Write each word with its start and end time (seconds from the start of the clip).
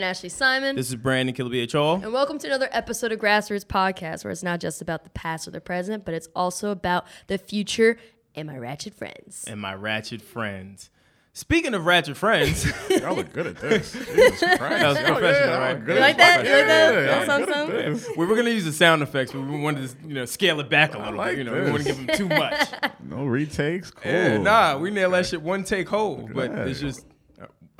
Aaron 0.00 0.08
Ashley 0.12 0.30
Simon. 0.30 0.76
This 0.76 0.88
is 0.88 0.96
Brandon 0.96 1.34
Kilby 1.34 1.66
Hall. 1.66 1.96
and 2.02 2.10
welcome 2.10 2.38
to 2.38 2.46
another 2.46 2.70
episode 2.72 3.12
of 3.12 3.18
Grassroots 3.20 3.66
Podcast, 3.66 4.24
where 4.24 4.30
it's 4.30 4.42
not 4.42 4.58
just 4.58 4.80
about 4.80 5.04
the 5.04 5.10
past 5.10 5.46
or 5.46 5.50
the 5.50 5.60
present, 5.60 6.06
but 6.06 6.14
it's 6.14 6.26
also 6.34 6.70
about 6.70 7.04
the 7.26 7.36
future 7.36 7.98
and 8.34 8.48
my 8.48 8.56
ratchet 8.56 8.94
friends. 8.94 9.44
and 9.46 9.60
my 9.60 9.74
ratchet 9.74 10.22
friends. 10.22 10.88
Speaking 11.34 11.74
of 11.74 11.84
ratchet 11.84 12.16
friends, 12.16 12.64
Y'all 12.90 13.14
look 13.14 13.30
good 13.34 13.48
at 13.48 13.56
this. 13.58 13.92
Jesus 13.92 14.38
Christ. 14.38 14.58
that 14.58 14.88
was 14.88 14.98
professional, 14.98 15.58
right? 15.58 15.78
You 15.86 15.94
like 16.00 16.16
that? 16.16 16.44
You 16.46 16.50
like 16.50 16.66
that? 16.66 16.94
Yeah, 16.94 17.00
That 17.02 17.20
I'm 17.20 17.26
sounds 17.26 17.44
good 17.46 17.84
at 17.84 17.92
this. 17.94 18.08
we 18.16 18.24
were 18.24 18.36
gonna 18.36 18.48
use 18.50 18.64
the 18.64 18.72
sound 18.72 19.02
effects, 19.02 19.32
but 19.32 19.42
we 19.42 19.60
wanted 19.60 19.90
to, 19.90 20.08
you 20.08 20.14
know, 20.14 20.24
scale 20.24 20.60
it 20.60 20.70
back 20.70 20.94
a 20.94 20.98
little 20.98 21.14
like 21.14 21.32
bit. 21.32 21.38
You 21.38 21.44
know, 21.44 21.52
we 21.52 21.60
this. 21.60 21.70
want 21.72 21.82
to 21.82 21.88
give 21.92 22.06
them 22.06 22.16
too 22.16 22.28
much. 22.40 22.68
No 23.06 23.26
retakes. 23.26 23.90
Cool. 23.90 24.10
Yeah, 24.10 24.38
nah, 24.38 24.78
we 24.78 24.90
nailed 24.90 25.12
that 25.12 25.26
shit 25.26 25.42
one 25.42 25.62
take 25.62 25.90
whole, 25.90 26.26
but 26.32 26.54
Good. 26.54 26.68
it's 26.68 26.80
just. 26.80 27.04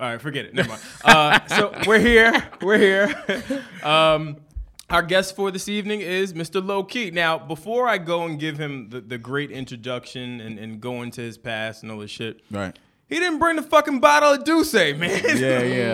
All 0.01 0.09
right, 0.09 0.21
forget 0.21 0.47
it. 0.47 0.55
Never 0.55 0.71
mind. 0.71 0.83
Uh, 1.05 1.47
so 1.49 1.75
we're 1.87 1.99
here. 1.99 2.33
We're 2.63 2.79
here. 2.79 3.63
Um, 3.83 4.39
our 4.89 5.03
guest 5.03 5.37
for 5.37 5.51
this 5.51 5.69
evening 5.69 6.01
is 6.01 6.33
Mr. 6.33 6.65
Low 6.65 6.83
Key. 6.85 7.11
Now, 7.11 7.39
before 7.39 7.87
I 7.87 7.99
go 7.99 8.25
and 8.25 8.41
give 8.41 8.59
him 8.59 8.89
the, 8.89 9.01
the 9.03 9.19
great 9.19 9.51
introduction 9.51 10.41
and, 10.41 10.59
and 10.59 10.81
go 10.81 11.03
into 11.03 11.21
his 11.21 11.37
past 11.39 11.83
and 11.83 11.93
all 11.93 11.99
this 11.99 12.11
shit, 12.11 12.41
Right. 12.51 12.77
he 13.09 13.17
didn't 13.17 13.39
bring 13.39 13.57
the 13.57 13.63
fucking 13.63 14.01
bottle 14.01 14.33
of 14.33 14.45
D'usse, 14.45 14.73
man. 14.97 15.23
Yeah, 15.37 15.63
yeah. 15.63 15.93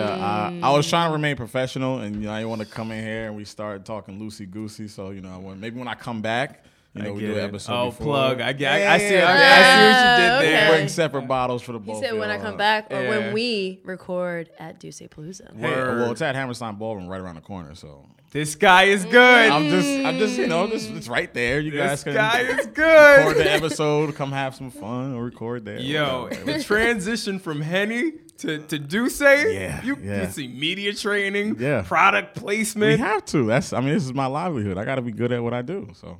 Uh, 0.63 0.65
I 0.67 0.71
was 0.71 0.87
trying 0.89 1.09
to 1.09 1.13
remain 1.13 1.35
professional, 1.35 1.99
and 1.99 2.15
you 2.15 2.21
know, 2.27 2.31
I 2.31 2.37
didn't 2.39 2.49
want 2.49 2.61
to 2.61 2.67
come 2.67 2.91
in 2.91 3.03
here 3.03 3.27
and 3.27 3.35
we 3.35 3.43
started 3.45 3.85
talking 3.85 4.19
loosey 4.19 4.49
goosey. 4.49 4.87
So 4.87 5.09
you 5.11 5.21
know, 5.21 5.33
I 5.33 5.37
want, 5.37 5.59
maybe 5.59 5.77
when 5.77 5.87
I 5.89 5.93
come 5.95 6.21
back, 6.21 6.63
you 6.97 7.03
know, 7.03 7.09
I 7.09 7.13
we 7.13 7.21
get 7.21 7.27
do 7.27 7.33
an 7.39 7.45
episode. 7.45 7.73
Oh, 7.73 7.85
before. 7.91 8.05
plug. 8.05 8.41
I 8.41 8.53
get. 8.53 8.79
Yeah, 8.81 8.91
I, 8.91 8.95
I 8.95 8.97
see. 8.97 9.13
yeah, 9.13 9.27
I, 9.27 9.37
yeah. 9.37 9.53
I 9.53 9.61
see 9.63 9.83
what 9.83 9.97
you 9.97 10.41
did 10.45 10.53
there. 10.53 10.67
okay. 10.69 10.77
Bring 10.77 10.87
separate 10.89 11.27
bottles 11.27 11.61
for 11.61 11.71
the 11.73 11.79
He 11.79 11.85
both. 11.85 12.03
said 12.03 12.17
when 12.17 12.29
I 12.29 12.37
come 12.39 12.57
back 12.57 12.87
or 12.91 13.01
Yeah. 13.01 13.09
when 13.09 13.33
we 13.33 13.81
record 13.83 14.49
at 14.59 14.79
D'usse 14.79 15.01
Palooza. 15.09 15.55
Hey, 15.57 15.69
well, 15.71 16.11
it's 16.11 16.21
at 16.21 16.35
Hammerstein 16.35 16.75
Ballroom 16.75 17.07
right 17.07 17.21
around 17.21 17.35
the 17.35 17.41
corner. 17.41 17.75
So 17.75 18.05
This 18.31 18.55
guy 18.55 18.83
is 18.83 19.05
good. 19.05 19.51
I'm 19.51 19.69
just, 19.69 19.87
I'm 20.05 20.17
just, 20.19 20.37
you 20.37 20.47
know, 20.47 20.67
this, 20.67 20.87
it's 20.89 21.07
right 21.07 21.33
there. 21.33 21.59
You 21.59 21.71
guys 21.71 22.03
can 22.03 22.13
guy 22.13 22.41
is 22.41 22.57
record 22.67 22.73
good. 22.75 23.37
the 23.37 23.51
episode, 23.51 24.15
come 24.15 24.31
have 24.31 24.53
some 24.55 24.69
fun, 24.71 25.13
or 25.15 25.23
record 25.25 25.63
there. 25.65 25.79
Yo, 25.79 26.27
the 26.45 26.61
transition 26.63 27.39
from 27.39 27.61
Henny 27.61 28.11
to 28.39 28.59
to 28.59 28.77
D'usse. 28.77 29.21
Yeah, 29.21 29.83
You, 29.83 29.97
yeah. 30.03 30.25
you 30.25 30.29
see 30.31 30.47
media 30.47 30.93
training. 30.93 31.55
Yeah. 31.59 31.81
Product 31.87 32.35
placement. 32.35 32.91
we 32.91 32.97
placement. 32.97 32.99
have 32.99 33.25
to. 33.27 33.45
That's, 33.47 33.73
I 33.73 33.79
mean, 33.79 33.93
this 33.93 34.03
is 34.05 34.13
my 34.13 34.27
livelihood. 34.27 34.77
I 34.77 34.85
got 34.85 34.95
to 34.95 35.01
be 35.01 35.11
good 35.11 35.31
at 35.31 35.41
what 35.41 35.53
I 35.53 35.61
do. 35.63 35.89
So. 35.95 36.17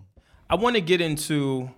I 0.50 0.56
want 0.56 0.76
to 0.76 0.82
get 0.82 1.02
into 1.02 1.70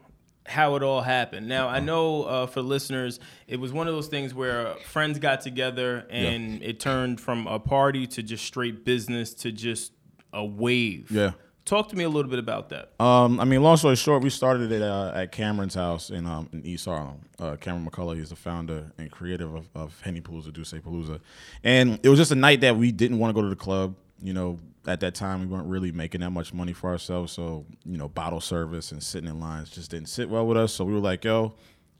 how 0.45 0.75
it 0.75 0.83
all 0.83 1.01
happened. 1.01 1.47
Now, 1.47 1.67
I 1.67 1.79
know 1.79 2.23
uh, 2.23 2.47
for 2.47 2.61
listeners, 2.61 3.19
it 3.47 3.59
was 3.59 3.71
one 3.71 3.87
of 3.87 3.93
those 3.93 4.07
things 4.07 4.33
where 4.33 4.73
friends 4.85 5.19
got 5.19 5.41
together 5.41 6.05
and 6.09 6.61
it 6.63 6.79
turned 6.79 7.21
from 7.21 7.47
a 7.47 7.59
party 7.59 8.07
to 8.07 8.23
just 8.23 8.45
straight 8.45 8.83
business 8.83 9.33
to 9.35 9.51
just 9.51 9.93
a 10.33 10.43
wave. 10.43 11.09
Yeah. 11.11 11.31
Talk 11.65 11.89
to 11.89 11.95
me 11.95 12.03
a 12.03 12.09
little 12.09 12.31
bit 12.31 12.39
about 12.39 12.69
that. 12.69 12.93
Um, 12.99 13.39
I 13.39 13.45
mean, 13.45 13.61
long 13.61 13.77
story 13.77 13.95
short, 13.95 14.23
we 14.23 14.31
started 14.31 14.71
it 14.71 14.81
uh, 14.81 15.11
at 15.13 15.31
Cameron's 15.31 15.75
house 15.75 16.09
in 16.09 16.25
um, 16.25 16.49
in 16.51 16.65
East 16.65 16.85
Harlem. 16.85 17.19
Uh, 17.37 17.57
Cameron 17.57 17.87
McCullough 17.87 18.19
is 18.19 18.29
the 18.29 18.35
founder 18.35 18.91
and 18.97 19.11
creative 19.11 19.53
of, 19.53 19.69
of 19.75 20.01
Henny 20.01 20.19
Palooza, 20.19 20.51
D'usse 20.51 20.73
Palooza, 20.73 21.19
and 21.63 21.99
it 22.01 22.09
was 22.09 22.17
just 22.17 22.31
a 22.31 22.35
night 22.35 22.61
that 22.61 22.75
we 22.75 22.91
didn't 22.91 23.19
want 23.19 23.29
to 23.29 23.39
go 23.39 23.43
to 23.43 23.49
the 23.49 23.55
club. 23.55 23.93
You 24.19 24.33
know, 24.33 24.57
at 24.87 24.99
that 25.01 25.15
time 25.15 25.41
we 25.41 25.47
weren't 25.47 25.67
really 25.67 25.91
making 25.91 26.21
that 26.21 26.31
much 26.31 26.53
money 26.53 26.73
for 26.73 26.89
ourselves, 26.89 27.33
so 27.33 27.65
you 27.85 27.97
know, 27.97 28.07
bottle 28.09 28.41
service 28.41 28.91
and 28.91 29.01
sitting 29.03 29.29
in 29.29 29.39
lines 29.39 29.69
just 29.69 29.91
didn't 29.91 30.09
sit 30.09 30.29
well 30.29 30.45
with 30.45 30.57
us. 30.57 30.73
So 30.73 30.85
we 30.85 30.93
were 30.93 30.99
like, 30.99 31.23
yo, 31.23 31.53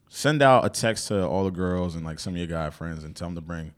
send 0.10 0.42
out 0.42 0.66
a 0.66 0.70
text 0.70 1.08
to 1.10 1.26
all 1.26 1.44
the 1.44 1.52
girls 1.52 1.96
and 1.96 2.06
like 2.06 2.20
some 2.20 2.34
of 2.34 2.38
your 2.38 2.48
guy 2.48 2.70
friends 2.70 3.04
and 3.04 3.16
tell 3.16 3.28
them 3.28 3.36
to 3.36 3.42
bring 3.42 3.74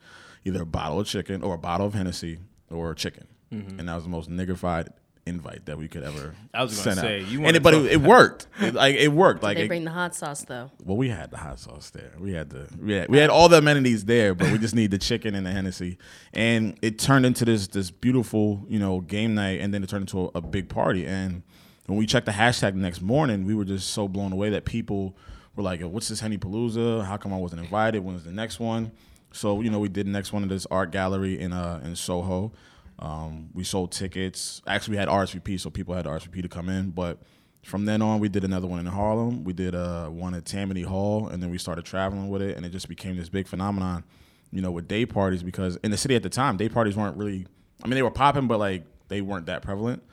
either 0.45 0.63
a 0.63 0.66
bottle 0.66 1.00
of 1.00 1.07
chicken 1.07 1.44
or 1.44 1.56
a 1.56 1.57
bottle 1.57 1.88
of 1.88 1.94
Hennessy 1.94 2.39
or 2.69 2.94
chicken. 2.95 3.28
Mm-hmm. 3.51 3.79
And 3.79 3.89
that 3.89 3.95
was 3.95 4.03
the 4.06 4.09
most 4.09 4.29
niggified 4.29 4.89
invite 5.26 5.66
that 5.68 5.78
we 5.78 5.88
could 5.88 6.04
ever. 6.04 6.34
I 6.54 6.64
was 6.64 6.84
gonna 6.84 7.00
say, 7.00 7.22
out. 7.22 7.28
you 7.28 7.38
and 7.38 7.44
wanna 7.46 7.58
it, 7.58 7.64
but 7.64 7.74
it, 7.76 7.86
it 7.94 8.02
worked. 8.02 8.48
It, 8.59 8.74
like 8.74 8.96
it 8.96 9.09
worked. 9.09 9.44
Like 9.44 9.58
They 9.58 9.66
it- 9.66 9.68
bring 9.68 9.84
the 9.86 9.92
hot 9.92 10.16
sauce 10.16 10.44
though. 10.44 10.72
well, 10.84 10.98
we 10.98 11.09
had 11.09 11.32
the 11.32 11.38
hot 11.38 11.59
sauce 11.59 11.90
there. 11.92 12.12
We 12.20 12.34
had 12.34 12.50
the 12.50 12.68
we 12.80 12.94
had, 12.94 13.09
we 13.09 13.18
had 13.20 13.30
all 13.30 13.48
the 13.50 13.58
amenities 13.60 14.06
there, 14.06 14.34
but 14.34 14.52
we 14.52 14.58
just 14.58 14.74
need 14.76 14.92
the 14.92 14.98
chicken 14.98 15.36
and 15.36 15.46
the 15.46 15.52
Hennessy. 15.52 15.98
And 16.34 16.78
it 16.81 16.98
turned 17.00 17.26
into 17.26 17.46
this 17.46 17.68
this 17.68 17.92
beautiful, 17.92 18.66
you 18.68 18.80
know, 18.80 19.02
game 19.02 19.36
night, 19.36 19.60
and 19.62 19.74
then 19.74 19.84
it 19.84 19.90
turned 19.90 20.04
into 20.04 20.26
a, 20.34 20.40
a 20.40 20.42
big 20.42 20.70
party. 20.70 21.06
And 21.06 21.44
when 21.86 21.98
we 21.98 22.06
checked 22.06 22.26
the 22.26 22.31
hashtag 22.31 22.74
the 22.74 22.80
next 22.80 23.02
morning, 23.02 23.46
we 23.46 23.54
were 23.54 23.66
just 23.66 23.90
so 23.90 24.08
blown 24.08 24.31
away 24.34 24.50
that 24.50 24.66
people 24.66 25.16
were 25.56 25.64
like, 25.64 25.81
"What's 25.81 26.08
this 26.10 26.20
Henny 26.22 26.38
Palooza? 26.40 27.06
How 27.06 27.18
come 27.18 27.31
I 27.34 27.38
wasn't 27.38 27.62
invited? 27.62 28.00
When's 28.04 28.24
the 28.24 28.31
next 28.31 28.60
one?" 28.60 28.92
So 29.34 29.62
you 29.62 29.70
know, 29.70 29.80
we 29.80 29.88
did 29.88 30.08
the 30.08 30.12
next 30.12 30.34
one 30.34 30.44
at 30.44 30.50
this 30.50 30.66
art 30.72 30.92
gallery 30.92 31.40
in 31.40 31.54
uh 31.54 31.80
in 31.84 31.96
Soho. 31.96 32.52
Um, 33.01 33.50
we 33.53 33.63
sold 33.63 33.91
tickets. 33.91 34.62
Actually, 34.67 34.94
we 34.94 34.97
had 34.97 35.07
RSVP, 35.07 35.59
so 35.59 35.69
people 35.69 35.95
had 35.95 36.06
RSVP 36.06 36.41
to 36.41 36.50
come 36.50 36.69
in. 36.69 36.91
But 36.91 37.17
from 37.63 37.85
then 37.85 38.01
on, 38.01 38.19
we 38.19 38.29
did 38.29 38.44
another 38.44 38.67
one 38.67 38.79
in 38.79 38.85
Harlem. 38.85 39.44
We 39.44 39.53
did 39.53 39.75
uh, 39.75 40.07
one 40.07 40.35
at 40.35 40.45
Tammany 40.45 40.84
Hall, 40.84 41.28
and 41.28 41.41
then 41.41 41.50
we 41.50 41.57
started 41.57 41.85
traveling 41.85 42.29
with 42.29 42.41
it, 42.41 42.57
and 42.57 42.66
it 42.66 42.69
just 42.69 42.88
became 42.88 43.17
this 43.17 43.29
big 43.29 43.47
phenomenon, 43.47 44.03
you 44.51 44.62
know, 44.62 44.72
with 44.72 44.88
day 44.88 45.06
parties. 45.06 45.41
Because 45.44 45.78
in 45.78 45.91
the 45.91 45.97
city 45.97 46.16
at 46.16 46.23
the 46.23 46.29
time, 46.29 46.57
day 46.57 46.69
parties 46.69 46.95
weren't 46.95 47.17
really. 47.17 47.47
I 47.84 47.88
mean, 47.88 47.95
they 47.95 48.03
were 48.03 48.12
popping, 48.12 48.47
but 48.47 48.59
like 48.59 48.84
they 49.07 49.22
weren't 49.22 49.47
that 49.47 49.63
prevalent. 49.63 50.03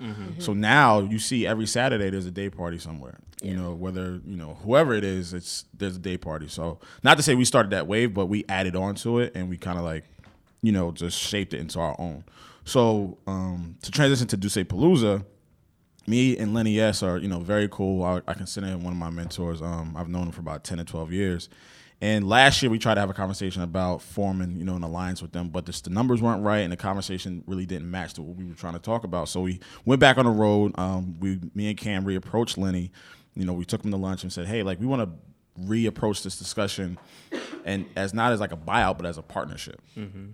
So 0.41 0.55
now 0.55 1.01
you 1.01 1.19
see 1.19 1.47
every 1.47 1.67
Saturday 1.67 2.11
there's 2.11 2.27
a 2.27 2.31
day 2.31 2.49
party 2.49 2.79
somewhere. 2.79 3.19
You 3.43 3.55
know, 3.55 3.73
whether 3.73 4.21
you 4.27 4.37
know 4.37 4.57
whoever 4.65 4.95
it 4.95 5.05
is, 5.05 5.35
it's 5.35 5.67
there's 5.75 5.97
a 5.97 6.01
day 6.01 6.17
party. 6.17 6.49
So 6.49 6.79
not 7.03 7.19
to 7.19 7.23
say 7.23 7.35
we 7.35 7.45
started 7.45 7.71
that 7.73 7.87
wave, 7.87 8.15
but 8.15 8.27
we 8.27 8.45
added 8.49 8.75
on 8.75 8.95
to 8.97 9.19
it, 9.19 9.33
and 9.35 9.49
we 9.51 9.59
kind 9.59 9.79
of 9.79 9.85
like 9.85 10.05
you 10.63 10.73
know, 10.73 10.91
just 10.91 11.19
shaped 11.19 11.55
it 11.55 11.61
into 11.61 11.79
our 11.79 11.95
own. 12.01 12.25
So 12.69 13.17
um, 13.27 13.77
to 13.83 13.91
transition 13.91 14.27
to 14.27 14.37
D'usse 14.37 14.59
Palooza, 14.59 15.25
me 16.07 16.37
and 16.37 16.53
Lenny 16.53 16.79
S 16.79 17.03
are 17.03 17.17
you 17.17 17.27
know 17.27 17.41
very 17.41 17.67
cool. 17.69 18.05
I, 18.05 18.21
I 18.29 18.35
consider 18.35 18.67
him 18.67 18.85
one 18.85 18.93
of 18.93 18.99
my 18.99 19.09
mentors. 19.09 19.63
Um, 19.63 19.97
I've 19.97 20.09
known 20.09 20.25
him 20.25 20.33
for 20.33 20.41
about 20.41 20.65
ten 20.65 20.77
to 20.77 20.85
twelve 20.85 21.11
years. 21.11 21.49
And 22.01 22.29
last 22.29 22.63
year 22.63 22.71
we 22.71 22.79
tried 22.79 22.95
to 22.95 23.01
have 23.01 23.11
a 23.11 23.15
conversation 23.15 23.63
about 23.63 24.03
forming, 24.03 24.57
you 24.57 24.65
know, 24.65 24.77
an 24.77 24.85
alliance 24.85 25.21
with 25.21 25.33
them, 25.33 25.49
but 25.49 25.65
just 25.65 25.83
the 25.83 25.91
numbers 25.91 26.23
weren't 26.23 26.45
right, 26.45 26.59
and 26.59 26.71
the 26.71 26.77
conversation 26.77 27.43
really 27.47 27.67
didn't 27.67 27.91
match 27.91 28.15
to 28.15 28.23
what 28.23 28.37
we 28.37 28.45
were 28.45 28.55
trying 28.55 28.75
to 28.75 28.79
talk 28.79 29.03
about. 29.03 29.29
So 29.29 29.41
we 29.41 29.59
went 29.85 29.99
back 29.99 30.17
on 30.17 30.27
the 30.27 30.31
road. 30.31 30.79
Um, 30.79 31.19
we, 31.19 31.41
me 31.55 31.71
and 31.71 31.77
Cam 31.77 32.05
reapproached 32.05 32.57
Lenny. 32.59 32.93
You 33.35 33.47
know, 33.47 33.55
we 33.55 33.65
took 33.65 33.83
him 33.85 33.91
to 33.91 33.97
lunch 33.97 34.23
and 34.23 34.33
said, 34.33 34.47
"Hey, 34.47 34.63
like 34.63 34.79
we 34.79 34.87
want 34.87 35.03
to 35.03 35.63
reapproach 35.67 36.23
this 36.23 36.39
discussion 36.39 36.99
and 37.69 37.85
as 37.95 38.13
not 38.13 38.33
as 38.33 38.41
like 38.41 38.51
a 38.53 38.57
buyout 38.57 38.97
but 38.97 39.07
as 39.07 39.17
a 39.19 39.23
partnership. 39.23 39.81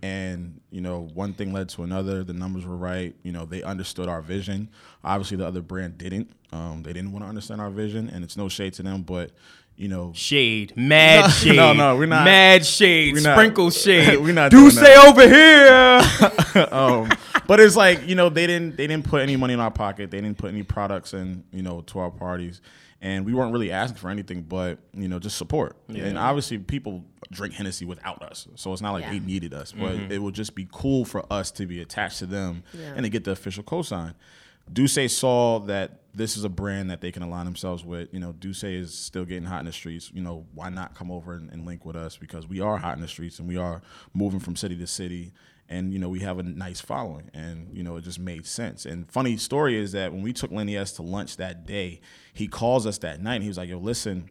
And 0.03 0.61
you 0.71 0.81
know 0.81 1.09
one 1.15 1.33
thing 1.35 1.53
led 1.53 1.69
to 1.71 1.83
another. 1.83 2.25
The 2.25 2.33
numbers 2.33 2.65
were 2.65 2.77
right. 2.77 3.15
You 3.23 3.33
know 3.33 3.45
they 3.45 3.63
understood 3.63 4.09
our 4.09 4.23
vision. 4.23 4.71
Obviously 5.03 5.37
the 5.37 5.47
other 5.47 5.61
brand 5.63 5.99
didn't. 5.99 6.31
Um, 6.53 6.83
they 6.83 6.93
didn't 6.93 7.13
want 7.13 7.25
to 7.25 7.29
understand 7.29 7.61
our 7.61 7.71
vision 7.71 8.09
and 8.09 8.23
it's 8.25 8.37
no 8.37 8.49
shade 8.49 8.75
to 8.75 8.83
them 8.83 9.03
but 9.03 9.33
you 9.77 9.89
know. 9.89 10.13
Shade, 10.15 10.73
mad 10.77 11.23
No, 11.25 11.29
shade. 11.31 11.57
no, 11.57 11.73
no, 11.73 11.97
we're 11.97 12.07
not- 12.07 12.25
Mad 12.25 12.65
shade, 12.65 13.15
not- 13.17 13.35
sprinkle 13.37 13.71
shade. 13.71 14.19
we're 14.21 14.33
not 14.33 14.53
Do 14.53 14.71
say 14.71 14.95
over 14.95 15.29
here. 15.29 16.69
um, 16.73 17.11
but 17.49 17.59
it's 17.61 17.75
like 17.77 18.07
you 18.07 18.15
know 18.15 18.29
they 18.29 18.47
didn't 18.47 18.77
they 18.77 18.87
didn't 18.87 19.05
put 19.05 19.21
any 19.23 19.37
money 19.37 19.53
in 19.55 19.61
our 19.61 19.73
pocket. 19.73 20.11
They 20.13 20.21
didn't 20.21 20.39
put 20.39 20.51
any 20.53 20.63
products 20.63 21.13
in 21.15 21.43
you 21.53 21.63
know 21.63 21.81
to 21.89 21.99
our 21.99 22.11
parties, 22.11 22.61
and 23.05 23.27
we 23.27 23.35
weren't 23.35 23.53
really 23.53 23.71
asking 23.71 23.99
for 23.99 24.09
anything 24.09 24.41
but 24.43 24.79
you 24.95 25.07
know 25.07 25.21
just 25.21 25.37
support. 25.37 25.77
And 25.89 26.19
obviously 26.19 26.59
people 26.59 27.05
drink 27.31 27.55
Hennessy 27.55 27.85
without 27.85 28.23
us, 28.23 28.49
so 28.57 28.73
it's 28.73 28.83
not 28.83 28.93
like 28.93 29.05
Yeah. 29.05 29.13
they 29.13 29.21
needed 29.21 29.55
us. 29.55 29.73
But 29.73 29.93
mm-hmm. 29.93 30.11
it 30.11 30.21
would 30.21 30.35
just 30.35 30.55
be 30.55 30.67
cool 30.73 31.05
for 31.05 31.25
us 31.33 31.51
to 31.53 31.67
be 31.67 31.81
attached 31.81 32.19
to 32.21 32.27
them 32.27 32.65
Yeah. 32.73 32.95
and 32.97 33.05
to 33.05 33.11
get 33.11 33.25
the 33.25 33.31
official 33.31 33.63
cosign. 33.63 34.15
D'usse 34.73 35.13
saw 35.13 35.59
that 35.61 36.01
this 36.15 36.39
is 36.39 36.45
a 36.45 36.49
brand 36.49 36.91
that 36.91 37.03
they 37.03 37.13
can 37.13 37.23
align 37.23 37.45
themselves 37.45 37.85
with. 37.85 38.09
You 38.15 38.21
know, 38.21 38.33
D'usse 38.33 38.65
is 38.65 38.95
still 38.97 39.27
getting 39.27 39.45
hot 39.45 39.61
in 39.61 39.67
the 39.67 39.73
streets. 39.73 40.11
You 40.15 40.23
know, 40.23 40.47
why 40.55 40.71
not 40.71 40.95
come 40.95 41.11
over 41.11 41.35
and, 41.35 41.51
and 41.51 41.67
link 41.67 41.85
with 41.85 41.97
us 41.97 42.17
because 42.17 42.49
we 42.49 42.61
are 42.61 42.79
hot 42.79 42.95
in 42.97 43.03
the 43.03 43.09
streets 43.09 43.39
and 43.39 43.47
we 43.47 43.59
are 43.59 43.83
moving 44.15 44.41
from 44.41 44.57
city 44.57 44.77
to 44.77 44.87
city. 44.87 45.35
And 45.69 45.93
you 45.93 45.99
know 45.99 46.09
we 46.11 46.21
have 46.21 46.39
a 46.39 46.43
nice 46.43 46.81
following, 46.81 47.31
and 47.33 47.75
you 47.75 47.83
know 47.83 47.97
it 47.97 48.03
just 48.05 48.19
made 48.19 48.47
sense. 48.47 48.85
And 48.85 49.11
funny 49.11 49.37
story 49.39 49.77
is 49.77 49.93
that 49.93 50.13
when 50.13 50.23
we 50.23 50.33
took 50.33 50.53
Lenny 50.53 50.77
S 50.77 50.93
to 50.93 51.03
lunch 51.03 51.39
that 51.39 51.67
day, 51.67 52.01
he 52.35 52.49
calls 52.49 52.87
us 52.87 52.99
that 52.99 53.23
night. 53.23 53.37
and 53.37 53.43
He 53.43 53.49
was 53.49 53.57
like, 53.57 53.71
"Yo, 53.71 53.79
listen, 53.79 54.29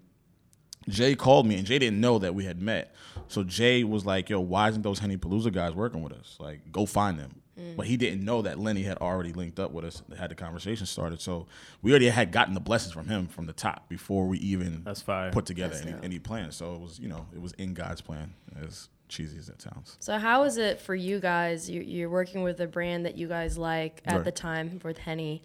Jay 0.89 1.15
called 1.15 1.47
me 1.47 1.56
and 1.56 1.65
Jay 1.65 1.80
didn't 1.80 2.00
know 2.00 2.19
that 2.19 2.35
we 2.35 2.45
had 2.45 2.62
met. 2.62 2.94
So 3.27 3.44
Jay 3.44 3.83
was 3.83 4.06
like, 4.06 4.30
yo, 4.30 4.39
why 4.39 4.69
isn't 4.69 4.81
those 4.81 5.00
Henny 5.00 5.18
Palooza 5.18 5.51
guys 5.51 5.74
working 5.74 6.01
with 6.01 6.13
us? 6.13 6.38
Like, 6.39 6.71
go 6.71 6.85
find 6.85 7.18
them. 7.18 7.41
Mm. 7.59 7.75
But 7.75 7.86
he 7.86 7.97
didn't 7.97 8.25
know 8.25 8.41
that 8.41 8.59
Lenny 8.59 8.83
had 8.83 8.97
already 8.97 9.31
linked 9.31 9.59
up 9.59 9.71
with 9.71 9.86
us, 9.86 10.01
had 10.18 10.31
the 10.31 10.36
conversation 10.36 10.86
started. 10.86 11.21
So 11.21 11.47
we 11.81 11.91
already 11.91 12.09
had 12.09 12.31
gotten 12.31 12.53
the 12.53 12.59
blessings 12.59 12.94
from 12.94 13.07
him 13.07 13.27
from 13.27 13.45
the 13.45 13.53
top 13.53 13.88
before 13.89 14.27
we 14.27 14.39
even 14.39 14.83
That's 14.83 15.01
fire. 15.01 15.31
put 15.31 15.45
together 15.45 15.79
any, 15.81 15.95
any 16.03 16.19
plans. 16.19 16.56
So 16.56 16.74
it 16.74 16.81
was, 16.81 17.00
you 17.00 17.07
know, 17.07 17.27
it 17.33 17.41
was 17.41 17.53
in 17.53 17.74
God's 17.74 18.01
plan, 18.01 18.33
as 18.63 18.89
cheesy 19.13 19.38
as 19.38 19.48
that 19.48 19.62
sounds. 19.62 19.95
So 20.00 20.18
how 20.18 20.44
is 20.44 20.57
it 20.57 20.80
for 20.81 20.95
you 20.95 21.19
guys? 21.19 21.69
You, 21.69 21.81
you're 21.81 22.10
working 22.10 22.44
with 22.44 22.60
a 22.60 22.68
brand 22.68 23.06
that 23.06 23.15
you 23.18 23.27
guys 23.27 23.57
like 23.57 24.01
at 24.06 24.15
Right. 24.15 24.25
the 24.25 24.31
time 24.31 24.80
with 24.83 24.98
Henny, 24.98 25.44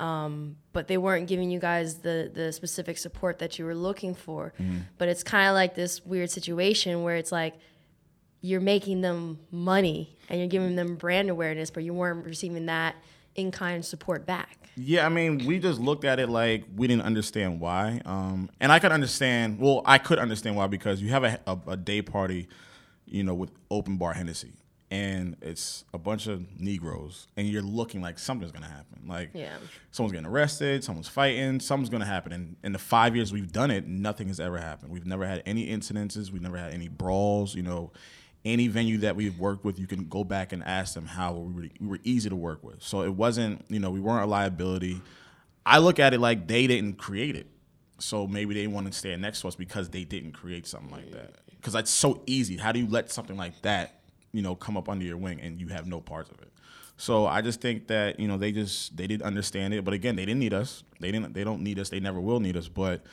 um, 0.00 0.56
but 0.72 0.86
they 0.86 0.96
weren't 0.98 1.26
giving 1.26 1.50
you 1.50 1.58
guys 1.58 1.96
the 1.98 2.30
the 2.32 2.52
specific 2.52 2.98
support 2.98 3.38
that 3.40 3.58
you 3.58 3.64
were 3.64 3.74
looking 3.74 4.14
for. 4.14 4.52
But 4.98 5.08
it's 5.08 5.22
kind 5.24 5.48
of 5.48 5.54
like 5.54 5.74
this 5.74 6.04
weird 6.04 6.30
situation 6.30 7.02
where 7.02 7.16
it's 7.16 7.32
like 7.32 7.54
you're 8.40 8.60
making 8.60 9.00
them 9.00 9.40
money 9.50 10.16
and 10.28 10.38
you're 10.38 10.48
giving 10.48 10.76
them 10.76 10.94
brand 10.94 11.28
awareness, 11.30 11.70
but 11.70 11.82
you 11.82 11.92
weren't 11.92 12.24
receiving 12.24 12.66
that 12.66 12.94
in 13.34 13.50
kind 13.50 13.84
support 13.84 14.24
back. 14.26 14.54
Yeah, 14.76 15.04
I 15.04 15.08
mean, 15.08 15.44
we 15.44 15.58
just 15.58 15.80
looked 15.80 16.04
at 16.04 16.20
it 16.20 16.28
like 16.28 16.62
we 16.76 16.86
didn't 16.86 17.02
understand 17.02 17.58
why. 17.58 18.00
Um, 18.04 18.48
and 18.60 18.70
I 18.70 18.78
could 18.78 18.92
understand, 18.92 19.58
well, 19.58 19.82
I 19.84 19.98
could 19.98 20.20
understand 20.20 20.54
why 20.54 20.68
because 20.68 21.02
you 21.02 21.08
have 21.10 21.24
a, 21.24 21.40
a, 21.48 21.58
a 21.72 21.76
day 21.76 22.00
party, 22.00 22.46
you 23.10 23.24
know, 23.24 23.34
with 23.34 23.50
open 23.70 23.96
bar 23.96 24.12
Hennessy. 24.14 24.52
And 24.90 25.36
it's 25.42 25.84
a 25.92 25.98
bunch 25.98 26.26
of 26.28 26.58
Negroes, 26.58 27.26
and 27.36 27.46
you're 27.46 27.60
looking 27.60 28.00
like 28.00 28.18
something's 28.18 28.52
gonna 28.52 28.66
happen. 28.70 29.02
Like, 29.06 29.30
Yeah. 29.34 29.58
someone's 29.90 30.12
getting 30.12 30.26
arrested, 30.26 30.82
someone's 30.82 31.08
fighting, 31.08 31.60
something's 31.60 31.90
gonna 31.90 32.06
happen. 32.06 32.32
And 32.32 32.56
in 32.64 32.72
the 32.72 32.78
five 32.78 33.14
years 33.14 33.30
we've 33.30 33.52
done 33.52 33.70
it, 33.70 33.86
nothing 33.86 34.28
has 34.28 34.40
ever 34.40 34.56
happened. 34.56 34.90
We've 34.90 35.04
never 35.04 35.26
had 35.26 35.42
any 35.44 35.66
incidences, 35.68 36.30
we've 36.30 36.40
never 36.40 36.56
had 36.56 36.72
any 36.72 36.88
brawls. 36.88 37.54
You 37.54 37.62
know, 37.64 37.92
any 38.46 38.68
venue 38.68 38.96
that 38.98 39.14
we've 39.14 39.38
worked 39.38 39.62
with, 39.64 39.78
you 39.78 39.86
can 39.86 40.08
go 40.08 40.24
back 40.24 40.52
and 40.54 40.62
ask 40.64 40.94
them 40.94 41.04
how 41.04 41.34
we 41.34 41.52
were, 41.52 41.68
we 41.80 41.86
were 41.86 41.98
easy 42.04 42.30
to 42.30 42.36
work 42.36 42.64
with. 42.64 42.82
So 42.82 43.02
it 43.02 43.12
wasn't, 43.14 43.66
you 43.68 43.80
know, 43.80 43.90
we 43.90 44.00
weren't 44.00 44.22
a 44.24 44.26
liability. 44.26 45.02
I 45.66 45.78
look 45.78 45.98
at 45.98 46.14
it 46.14 46.20
like 46.20 46.46
they 46.48 46.66
didn't 46.66 46.94
create 46.96 47.36
it. 47.36 47.48
So 47.98 48.26
maybe 48.26 48.54
they 48.54 48.66
want 48.68 48.86
to 48.86 48.92
stand 48.92 49.20
next 49.20 49.42
to 49.42 49.48
us 49.48 49.54
because 49.56 49.90
they 49.90 50.04
didn't 50.04 50.32
create 50.32 50.66
something 50.66 50.90
like 50.90 51.10
that. 51.10 51.40
Because 51.58 51.72
that's 51.72 51.90
so 51.90 52.22
easy. 52.26 52.56
How 52.56 52.72
do 52.72 52.80
you 52.80 52.86
let 52.86 53.10
something 53.10 53.36
like 53.36 53.60
that, 53.62 54.00
you 54.32 54.42
know, 54.42 54.54
come 54.54 54.76
up 54.76 54.88
under 54.88 55.04
your 55.04 55.16
wing 55.16 55.40
and 55.40 55.60
you 55.60 55.68
have 55.68 55.86
no 55.86 56.00
parts 56.00 56.30
of 56.30 56.40
it? 56.40 56.52
So 56.98 57.26
I 57.26 57.42
just 57.42 57.60
think 57.60 57.86
that 57.86 58.18
you 58.18 58.26
know 58.26 58.36
they 58.36 58.50
just 58.50 58.96
they 58.96 59.06
didn't 59.06 59.22
understand 59.22 59.72
it. 59.72 59.84
But 59.84 59.94
again, 59.94 60.16
they 60.16 60.26
didn't 60.26 60.40
need 60.40 60.52
us. 60.52 60.82
They 61.00 61.12
didn't. 61.12 61.32
They 61.32 61.44
don't 61.44 61.62
need 61.62 61.78
us. 61.78 61.88
They 61.88 62.00
never 62.00 62.20
will 62.20 62.40
need 62.40 62.56
us. 62.56 62.66
But 62.68 63.04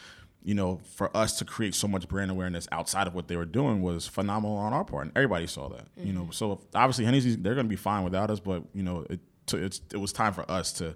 you 0.44 0.56
know, 0.56 0.80
for 0.84 1.16
us 1.16 1.38
to 1.40 1.46
create 1.46 1.76
so 1.76 1.88
much 1.88 2.08
brand 2.08 2.32
awareness 2.32 2.68
outside 2.72 3.08
of 3.08 3.14
what 3.14 3.28
they 3.28 3.36
were 3.36 3.46
doing 3.46 3.82
was 3.82 4.08
phenomenal 4.08 4.58
on 4.58 4.74
our 4.74 4.84
part, 4.84 5.06
and 5.06 5.12
everybody 5.16 5.46
saw 5.48 5.70
that. 5.70 5.88
You 5.98 6.14
know, 6.14 6.22
mm-hmm. 6.22 6.32
so 6.32 6.62
obviously 6.74 7.06
Hennessy's 7.06 7.38
they're 7.38 7.54
going 7.54 7.68
to 7.68 7.70
be 7.70 7.76
fine 7.76 8.04
without 8.04 8.32
us. 8.32 8.40
But 8.40 8.64
you 8.74 8.84
know, 8.84 9.06
it 9.10 9.20
took 9.46 9.62
it's, 9.62 9.82
it 9.94 9.98
was 9.98 10.12
time 10.12 10.34
for 10.34 10.50
us 10.50 10.74
to 10.74 10.96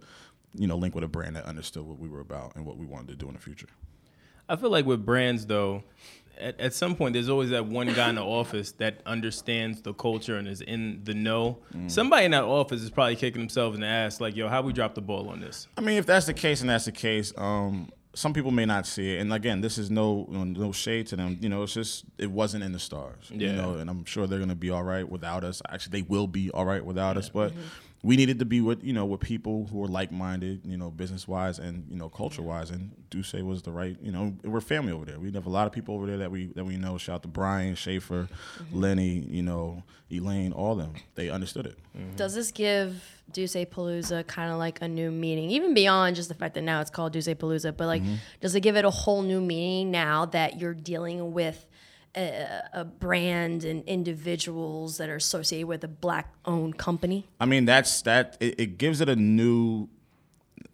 you 0.56 0.66
know 0.66 0.76
link 0.76 0.96
with 0.96 1.04
a 1.04 1.08
brand 1.08 1.36
that 1.36 1.46
understood 1.46 1.84
what 1.84 2.00
we 2.00 2.10
were 2.10 2.22
about 2.22 2.56
and 2.56 2.66
what 2.66 2.78
we 2.78 2.88
wanted 2.88 3.10
to 3.10 3.16
do 3.16 3.28
in 3.28 3.34
the 3.34 3.40
future. 3.40 3.70
I 4.48 4.56
feel 4.56 4.72
like 4.72 4.86
with 4.86 5.06
brands 5.06 5.46
though, 5.46 5.84
at, 6.40 6.60
at 6.60 6.74
some 6.74 6.96
point 6.96 7.14
there's 7.14 7.30
always 7.30 7.50
that 7.50 7.66
one 7.66 7.88
guy 7.94 8.10
in 8.10 8.16
the 8.16 8.24
office 8.24 8.72
that 8.74 9.02
understands 9.06 9.82
the 9.82 9.94
culture 9.94 10.38
and 10.38 10.48
is 10.48 10.62
in 10.62 11.02
the 11.04 11.14
know. 11.14 11.60
Somebody 11.88 12.26
in 12.26 12.32
that 12.32 12.44
office 12.44 12.82
is 12.82 12.90
probably 12.90 13.16
kicking 13.16 13.42
themselves 13.42 13.76
in 13.76 13.82
the 13.82 13.88
ass, 13.88 14.20
like, 14.22 14.36
"Yo, 14.36 14.48
how 14.48 14.62
we 14.62 14.74
drop 14.74 14.96
the 14.96 15.02
ball 15.02 15.30
on 15.30 15.40
this?" 15.40 15.68
I 15.78 15.82
mean, 15.82 15.98
if 15.98 16.06
that's 16.06 16.26
the 16.26 16.34
case, 16.34 16.62
and 16.62 16.70
that's 16.70 16.86
the 16.86 16.92
case, 16.92 17.34
um, 17.38 17.90
some 18.14 18.34
people 18.34 18.52
may 18.52 18.66
not 18.66 18.86
see 18.86 19.16
it. 19.16 19.22
And 19.22 19.32
again, 19.34 19.62
this 19.62 19.78
is 19.78 19.92
no 19.92 20.28
you 20.32 20.46
no 20.46 20.72
shade 20.72 21.08
to 21.08 21.16
them. 21.16 21.38
You 21.42 21.50
know, 21.50 21.64
it's 21.64 21.74
just 21.74 22.06
it 22.18 22.32
wasn't 22.32 22.64
in 22.64 22.72
the 22.72 22.80
stars. 22.80 23.32
Yeah. 23.32 23.50
You 23.50 23.56
know, 23.56 23.76
and 23.76 23.90
I'm 23.90 24.06
sure 24.06 24.28
they're 24.28 24.40
gonna 24.40 24.56
be 24.56 24.70
all 24.70 24.84
right 24.84 25.08
without 25.08 25.44
us. 25.44 25.62
Actually, 25.70 26.02
they 26.02 26.08
will 26.08 26.28
be 26.28 26.50
all 26.52 26.66
right 26.66 26.84
without 26.84 27.18
us. 27.18 27.30
But 27.30 27.54
we 28.02 28.16
needed 28.16 28.40
to 28.40 28.46
be 28.46 28.62
with 28.62 28.84
you 28.84 28.94
know 28.94 29.06
with 29.06 29.20
people 29.20 29.68
who 29.72 29.84
are 29.84 29.88
like 29.88 30.12
minded, 30.12 30.62
you 30.64 30.78
know, 30.78 30.90
business 30.90 31.28
wise 31.28 31.60
and 31.60 31.86
you 31.90 31.98
know 31.98 32.10
culture 32.10 32.42
wise. 32.42 32.70
And 32.70 32.92
D'usse 33.10 33.34
was 33.34 33.62
the 33.64 33.72
right. 33.72 33.98
You 34.02 34.12
know, 34.12 34.36
we're 34.44 34.62
family 34.62 34.94
over 34.94 35.06
there. 35.06 35.20
We 35.20 35.32
have 35.32 35.46
a 35.46 35.50
lot 35.50 35.68
of 35.68 35.74
people 35.74 35.96
over 35.96 36.06
there 36.06 36.18
that 36.18 36.32
we 36.32 36.48
that 36.56 36.64
we 36.64 36.78
know. 36.78 36.98
Shout 36.98 37.16
out 37.16 37.22
to 37.24 37.28
Brian 37.28 37.76
Schaefer, 37.76 38.30
mm-hmm. 38.30 38.80
Lenny, 38.80 39.28
you 39.30 39.42
know, 39.42 39.84
Elaine, 40.10 40.54
all 40.54 40.76
them. 40.76 40.94
They 41.16 41.30
understood 41.30 41.66
it. 41.66 41.78
Mm-hmm. 41.98 42.16
Does 42.16 42.36
this 42.36 42.52
give 42.52 43.04
D'usse 43.34 43.66
Palooza 43.66 44.26
kind 44.26 44.52
of 44.52 44.58
like 44.58 44.82
a 44.82 44.88
new 44.88 45.12
meaning, 45.12 45.52
even 45.52 45.74
beyond 45.74 46.16
just 46.16 46.30
the 46.30 46.36
fact 46.36 46.54
that 46.54 46.62
now 46.62 46.80
it's 46.80 46.90
called 46.90 47.12
D'usse 47.12 47.28
Palooza? 47.28 47.76
But 47.76 47.88
like, 47.88 48.02
mm-hmm. 48.02 48.16
does 48.40 48.56
it 48.56 48.62
give 48.62 48.78
it 48.78 48.86
a 48.86 48.90
whole 48.90 49.24
new 49.24 49.42
meaning 49.42 49.92
now 49.92 50.26
that 50.28 50.60
you're 50.60 50.74
dealing 50.74 51.34
with 51.34 51.66
a, 52.16 52.62
a 52.74 52.86
brand 52.86 53.64
and 53.64 53.84
individuals 53.86 54.98
that 54.98 55.10
are 55.10 55.16
associated 55.16 55.68
with 55.68 55.84
a 55.84 55.88
black-owned 55.88 56.78
company? 56.78 57.28
I 57.40 57.46
mean, 57.46 57.66
that's 57.66 58.02
that. 58.04 58.38
It, 58.40 58.60
it 58.60 58.78
gives 58.78 59.02
it 59.02 59.10
a 59.10 59.16
new, 59.16 59.90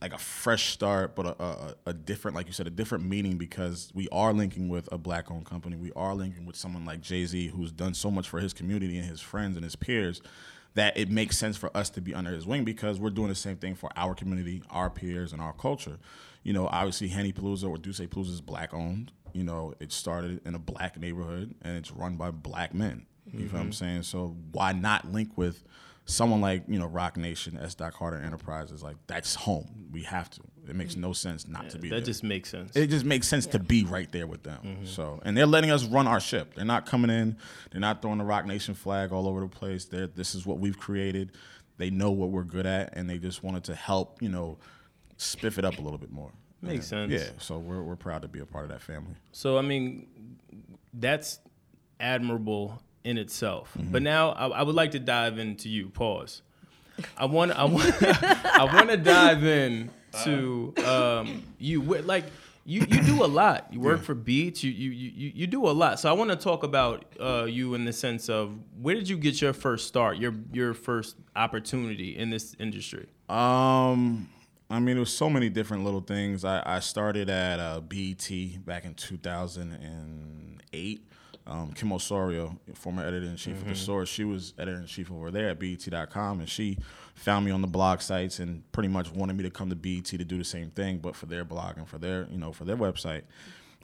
like 0.01 0.13
a 0.13 0.17
fresh 0.17 0.71
start, 0.71 1.15
but 1.15 1.25
a, 1.25 1.43
a, 1.43 1.75
a 1.87 1.93
different, 1.93 2.35
like 2.35 2.47
you 2.47 2.53
said, 2.53 2.67
a 2.67 2.71
different 2.71 3.05
meaning 3.05 3.37
because 3.37 3.91
we 3.93 4.07
are 4.11 4.33
linking 4.33 4.69
with 4.69 4.87
a 4.91 4.97
black-owned 4.97 5.45
company. 5.45 5.75
We 5.75 5.91
are 5.93 6.15
linking 6.15 6.45
with 6.45 6.55
someone 6.55 6.85
like 6.85 7.01
Jay 7.01 7.25
Z, 7.25 7.47
who's 7.49 7.71
done 7.71 7.93
so 7.93 8.09
much 8.09 8.29
for 8.29 8.39
his 8.39 8.53
community 8.53 8.97
and 8.97 9.07
his 9.07 9.21
friends 9.21 9.57
and 9.57 9.63
his 9.63 9.75
peers, 9.75 10.21
that 10.73 10.97
it 10.97 11.09
makes 11.09 11.37
sense 11.37 11.55
for 11.55 11.75
us 11.75 11.89
to 11.91 12.01
be 12.01 12.13
under 12.13 12.31
his 12.31 12.45
wing 12.45 12.65
because 12.65 12.99
we're 12.99 13.09
doing 13.09 13.29
the 13.29 13.35
same 13.35 13.57
thing 13.57 13.75
for 13.75 13.89
our 13.95 14.13
community, 14.13 14.61
our 14.69 14.89
peers, 14.89 15.31
and 15.31 15.41
our 15.41 15.53
culture. 15.53 15.97
You 16.43 16.53
know, 16.53 16.67
obviously, 16.67 17.07
Henny 17.07 17.33
Palooza 17.33 17.67
or 17.69 17.77
D'usse 17.77 18.01
Palooza 18.01 18.29
is 18.29 18.41
black-owned. 18.41 19.11
You 19.35 19.43
know, 19.43 19.73
it 19.79 19.91
started 19.91 20.41
in 20.47 20.55
a 20.55 20.59
black 20.59 20.97
neighborhood 20.97 21.53
and 21.61 21.77
it's 21.77 21.91
run 21.91 22.15
by 22.15 22.31
black 22.31 22.73
men. 22.73 23.05
You 23.31 23.39
know 23.39 23.45
what 23.45 23.59
I'm 23.59 23.63
mm-hmm. 23.65 23.71
saying? 23.71 24.03
So 24.03 24.35
why 24.51 24.71
not 24.71 25.11
link 25.11 25.37
with 25.37 25.63
someone 26.05 26.39
like 26.39 26.63
you 26.67 26.77
know 26.77 26.85
Roc 26.85 27.17
Nation, 27.17 27.57
S. 27.61 27.75
Doc 27.75 27.95
Carter 27.95 28.17
Enterprises? 28.17 28.83
Like 28.83 28.97
that's 29.07 29.35
home. 29.35 29.87
We 29.91 30.03
have 30.03 30.29
to. 30.31 30.41
It 30.69 30.75
makes 30.75 30.95
no 30.95 31.11
sense 31.11 31.47
not 31.47 31.69
to 31.71 31.79
be. 31.79 31.89
That 31.89 31.97
there. 31.97 32.05
just 32.05 32.23
makes 32.23 32.49
sense. 32.49 32.75
it 32.75 32.87
just 32.87 33.05
makes 33.05 33.27
sense 33.27 33.45
to 33.47 33.59
be 33.59 33.83
right 33.83 34.11
there 34.11 34.27
with 34.27 34.43
them. 34.43 34.59
Mm-hmm. 34.63 34.85
So 34.85 35.19
and 35.25 35.35
they're 35.35 35.45
letting 35.45 35.71
us 35.71 35.83
run 35.83 36.07
our 36.07 36.19
ship. 36.19 36.53
They're 36.55 36.65
not 36.65 36.85
coming 36.85 37.09
in. 37.09 37.37
They're 37.71 37.81
not 37.81 38.01
throwing 38.01 38.19
the 38.19 38.25
Roc 38.25 38.45
Nation 38.45 38.73
flag 38.73 39.11
all 39.11 39.27
over 39.27 39.41
the 39.41 39.47
place. 39.47 39.85
They're 39.85 40.07
this 40.07 40.35
is 40.35 40.45
what 40.45 40.59
we've 40.59 40.77
created. 40.77 41.31
They 41.77 41.89
know 41.89 42.11
what 42.11 42.29
we're 42.29 42.43
good 42.43 42.65
at, 42.65 42.95
and 42.95 43.09
they 43.09 43.17
just 43.17 43.43
wanted 43.43 43.65
to 43.65 43.75
help 43.75 44.21
you 44.21 44.29
know 44.29 44.59
spiff 45.17 45.57
it 45.57 45.65
up 45.65 45.77
a 45.79 45.81
little 45.81 45.99
bit 45.99 46.11
more. 46.11 46.31
Makes 46.65 46.91
And, 46.91 47.11
sense. 47.11 47.23
Yeah. 47.23 47.31
So 47.39 47.57
we're 47.57 47.81
we're 47.81 47.95
proud 47.95 48.21
to 48.23 48.27
be 48.27 48.39
a 48.39 48.45
part 48.45 48.65
of 48.65 48.71
that 48.71 48.81
family. 48.81 49.15
So 49.31 49.57
I 49.57 49.61
mean, 49.61 50.07
that's 50.93 51.39
admirable 51.99 52.81
in 53.03 53.17
itself. 53.17 53.71
But 53.79 54.01
now 54.01 54.31
I, 54.31 54.47
I 54.47 54.63
would 54.63 54.75
like 54.75 54.91
to 54.91 54.99
dive 54.99 55.37
into 55.37 55.69
you. 55.69 55.89
Pause. 55.89 56.41
I 57.17 57.25
want 57.25 57.51
I 57.51 57.65
want 57.65 57.93
I 58.01 58.63
want 58.73 58.89
to 58.89 58.97
dive 58.97 59.43
in 59.43 59.89
to 60.23 60.73
um, 60.85 61.43
you. 61.59 61.81
Like 61.81 62.25
you 62.65 62.81
you 62.81 63.01
do 63.03 63.23
a 63.23 63.27
lot. 63.27 63.67
You 63.71 63.79
work 63.79 64.01
for 64.01 64.15
Beats. 64.15 64.63
You 64.63 64.71
you 64.71 64.89
you 64.89 65.31
you 65.35 65.47
do 65.47 65.67
a 65.67 65.71
lot. 65.71 65.99
So 65.99 66.09
I 66.09 66.13
want 66.13 66.31
to 66.31 66.35
talk 66.35 66.63
about 66.63 67.05
uh, 67.19 67.45
you 67.47 67.75
in 67.75 67.85
the 67.85 67.93
sense 67.93 68.27
of 68.29 68.57
where 68.81 68.95
did 68.95 69.07
you 69.07 69.17
get 69.17 69.41
your 69.41 69.53
first 69.53 69.87
start? 69.87 70.17
Your 70.17 70.33
your 70.51 70.73
first 70.73 71.15
opportunity 71.35 72.17
in 72.17 72.29
this 72.31 72.55
industry. 72.59 73.07
Um, 73.29 74.29
I 74.69 74.79
mean, 74.79 74.95
there 74.95 75.01
was 75.01 75.13
so 75.13 75.29
many 75.29 75.49
different 75.49 75.83
little 75.85 76.01
things. 76.01 76.43
I, 76.43 76.63
I 76.65 76.79
started 76.79 77.29
at 77.29 77.59
uh, 77.59 77.81
BET 77.81 78.27
back 78.65 78.83
in 78.85 78.95
2008. 78.95 81.01
Um, 81.47 81.73
Kim 81.73 81.93
Osorio, 81.93 82.57
former 82.73 83.05
editor 83.05 83.27
in 83.27 83.35
chief 83.35 83.61
of 83.61 83.67
the 83.67 83.75
Source, 83.75 84.09
she 84.09 84.23
was 84.23 84.55
editor 84.57 84.79
in 84.79 84.87
chief 84.87 85.11
over 85.11 85.29
there 85.29 85.49
at 85.49 85.59
BET.com, 85.59 86.39
and 86.39 86.49
she 86.49 86.79
found 87.13 87.45
me 87.45 87.51
on 87.51 87.61
the 87.61 87.67
blog 87.67 88.01
sites 88.01 88.39
and 88.39 88.63
pretty 88.71 88.89
much 88.89 89.11
wanted 89.11 89.37
me 89.37 89.43
to 89.43 89.51
come 89.51 89.69
to 89.69 89.75
BET 89.75 90.05
to 90.05 90.17
do 90.17 90.39
the 90.39 90.43
same 90.43 90.71
thing, 90.71 90.97
but 90.97 91.15
for 91.15 91.27
their 91.27 91.45
blog 91.45 91.77
and 91.77 91.87
for 91.87 91.99
their 91.99 92.25
you 92.31 92.39
know 92.39 92.51
for 92.51 92.65
their 92.65 92.77
website. 92.77 93.21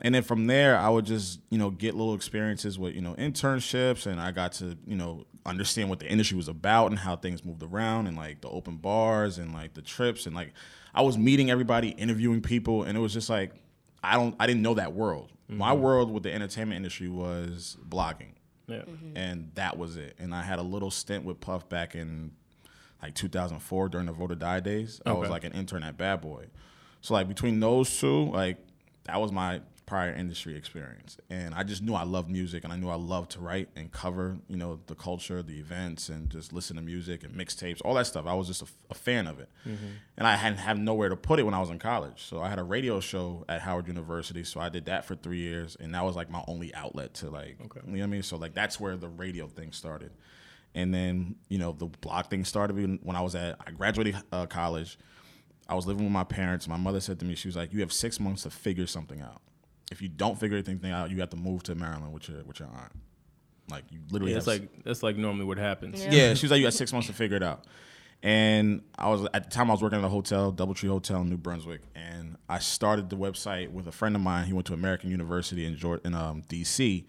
And 0.03 0.15
then 0.15 0.24
from 0.24 0.48
there, 0.48 0.77
I 0.77 0.89
would 0.89 1.05
just 1.05 1.39
you 1.50 1.58
know 1.58 1.70
get 1.70 1.96
little 1.96 2.15
experiences 2.15 2.79
with 2.79 2.96
you 2.96 3.01
know 3.01 3.13
internships, 3.15 4.05
and 4.05 4.20
I 4.20 4.31
got 4.31 4.53
to 4.53 4.77
you 4.86 4.96
know 4.96 5.25
understand 5.46 5.89
what 5.89 6.00
the 6.00 6.08
industry 6.08 6.38
was 6.38 6.48
about 6.48 6.88
and 6.88 7.00
how 7.00 7.15
things 7.15 7.46
moved 7.46 7.63
around, 7.63 8.08
and 8.08 8.17
like 8.17 8.41
the 8.41 8.50
open 8.50 8.77
bars 8.77 9.38
and 9.38 9.53
like 9.53 9.74
the 9.74 9.81
trips, 9.81 10.25
and 10.25 10.36
like 10.36 10.53
I 10.93 11.01
was 11.01 11.17
meeting 11.17 11.51
everybody, 11.51 11.89
interviewing 11.89 12.41
people, 12.41 12.84
and 12.84 12.98
it 12.98 13.01
was 13.01 13.13
just 13.13 13.29
like 13.29 13.53
I 14.03 14.15
don't 14.15 14.36
I 14.39 14.48
didn't 14.48 14.63
know 14.63 14.74
that 14.75 14.93
world. 14.93 15.31
My 15.48 15.72
mm-hmm. 15.72 15.81
world 15.81 16.12
with 16.12 16.24
the 16.24 16.34
entertainment 16.34 16.77
industry 16.77 17.10
was 17.10 17.77
blogging 17.88 18.34
Yeah. 18.67 18.77
Mm-hmm. 18.77 19.17
and 19.17 19.51
that 19.55 19.77
was 19.77 19.98
it. 19.98 20.15
And 20.17 20.34
I 20.34 20.43
had 20.43 20.60
a 20.60 20.63
little 20.63 20.91
stint 20.91 21.25
with 21.25 21.41
Puff 21.41 21.67
back 21.67 21.93
in 21.93 22.31
like 23.01 23.15
2004 23.15 23.89
during 23.89 24.08
the 24.08 24.13
Vote 24.13 24.31
or 24.31 24.36
Die 24.36 24.60
days. 24.62 25.01
I 25.05 25.12
was 25.13 25.29
like 25.29 25.43
an 25.43 25.51
intern 25.51 25.84
at 25.84 25.98
Bad 25.98 26.22
Boy. 26.22 26.48
So 27.01 27.13
like 27.13 27.27
between 27.27 27.60
those 27.60 28.00
two, 28.00 28.31
like 28.31 28.58
that 29.05 29.20
was 29.20 29.31
my 29.31 29.62
prior 29.91 30.13
industry 30.15 30.55
experience, 30.55 31.17
and 31.29 31.53
I 31.53 31.63
just 31.63 31.81
knew 31.83 31.93
I 31.95 32.03
loved 32.03 32.29
music, 32.29 32.63
and 32.63 32.71
I 32.71 32.77
knew 32.77 32.88
I 32.88 32.95
loved 32.95 33.31
to 33.31 33.41
write 33.41 33.67
and 33.75 33.91
cover, 33.91 34.38
you 34.48 34.55
know, 34.55 34.79
the 34.88 34.95
culture, 34.95 35.43
the 35.43 35.60
events, 35.60 36.07
and 36.07 36.29
just 36.29 36.53
listen 36.53 36.77
to 36.77 36.81
music 36.81 37.25
and 37.25 37.36
mixtapes, 37.36 37.81
all 37.83 37.95
that 37.95 38.07
stuff. 38.07 38.25
I 38.25 38.33
was 38.33 38.48
just 38.48 38.62
a, 38.62 38.67
a 38.89 38.93
fan 38.93 39.27
of 39.27 39.41
it, 39.41 39.50
and 40.17 40.25
I 40.25 40.38
hadn't 40.38 40.60
had 40.60 40.79
nowhere 40.79 41.10
to 41.10 41.17
put 41.17 41.39
it 41.39 41.43
when 41.43 41.53
I 41.53 41.60
was 41.60 41.69
in 41.69 41.77
college. 41.77 42.24
So 42.24 42.41
I 42.41 42.48
had 42.48 42.57
a 42.57 42.63
radio 42.63 43.01
show 43.01 43.43
at 43.50 43.60
Howard 43.60 43.89
University, 43.89 44.45
so 44.45 44.62
I 44.62 44.69
did 44.69 44.86
that 44.86 45.03
for 45.03 45.15
three 45.15 45.39
years, 45.39 45.75
and 45.77 45.93
that 45.93 46.05
was 46.05 46.15
like 46.15 46.29
my 46.29 46.41
only 46.48 46.74
outlet 46.74 47.13
to 47.15 47.29
like, 47.29 47.57
you 47.60 47.65
know 47.65 47.91
what 47.91 48.01
I 48.01 48.05
mean. 48.05 48.24
So 48.24 48.38
like 48.38 48.53
that's 48.53 48.79
where 48.79 48.95
the 48.95 49.10
radio 49.10 49.48
thing 49.50 49.74
started. 49.74 50.12
And 50.74 50.93
then, 50.93 51.36
you 51.50 51.57
know, 51.57 51.74
the 51.74 51.88
blog 51.88 52.27
thing 52.27 52.45
started 52.45 52.77
when 52.77 53.00
when 53.03 53.17
I 53.17 53.21
was 53.21 53.36
at, 53.36 53.57
I 53.67 53.71
graduated 53.71 54.15
uh, 54.31 54.45
college. 54.45 54.98
I 55.67 55.74
was 55.75 55.86
living 55.86 56.05
with 56.05 56.13
my 56.13 56.24
parents. 56.24 56.65
My 56.65 56.77
mother 56.77 57.01
said 57.01 57.19
to 57.19 57.25
me, 57.25 57.36
she 57.36 57.50
was 57.50 57.57
like, 57.57 57.74
"You 57.74 57.81
have 57.81 57.91
six 57.91 58.21
months 58.21 58.43
to 58.43 58.50
figure 58.50 58.88
something 58.88 59.19
out. 59.19 59.41
If 59.91 60.01
you 60.01 60.10
don't 60.10 60.39
figure 60.39 60.57
anything 60.57 60.91
out, 60.91 61.12
you 61.12 61.19
have 61.19 61.29
to 61.31 61.38
move 61.38 61.63
to 61.63 61.75
Maryland 61.75 62.13
with 62.13 62.29
your 62.29 62.43
with 62.43 62.60
your 62.60 62.69
aunt. 62.69 62.91
Like 63.69 63.83
you 63.91 64.00
literally. 64.10 64.31
Yeah, 64.31 64.38
have 64.38 64.45
that's 64.45 64.60
like 64.60 64.83
that's 64.83 65.03
like 65.03 65.17
normally 65.17 65.45
what 65.45 65.57
happens. 65.57 66.03
Yeah. 66.03 66.12
yeah, 66.12 66.33
she 66.33 66.45
was 66.45 66.51
like, 66.51 66.60
you 66.60 66.65
had 66.65 66.74
six 66.74 66.91
months 66.91 67.07
to 67.07 67.13
figure 67.13 67.38
it 67.38 67.43
out. 67.43 67.65
And 68.24 68.83
I 68.98 69.10
was 69.10 69.27
at 69.33 69.45
the 69.45 69.50
time 69.50 69.69
I 69.71 69.74
was 69.74 69.81
working 69.81 69.98
at 69.98 70.05
a 70.05 70.10
hotel, 70.10 70.53
DoubleTree 70.53 70.89
Hotel 70.89 71.21
in 71.21 71.29
New 71.29 71.38
Brunswick, 71.38 71.81
and 71.95 72.38
I 72.48 72.60
started 72.60 73.10
the 73.10 73.17
website 73.17 73.71
with 73.71 73.88
a 73.88 73.91
friend 73.91 74.15
of 74.15 74.21
mine. 74.21 74.45
He 74.45 74.53
went 74.53 74.67
to 74.67 74.74
American 74.74 75.10
University 75.10 75.65
in 75.65 75.75
Georgia, 75.75 76.05
in 76.05 76.13
um, 76.13 76.43
D.C. 76.48 77.07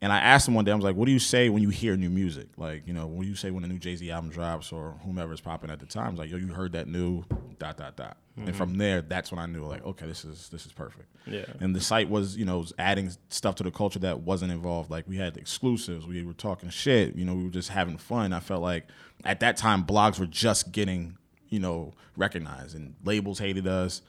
And 0.00 0.12
I 0.12 0.18
asked 0.18 0.46
him 0.46 0.54
one 0.54 0.64
day, 0.66 0.72
I 0.72 0.74
was 0.74 0.84
like, 0.84 0.96
"What 0.96 1.06
do 1.06 1.12
you 1.12 1.18
say 1.18 1.48
when 1.48 1.62
you 1.62 1.70
hear 1.70 1.96
new 1.96 2.10
music? 2.10 2.48
Like, 2.56 2.86
you 2.86 2.92
know, 2.92 3.06
what 3.06 3.22
do 3.22 3.28
you 3.28 3.34
say 3.34 3.50
when 3.50 3.64
a 3.64 3.66
new 3.66 3.78
Jay 3.78 3.96
Z 3.96 4.10
album 4.10 4.30
drops 4.30 4.70
or 4.70 4.98
whomever's 5.02 5.40
popping 5.40 5.70
at 5.70 5.78
the 5.78 5.86
time?" 5.86 6.06
I 6.06 6.10
was 6.10 6.18
like, 6.18 6.30
"Yo, 6.30 6.36
you 6.36 6.48
heard 6.48 6.72
that 6.72 6.88
new 6.88 7.24
dot 7.58 7.78
dot 7.78 7.96
dot." 7.96 8.18
And 8.36 8.48
mm-hmm. 8.48 8.56
from 8.56 8.76
there, 8.78 9.00
that's 9.00 9.30
when 9.30 9.38
I 9.38 9.46
knew, 9.46 9.64
like, 9.64 9.84
okay, 9.84 10.06
this 10.06 10.24
is 10.24 10.48
this 10.48 10.66
is 10.66 10.72
perfect. 10.72 11.06
Yeah. 11.26 11.44
And 11.60 11.74
the 11.74 11.80
site 11.80 12.10
was, 12.10 12.36
you 12.36 12.44
know, 12.44 12.58
was 12.58 12.72
adding 12.78 13.10
stuff 13.28 13.54
to 13.56 13.62
the 13.62 13.70
culture 13.70 14.00
that 14.00 14.20
wasn't 14.20 14.50
involved. 14.52 14.90
Like 14.90 15.08
we 15.08 15.16
had 15.16 15.36
exclusives, 15.36 16.06
we 16.06 16.24
were 16.24 16.32
talking 16.32 16.68
shit, 16.68 17.14
you 17.14 17.24
know, 17.24 17.34
we 17.34 17.44
were 17.44 17.50
just 17.50 17.70
having 17.70 17.96
fun. 17.96 18.32
I 18.32 18.40
felt 18.40 18.60
like 18.62 18.88
at 19.24 19.40
that 19.40 19.56
time 19.56 19.84
blogs 19.84 20.18
were 20.18 20.26
just 20.26 20.72
getting, 20.72 21.16
you 21.48 21.60
know, 21.60 21.94
recognized 22.16 22.74
and 22.74 22.94
labels 23.04 23.38
hated 23.38 23.66
us, 23.68 24.02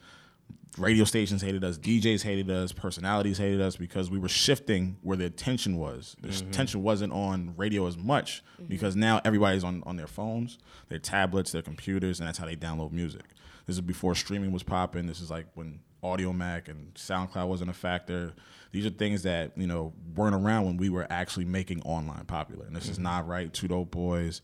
radio 0.78 1.06
stations 1.06 1.42
hated 1.42 1.64
us, 1.64 1.78
DJs 1.78 2.24
hated 2.24 2.50
us, 2.50 2.72
personalities 2.72 3.38
hated 3.38 3.62
us 3.62 3.76
because 3.76 4.10
we 4.10 4.20
were 4.20 4.30
shifting 4.30 4.98
where 5.02 5.18
the 5.18 5.26
attention 5.26 5.78
was. 5.78 6.16
The 6.22 6.30
mm-hmm. 6.30 6.50
attention 6.50 6.84
wasn't 6.84 7.14
on 7.14 7.54
radio 7.56 7.88
as 7.88 7.98
much 7.98 8.44
mm-hmm. 8.56 8.66
because 8.66 8.96
now 8.96 9.22
everybody's 9.24 9.64
on, 9.64 9.84
on 9.86 9.96
their 9.96 10.08
phones, 10.08 10.58
their 10.90 11.00
tablets, 11.00 11.52
their 11.52 11.62
computers, 11.62 12.20
and 12.20 12.28
that's 12.28 12.38
how 12.38 12.46
they 12.46 12.56
download 12.56 12.92
music. 12.92 13.24
This 13.66 13.78
is 13.78 13.82
before 13.82 14.16
streaming 14.16 14.52
was 14.52 14.64
popping. 14.64 15.08
This 15.08 15.22
is 15.22 15.32
like 15.32 15.48
when 15.56 15.80
Audiomack 16.04 16.68
and 16.70 16.94
SoundCloud 16.94 17.48
wasn't 17.48 17.72
a 17.72 17.74
factor. 17.74 18.34
These 18.72 18.86
are 18.86 18.92
things 18.92 19.24
that 19.24 19.58
you 19.58 19.66
know 19.66 19.94
weren't 20.16 20.36
around 20.36 20.66
when 20.66 20.78
we 20.78 20.90
were 20.90 21.08
actually 21.10 21.46
making 21.46 21.82
online 21.82 22.26
popular. 22.26 22.66
And 22.66 22.76
this 22.76 22.88
is 22.88 22.98
mm-hmm. 22.98 23.04
Nah 23.04 23.24
Right. 23.26 23.52
Two 23.52 23.68
Dope 23.68 23.90
Boys, 23.90 24.42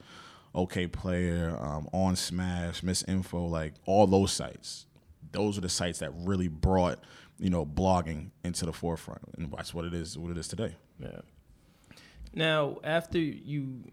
Okayplayer, 0.55 1.61
um, 1.61 1.87
On 1.93 2.15
Smash, 2.15 2.81
Miss 2.81 3.03
Info, 3.03 3.45
like 3.45 3.73
all 3.85 4.07
those 4.07 4.31
sites. 4.31 4.87
Those 5.31 5.57
are 5.57 5.61
the 5.61 5.69
sites 5.69 5.99
that 5.99 6.11
really 6.15 6.47
brought 6.47 6.99
you 7.39 7.49
know 7.49 7.65
blogging 7.65 8.29
into 8.43 8.65
the 8.65 8.73
forefront, 8.73 9.21
and 9.37 9.51
that's 9.51 9.73
what 9.73 9.85
it 9.85 9.93
is. 9.93 10.17
What 10.17 10.31
it 10.31 10.37
is 10.37 10.47
today. 10.47 10.75
Yeah. 10.99 11.21
Now, 12.33 12.77
after 12.83 13.19
you 13.19 13.83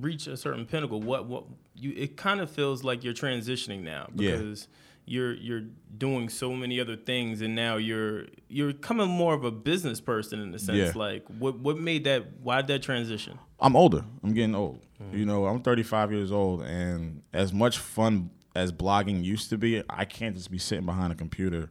reach 0.00 0.26
a 0.26 0.36
certain 0.36 0.66
pinnacle, 0.66 1.00
what 1.00 1.26
what 1.26 1.44
you 1.74 1.92
it 1.96 2.16
kind 2.16 2.40
of 2.40 2.50
feels 2.50 2.82
like 2.84 3.04
you're 3.04 3.14
transitioning 3.14 3.82
now 3.82 4.08
Yeah. 4.14 4.32
because 4.32 4.68
you're 5.06 5.34
you're 5.34 5.64
doing 5.98 6.28
so 6.28 6.54
many 6.54 6.80
other 6.80 6.96
things, 6.96 7.42
and 7.42 7.54
now 7.54 7.76
you're 7.76 8.24
you're 8.48 8.72
becoming 8.72 9.08
more 9.08 9.34
of 9.34 9.44
a 9.44 9.50
business 9.50 10.00
person 10.00 10.40
in 10.40 10.54
a 10.54 10.58
sense. 10.58 10.78
Yeah. 10.78 10.92
Like, 10.94 11.26
what 11.38 11.58
what 11.58 11.78
made 11.78 12.04
that? 12.04 12.38
Why 12.42 12.56
did 12.62 12.68
that 12.68 12.82
transition? 12.82 13.38
I'm 13.60 13.76
older. 13.76 14.04
I'm 14.22 14.32
getting 14.34 14.54
old. 14.54 14.80
Mm. 15.02 15.18
You 15.18 15.26
know, 15.26 15.46
I'm 15.46 15.62
35 15.62 16.12
years 16.12 16.32
old, 16.32 16.62
and 16.62 17.22
as 17.32 17.52
much 17.52 17.78
fun 17.78 18.30
as 18.54 18.72
blogging 18.72 19.24
used 19.24 19.50
to 19.50 19.58
be, 19.58 19.82
I 19.88 20.04
can't 20.04 20.36
just 20.36 20.50
be 20.50 20.58
sitting 20.58 20.86
behind 20.86 21.12
a 21.12 21.16
computer 21.16 21.70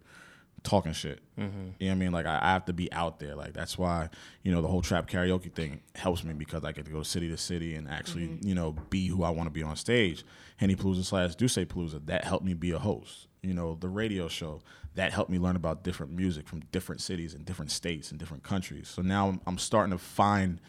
talking 0.63 0.93
shit. 0.93 1.19
Mm-hmm. 1.37 1.59
You 1.79 1.87
know 1.87 1.91
what 1.91 1.91
I 1.91 1.95
mean? 1.95 2.11
Like 2.11 2.25
I, 2.25 2.39
I 2.41 2.51
have 2.51 2.65
to 2.65 2.73
be 2.73 2.91
out 2.91 3.19
there. 3.19 3.35
Like 3.35 3.53
that's 3.53 3.77
why 3.77 4.09
you 4.43 4.51
know 4.51 4.61
the 4.61 4.67
whole 4.67 4.81
trap 4.81 5.09
karaoke 5.09 5.51
thing 5.51 5.81
helps 5.95 6.23
me 6.23 6.33
because 6.33 6.63
I 6.63 6.71
get 6.71 6.85
to 6.85 6.91
go 6.91 7.03
city 7.03 7.29
to 7.29 7.37
city 7.37 7.75
and 7.75 7.87
actually 7.87 8.27
mm-hmm. 8.27 8.47
you 8.47 8.55
know 8.55 8.75
be 8.89 9.07
who 9.07 9.23
I 9.23 9.29
want 9.29 9.47
to 9.47 9.51
be 9.51 9.63
on 9.63 9.75
stage. 9.75 10.23
Henny 10.57 10.75
Palooza 10.75 11.03
slash 11.03 11.35
D'usse 11.35 11.57
Palooza 11.57 12.05
that 12.05 12.25
helped 12.25 12.45
me 12.45 12.53
be 12.53 12.71
a 12.71 12.79
host. 12.79 13.27
You 13.41 13.53
know 13.53 13.77
the 13.79 13.89
radio 13.89 14.27
show 14.27 14.61
that 14.95 15.11
helped 15.11 15.31
me 15.31 15.39
learn 15.39 15.55
about 15.55 15.83
different 15.83 16.13
music 16.13 16.47
from 16.47 16.61
different 16.71 17.01
cities 17.01 17.33
and 17.33 17.45
different 17.45 17.71
states 17.71 18.11
and 18.11 18.19
different 18.19 18.43
countries. 18.43 18.87
So 18.87 19.01
now 19.01 19.29
I'm, 19.29 19.41
I'm 19.47 19.57
starting 19.57 19.91
to 19.91 19.97
find 19.97 20.61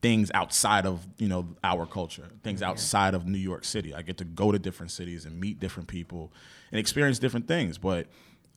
things 0.00 0.30
outside 0.32 0.86
of 0.86 1.06
you 1.18 1.28
know 1.28 1.48
our 1.64 1.84
culture 1.84 2.28
things 2.44 2.62
outside 2.62 3.14
of 3.14 3.26
new 3.26 3.38
york 3.38 3.64
city. 3.64 3.94
I 3.94 4.02
get 4.02 4.18
to 4.18 4.24
go 4.24 4.52
to 4.52 4.58
different 4.58 4.92
cities 4.92 5.24
and 5.24 5.40
meet 5.40 5.58
different 5.58 5.88
people 5.88 6.32
and 6.70 6.78
experience 6.78 7.18
different 7.18 7.48
things. 7.48 7.78
But 7.78 8.06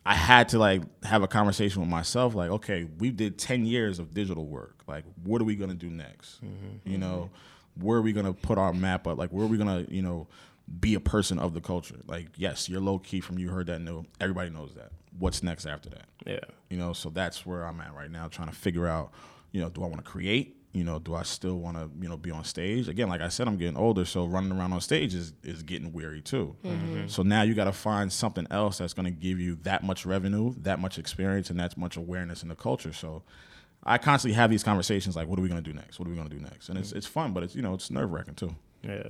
i 0.03 0.15
had 0.15 0.49
to 0.49 0.57
like 0.57 0.81
have 1.03 1.21
a 1.21 1.27
conversation 1.27 1.79
with 1.79 1.89
myself 1.89 2.33
like 2.33 2.49
okay 2.49 2.87
we 2.97 3.11
did 3.11 3.37
10 3.37 3.65
years 3.65 3.99
of 3.99 4.13
digital 4.13 4.45
work. 4.45 4.83
Like 4.87 5.03
what 5.23 5.41
are 5.41 5.45
we 5.45 5.55
going 5.55 5.69
to 5.69 5.75
do 5.75 5.89
next? 5.89 6.43
Mm-hmm, 6.43 6.89
you 6.89 6.97
mm-hmm. 6.97 7.01
know 7.01 7.29
where 7.75 7.97
are 7.97 8.01
we 8.01 8.11
going 8.11 8.25
to 8.25 8.33
put 8.33 8.57
our 8.57 8.73
map 8.73 9.07
up? 9.07 9.17
Like 9.17 9.29
where 9.31 9.45
are 9.45 9.49
we 9.49 9.57
going 9.57 9.85
to 9.85 9.93
you 9.93 10.01
know 10.01 10.27
be 10.79 10.93
a 10.93 10.99
person 10.99 11.39
of 11.39 11.53
the 11.53 11.61
culture? 11.61 11.97
Like 12.07 12.27
yes 12.35 12.69
you're 12.69 12.81
low 12.81 12.99
key 12.99 13.19
from 13.19 13.39
you 13.39 13.49
heard 13.49 13.67
that 13.67 13.79
no 13.81 14.05
everybody 14.19 14.49
knows 14.51 14.75
that. 14.75 14.91
What's 15.17 15.43
next 15.43 15.65
after 15.65 15.89
that? 15.89 16.05
Yeah. 16.25 16.39
you 16.69 16.77
know 16.77 16.93
so 16.93 17.09
that's 17.09 17.45
where 17.47 17.63
i'm 17.63 17.81
at 17.81 17.95
right 17.95 18.11
now 18.11 18.27
trying 18.27 18.49
to 18.49 18.55
figure 18.55 18.87
out 18.87 19.11
you 19.51 19.59
know 19.59 19.69
do 19.69 19.83
i 19.83 19.87
want 19.87 19.97
to 19.97 20.09
create 20.09 20.60
you 20.73 20.83
know 20.83 20.99
do 20.99 21.13
i 21.15 21.23
still 21.23 21.57
want 21.59 21.75
to 21.75 21.89
you 22.01 22.07
know 22.07 22.15
be 22.17 22.31
on 22.31 22.43
stage 22.43 22.87
again 22.87 23.09
like 23.09 23.19
i 23.21 23.27
said 23.27 23.47
i'm 23.47 23.57
getting 23.57 23.75
older 23.77 24.05
so 24.05 24.25
running 24.25 24.51
around 24.51 24.71
on 24.71 24.79
stage 24.81 25.13
is, 25.13 25.33
is 25.43 25.63
getting 25.63 25.91
weary 25.91 26.21
too 26.21 26.55
so 27.07 27.23
now 27.23 27.41
you 27.41 27.53
got 27.53 27.65
to 27.65 27.71
find 27.73 28.11
something 28.11 28.47
else 28.51 28.77
that's 28.77 28.93
going 28.93 29.05
to 29.05 29.11
give 29.11 29.39
you 29.39 29.55
that 29.63 29.83
much 29.83 30.05
revenue 30.05 30.53
that 30.57 30.79
much 30.79 30.97
experience 30.97 31.49
and 31.49 31.59
that 31.59 31.75
much 31.77 31.97
awareness 31.97 32.41
in 32.43 32.49
the 32.49 32.55
culture 32.55 32.93
so 32.93 33.21
i 33.83 33.97
constantly 33.97 34.35
have 34.35 34.49
these 34.49 34.63
conversations 34.63 35.15
like 35.15 35.27
what 35.27 35.37
are 35.37 35.41
we 35.41 35.49
going 35.49 35.61
to 35.61 35.69
do 35.69 35.75
next 35.75 35.99
what 35.99 36.07
are 36.07 36.11
we 36.11 36.15
going 36.15 36.29
to 36.29 36.35
do 36.35 36.41
next 36.41 36.69
and 36.69 36.77
it's, 36.77 36.91
it's 36.93 37.07
fun 37.07 37.33
but 37.33 37.43
it's 37.43 37.55
you 37.55 37.61
know 37.61 37.73
it's 37.73 37.91
nerve-wracking 37.91 38.35
too 38.35 38.55
Yeah. 38.83 39.03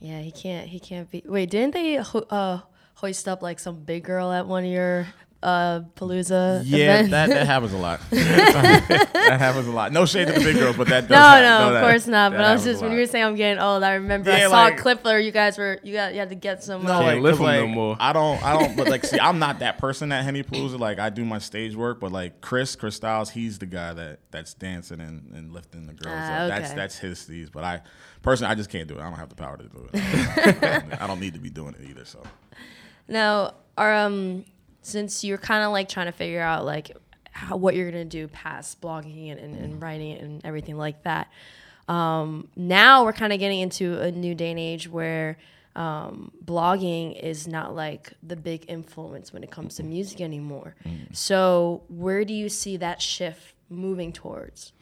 Yeah, 0.00 0.20
he 0.20 0.32
can't. 0.32 0.68
He 0.68 0.80
can't 0.80 1.10
be. 1.10 1.22
Wait, 1.24 1.48
didn't 1.48 1.72
they 1.72 1.94
ho- 1.96 2.26
uh, 2.28 2.58
hoist 2.96 3.26
up 3.26 3.42
like 3.42 3.58
some 3.58 3.76
big 3.84 4.04
girl 4.04 4.32
at 4.32 4.46
one 4.46 4.64
of 4.64 4.70
your 4.70 5.06
uh, 5.44 5.80
Palooza 5.96 6.62
yeah 6.64 7.00
events? 7.00 7.10
that, 7.10 7.28
that 7.28 7.46
happens 7.52 7.72
a 7.72 7.76
lot 7.76 8.00
that 8.10 9.36
happens 9.38 9.66
a 9.66 9.70
lot 9.70 9.92
no 9.92 10.06
shade 10.06 10.26
to 10.26 10.32
the 10.32 10.40
big 10.40 10.56
girls 10.56 10.76
but 10.76 10.88
that 10.88 11.02
does 11.02 11.10
no, 11.10 11.16
happen. 11.18 11.42
no, 11.42 11.66
of 11.68 11.72
that- 11.74 11.82
course 11.82 12.06
not. 12.06 12.32
But 12.32 12.40
I 12.40 12.52
was 12.52 12.64
just 12.64 12.82
when 12.82 12.92
you 12.92 12.98
were 12.98 13.06
saying 13.06 13.24
I'm 13.24 13.34
getting 13.36 13.62
old, 13.62 13.82
I 13.82 13.94
remember 13.94 14.30
Yeah, 14.30 14.46
I 14.46 14.50
saw 14.50 14.62
like- 14.64 14.78
a 14.78 14.82
clip 14.82 15.04
where 15.04 15.20
you 15.20 15.30
guys 15.30 15.58
were 15.58 15.78
you 15.82 15.92
got 15.92 16.12
you 16.14 16.18
had 16.20 16.30
to 16.30 16.34
get 16.34 16.62
some. 16.62 16.82
No, 16.84 16.92
uh, 16.92 17.00
Can't 17.00 17.14
like, 17.16 17.22
lift 17.22 17.38
'cause, 17.38 17.48
'em 17.48 17.60
no 17.60 17.74
more. 17.74 17.96
I 18.00 18.12
don't, 18.12 18.42
I 18.42 18.52
don't. 18.58 18.76
But 18.76 18.88
like, 18.88 19.04
see, 19.04 19.20
I'm 19.20 19.38
not 19.38 19.58
that 19.60 19.78
person 19.84 20.10
at 20.12 20.24
Henny 20.24 20.42
Palooza. 20.42 20.78
Like, 20.78 20.98
I 20.98 21.10
do 21.10 21.24
my 21.24 21.38
stage 21.38 21.76
work, 21.76 22.00
but 22.00 22.10
like 22.12 22.40
Chris, 22.40 22.74
Chris 22.76 22.96
Styles, 22.96 23.30
he's 23.30 23.58
the 23.58 23.66
guy 23.66 23.92
that 23.92 24.20
that's 24.30 24.54
dancing 24.54 25.00
and, 25.00 25.30
and 25.34 25.52
lifting 25.52 25.86
the 25.86 25.92
girls 25.94 26.16
Ah, 26.18 26.42
up. 26.44 26.48
That's 26.48 26.72
that's 26.72 26.98
his 26.98 27.18
steez. 27.18 27.52
But 27.52 27.64
I 27.64 27.82
personally, 28.22 28.50
I 28.50 28.54
just 28.54 28.70
can't 28.70 28.88
do 28.88 28.94
it. 28.94 29.00
I 29.00 29.04
don't 29.04 29.18
have 29.18 29.28
the 29.28 29.34
power 29.36 29.56
to 29.58 29.64
do 29.64 29.88
it. 29.92 30.00
I 30.02 30.78
don't, 30.80 31.02
I 31.02 31.06
don't 31.06 31.20
need 31.20 31.34
to 31.34 31.40
be 31.40 31.50
doing 31.50 31.74
it 31.78 31.88
either. 31.88 32.04
So 32.04 32.22
Now, 33.08 33.54
are 33.76 33.92
um 33.94 34.44
since 34.84 35.24
you're 35.24 35.38
kind 35.38 35.64
of 35.64 35.72
like 35.72 35.88
trying 35.88 36.06
to 36.06 36.12
figure 36.12 36.40
out 36.40 36.64
like 36.64 36.96
how, 37.30 37.56
what 37.56 37.74
you're 37.74 37.90
gonna 37.90 38.04
do 38.04 38.28
past 38.28 38.80
blogging 38.80 39.30
and, 39.30 39.40
and, 39.40 39.56
and 39.56 39.82
writing 39.82 40.18
and 40.18 40.44
everything 40.44 40.76
like 40.76 41.02
that, 41.04 41.28
um, 41.88 42.48
now 42.56 43.04
we're 43.04 43.12
kind 43.12 43.32
of 43.32 43.38
getting 43.38 43.60
into 43.60 44.00
a 44.00 44.10
new 44.10 44.34
day 44.34 44.50
and 44.50 44.60
age 44.60 44.88
where 44.88 45.36
um, 45.76 46.30
blogging 46.44 47.20
is 47.20 47.48
not 47.48 47.74
like 47.74 48.12
the 48.22 48.36
big 48.36 48.64
influence 48.68 49.32
when 49.32 49.42
it 49.42 49.50
comes 49.50 49.76
to 49.76 49.82
music 49.82 50.20
anymore. 50.20 50.76
So 51.12 51.82
where 51.88 52.24
do 52.24 52.32
you 52.32 52.48
see 52.48 52.76
that 52.76 53.02
shift 53.02 53.54
moving 53.68 54.12
towards? 54.12 54.72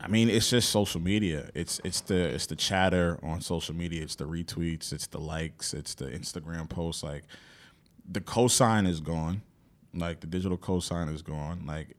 I 0.00 0.08
mean, 0.08 0.28
it's 0.28 0.50
just 0.50 0.70
social 0.70 1.00
media. 1.00 1.50
It's 1.54 1.80
it's 1.84 2.00
the 2.00 2.16
it's 2.16 2.46
the 2.46 2.56
chatter 2.56 3.20
on 3.22 3.40
social 3.40 3.74
media. 3.74 4.02
It's 4.02 4.16
the 4.16 4.24
retweets. 4.24 4.92
It's 4.92 5.06
the 5.06 5.20
likes. 5.20 5.72
It's 5.74 5.94
the 5.94 6.06
Instagram 6.06 6.68
posts. 6.68 7.04
Like 7.04 7.22
the 8.08 8.20
cosign 8.20 8.88
is 8.88 9.00
gone. 9.00 9.42
Like 9.94 10.20
the 10.20 10.26
digital 10.26 10.58
cosign 10.58 11.12
is 11.12 11.22
gone. 11.22 11.64
Like 11.66 11.96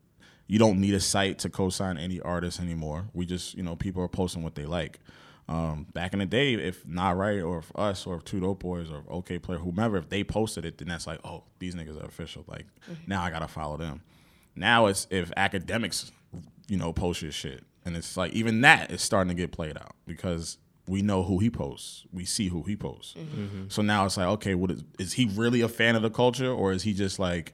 you 0.48 0.60
don't 0.60 0.80
need 0.80 0.94
a 0.94 1.00
site 1.00 1.40
to 1.40 1.50
cosign 1.50 2.00
any 2.00 2.20
artist 2.20 2.60
anymore. 2.60 3.06
We 3.14 3.26
just 3.26 3.56
you 3.56 3.64
know 3.64 3.76
people 3.76 4.02
are 4.04 4.08
posting 4.08 4.44
what 4.44 4.56
they 4.56 4.66
like. 4.66 5.00
Um, 5.50 5.88
back 5.94 6.14
in 6.14 6.20
the 6.20 6.26
day, 6.26 6.54
if 6.54 6.86
Nah 6.88 7.12
Right 7.12 7.42
or 7.42 7.60
if 7.60 7.72
us 7.76 8.08
or 8.08 8.16
if 8.16 8.24
Two 8.24 8.40
Dope 8.40 8.62
Boys 8.62 8.90
or 8.90 9.02
Okayplayer, 9.02 9.60
whomever, 9.60 9.98
if 9.98 10.08
they 10.10 10.24
posted 10.24 10.64
it, 10.64 10.78
then 10.78 10.88
that's 10.88 11.06
like, 11.06 11.20
oh, 11.26 11.44
these 11.60 11.76
niggas 11.76 12.02
are 12.02 12.06
official. 12.06 12.46
Like 12.48 12.66
now 13.08 13.22
I 13.22 13.30
gotta 13.30 13.48
follow 13.48 13.78
them. 13.78 14.02
Now 14.56 14.86
it's 14.86 15.08
if 15.10 15.32
Akademiks, 15.32 16.12
you 16.68 16.78
know, 16.78 16.94
post 16.94 17.22
your 17.22 17.32
shit, 17.32 17.64
and 17.84 17.98
it's 17.98 18.16
like 18.16 18.32
even 18.34 18.62
that 18.62 18.92
is 18.92 19.02
starting 19.02 19.36
to 19.36 19.42
get 19.42 19.52
played 19.52 19.78
out 19.78 19.96
because 20.06 20.58
we 20.88 21.02
know 21.02 21.24
who 21.24 21.40
he 21.40 21.50
posts. 21.50 22.04
We 22.12 22.26
see 22.26 22.50
who 22.50 22.64
he 22.64 22.76
posts. 22.76 23.14
Mm-hmm. 23.14 23.42
Mm-hmm. 23.42 23.64
So 23.70 23.82
now 23.82 24.06
it's 24.06 24.18
like, 24.18 24.28
okay, 24.28 24.56
what 24.56 24.72
is 24.72 24.84
is 25.00 25.14
he 25.14 25.26
really 25.36 25.62
a 25.62 25.70
fan 25.70 25.96
of 25.96 26.02
the 26.02 26.10
culture 26.10 26.52
or 26.52 26.72
is 26.72 26.84
he 26.84 26.94
just 26.94 27.20
like 27.20 27.54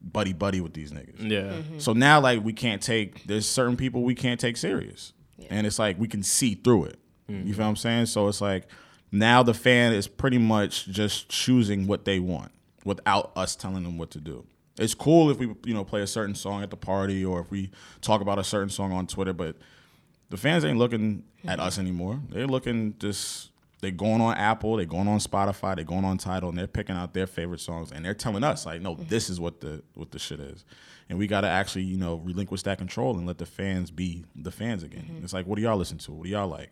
buddy 0.00 0.32
buddy 0.32 0.60
with 0.60 0.74
these 0.74 0.92
niggas? 0.92 1.30
Yeah. 1.30 1.52
Mm-hmm. 1.52 1.78
So 1.78 1.92
now 1.92 2.20
like 2.20 2.42
we 2.42 2.52
can't 2.52 2.82
take 2.82 3.24
there's 3.24 3.48
certain 3.48 3.76
people 3.76 4.02
we 4.02 4.14
can't 4.14 4.40
take 4.40 4.56
serious. 4.56 5.12
And 5.50 5.66
it's 5.66 5.78
like 5.78 5.98
we 5.98 6.08
can 6.08 6.22
see 6.22 6.54
through 6.54 6.84
it. 6.84 6.98
You 7.28 7.54
feel 7.54 7.64
what 7.64 7.70
I'm 7.70 7.76
saying? 7.76 8.06
So 8.06 8.28
it's 8.28 8.40
like 8.40 8.66
now 9.10 9.42
the 9.42 9.54
fan 9.54 9.92
is 9.92 10.08
pretty 10.08 10.38
much 10.38 10.86
just 10.86 11.28
choosing 11.28 11.86
what 11.86 12.04
they 12.04 12.18
want 12.18 12.52
without 12.84 13.32
us 13.36 13.56
telling 13.56 13.82
them 13.82 13.96
what 13.98 14.10
to 14.12 14.20
do. 14.20 14.44
It's 14.78 14.94
cool 14.94 15.30
if 15.30 15.38
we 15.38 15.54
you 15.64 15.74
know 15.74 15.84
play 15.84 16.02
a 16.02 16.06
certain 16.06 16.34
song 16.34 16.62
at 16.62 16.70
the 16.70 16.76
party 16.76 17.24
or 17.24 17.40
if 17.40 17.50
we 17.50 17.70
talk 18.00 18.20
about 18.20 18.38
a 18.38 18.44
certain 18.44 18.68
song 18.68 18.92
on 18.92 19.06
Twitter, 19.06 19.32
but 19.32 19.56
the 20.34 20.40
fans 20.40 20.64
ain't 20.64 20.78
looking 20.78 21.22
at 21.46 21.60
us 21.60 21.78
anymore. 21.78 22.18
They're 22.28 22.48
looking 22.48 22.96
just 22.98 23.50
they're 23.80 23.92
going 23.92 24.20
on 24.20 24.34
Apple, 24.36 24.78
they're 24.78 24.84
going 24.84 25.06
on 25.06 25.20
Spotify, 25.20 25.76
they're 25.76 25.84
going 25.84 26.04
on 26.04 26.18
Tidal, 26.18 26.48
and 26.48 26.58
they're 26.58 26.66
picking 26.66 26.96
out 26.96 27.14
their 27.14 27.28
favorite 27.28 27.60
songs, 27.60 27.92
and 27.92 28.04
they're 28.04 28.14
telling 28.14 28.42
us 28.42 28.66
like, 28.66 28.82
no, 28.82 28.96
this 28.96 29.30
is 29.30 29.38
what 29.38 29.60
the 29.60 29.84
what 29.94 30.10
the 30.10 30.18
shit 30.18 30.40
is, 30.40 30.64
and 31.08 31.20
we 31.20 31.28
got 31.28 31.42
to 31.42 31.48
actually 31.48 31.84
you 31.84 31.96
know 31.96 32.16
relinquish 32.16 32.62
that 32.62 32.78
control 32.78 33.16
and 33.16 33.28
let 33.28 33.38
the 33.38 33.46
fans 33.46 33.92
be 33.92 34.24
the 34.34 34.50
fans 34.50 34.82
again. 34.82 35.04
Mm-hmm. 35.08 35.22
It's 35.22 35.32
like, 35.32 35.46
what 35.46 35.54
do 35.54 35.62
y'all 35.62 35.76
listen 35.76 35.98
to? 35.98 36.10
What 36.10 36.24
do 36.24 36.30
y'all 36.30 36.48
like? 36.48 36.70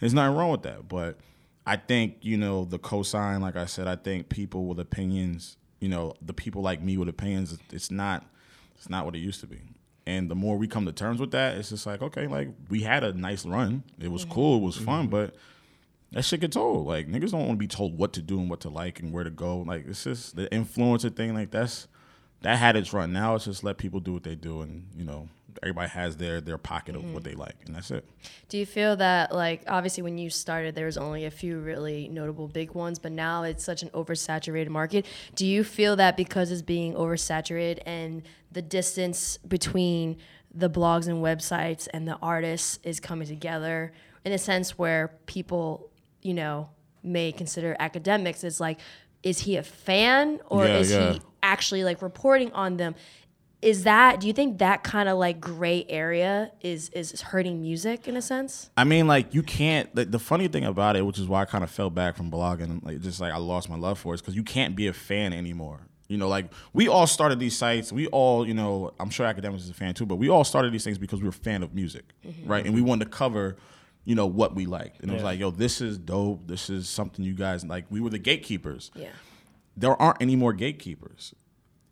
There's 0.00 0.12
nothing 0.12 0.36
wrong 0.36 0.50
with 0.50 0.62
that, 0.62 0.88
but 0.88 1.18
I 1.64 1.76
think 1.76 2.16
you 2.22 2.36
know 2.36 2.64
the 2.64 2.80
cosign. 2.80 3.42
Like 3.42 3.54
I 3.54 3.66
said, 3.66 3.86
I 3.86 3.94
think 3.94 4.28
people 4.28 4.66
with 4.66 4.80
opinions, 4.80 5.56
you 5.78 5.88
know, 5.88 6.14
the 6.20 6.34
people 6.34 6.62
like 6.62 6.82
me 6.82 6.96
with 6.96 7.08
opinions, 7.08 7.56
it's 7.70 7.92
not 7.92 8.26
it's 8.74 8.90
not 8.90 9.04
what 9.04 9.14
it 9.14 9.20
used 9.20 9.38
to 9.42 9.46
be. 9.46 9.60
And 10.06 10.30
the 10.30 10.34
more 10.34 10.58
we 10.58 10.68
come 10.68 10.84
to 10.86 10.92
terms 10.92 11.20
with 11.20 11.30
that, 11.30 11.56
it's 11.56 11.70
just 11.70 11.86
like, 11.86 12.02
okay, 12.02 12.26
like 12.26 12.48
we 12.68 12.82
had 12.82 13.04
a 13.04 13.12
nice 13.12 13.46
run. 13.46 13.84
It 13.98 14.08
was 14.08 14.24
cool, 14.24 14.58
it 14.58 14.62
was 14.62 14.76
fun, 14.76 15.04
mm-hmm. 15.04 15.10
but 15.10 15.34
that 16.12 16.24
shit 16.24 16.40
get 16.40 16.52
told. 16.52 16.86
Like 16.86 17.08
niggas 17.08 17.30
don't 17.30 17.46
want 17.46 17.52
to 17.52 17.56
be 17.56 17.66
told 17.66 17.96
what 17.96 18.12
to 18.14 18.22
do 18.22 18.38
and 18.38 18.50
what 18.50 18.60
to 18.60 18.68
like 18.68 19.00
and 19.00 19.12
where 19.12 19.24
to 19.24 19.30
go. 19.30 19.58
Like 19.58 19.86
it's 19.86 20.04
just 20.04 20.36
the 20.36 20.46
influencer 20.48 21.14
thing. 21.14 21.34
Like 21.34 21.50
that's 21.50 21.88
that 22.44 22.58
had 22.58 22.76
its 22.76 22.92
run. 22.92 23.12
Now 23.12 23.34
it's 23.34 23.46
just 23.46 23.64
let 23.64 23.78
people 23.78 24.00
do 24.00 24.12
what 24.12 24.22
they 24.22 24.34
do, 24.34 24.60
and 24.60 24.86
you 24.94 25.04
know 25.04 25.28
everybody 25.62 25.88
has 25.88 26.16
their 26.16 26.40
their 26.40 26.58
pocket 26.58 26.94
of 26.94 27.02
what 27.02 27.22
mm-hmm. 27.22 27.30
they 27.30 27.34
like, 27.34 27.56
and 27.66 27.74
that's 27.74 27.90
it. 27.90 28.04
Do 28.48 28.58
you 28.58 28.66
feel 28.66 28.96
that 28.96 29.34
like 29.34 29.62
obviously 29.66 30.02
when 30.02 30.18
you 30.18 30.30
started 30.30 30.74
there 30.74 30.86
was 30.86 30.98
only 30.98 31.24
a 31.24 31.30
few 31.30 31.58
really 31.58 32.08
notable 32.08 32.46
big 32.46 32.72
ones, 32.72 32.98
but 32.98 33.12
now 33.12 33.44
it's 33.44 33.64
such 33.64 33.82
an 33.82 33.88
oversaturated 33.90 34.68
market. 34.68 35.06
Do 35.34 35.46
you 35.46 35.64
feel 35.64 35.96
that 35.96 36.16
because 36.16 36.50
it's 36.50 36.62
being 36.62 36.94
oversaturated 36.94 37.80
and 37.86 38.22
the 38.52 38.62
distance 38.62 39.38
between 39.38 40.18
the 40.54 40.70
blogs 40.70 41.08
and 41.08 41.16
websites 41.22 41.88
and 41.92 42.06
the 42.06 42.16
artists 42.22 42.78
is 42.84 43.00
coming 43.00 43.26
together 43.26 43.92
in 44.24 44.32
a 44.32 44.38
sense 44.38 44.78
where 44.78 45.16
people, 45.26 45.90
you 46.22 46.34
know, 46.34 46.68
may 47.02 47.32
consider 47.32 47.76
Akademiks 47.80 48.44
as 48.44 48.60
like, 48.60 48.78
is 49.22 49.40
he 49.40 49.56
a 49.56 49.62
fan 49.62 50.40
or 50.46 50.66
Yeah, 50.66 50.78
is 50.78 50.92
yeah. 50.92 51.12
he 51.14 51.20
actually 51.44 51.84
like 51.84 52.02
reporting 52.02 52.50
on 52.52 52.78
them? 52.78 52.96
Is 53.62 53.84
that 53.84 54.20
do 54.20 54.26
you 54.26 54.32
think 54.32 54.58
that 54.58 54.82
kind 54.82 55.08
of 55.08 55.16
like 55.16 55.40
gray 55.40 55.86
area 55.88 56.50
is 56.60 56.90
is 56.90 57.20
hurting 57.22 57.62
music 57.62 58.08
in 58.08 58.16
a 58.16 58.22
sense? 58.22 58.70
I 58.76 58.84
mean, 58.84 59.06
like 59.06 59.32
you 59.32 59.42
can't. 59.42 59.94
The, 59.94 60.04
the 60.04 60.18
funny 60.18 60.48
thing 60.48 60.64
about 60.64 60.96
it, 60.96 61.06
which 61.06 61.18
is 61.18 61.28
why 61.28 61.42
I 61.42 61.44
kind 61.44 61.64
of 61.64 61.70
fell 61.70 61.88
back 61.88 62.16
from 62.16 62.30
blogging, 62.30 62.84
like 62.84 63.00
just 63.00 63.20
like 63.20 63.32
I 63.32 63.38
lost 63.38 63.70
my 63.70 63.76
love 63.76 63.98
for 63.98 64.12
it, 64.12 64.16
is 64.16 64.20
because 64.20 64.36
you 64.36 64.42
can't 64.42 64.76
be 64.76 64.86
a 64.88 64.92
fan 64.92 65.32
anymore. 65.32 65.86
You 66.08 66.18
know, 66.18 66.28
like 66.28 66.52
we 66.74 66.88
all 66.88 67.06
started 67.06 67.38
these 67.38 67.56
sites. 67.56 67.90
We 67.90 68.06
all, 68.08 68.46
you 68.46 68.52
know, 68.52 68.92
I'm 69.00 69.08
sure 69.08 69.26
Akademiks 69.26 69.56
is 69.56 69.70
a 69.70 69.74
fan 69.74 69.94
too, 69.94 70.04
but 70.04 70.16
we 70.16 70.28
all 70.28 70.44
started 70.44 70.70
these 70.70 70.84
things 70.84 70.98
because 70.98 71.20
we 71.20 71.24
were 71.24 71.30
a 71.30 71.32
fan 71.32 71.62
of 71.62 71.74
music, 71.74 72.04
mm-hmm. 72.26 72.46
right? 72.46 72.66
And 72.66 72.74
we 72.74 72.82
wanted 72.82 73.06
to 73.06 73.10
cover, 73.10 73.56
you 74.04 74.14
know, 74.14 74.26
what 74.26 74.54
we 74.54 74.66
liked. 74.66 75.00
And 75.00 75.10
it 75.10 75.14
was 75.14 75.22
like, 75.22 75.40
yo, 75.40 75.50
this 75.50 75.80
is 75.80 75.96
dope. 75.96 76.46
This 76.46 76.68
is 76.68 76.86
something 76.86 77.24
you 77.24 77.32
guys 77.32 77.64
like. 77.64 77.86
We 77.88 78.00
were 78.00 78.10
the 78.10 78.18
gatekeepers. 78.18 78.90
Yeah. 78.94 79.08
There 79.76 80.00
aren't 80.00 80.20
any 80.20 80.36
more 80.36 80.52
gatekeepers. 80.52 81.34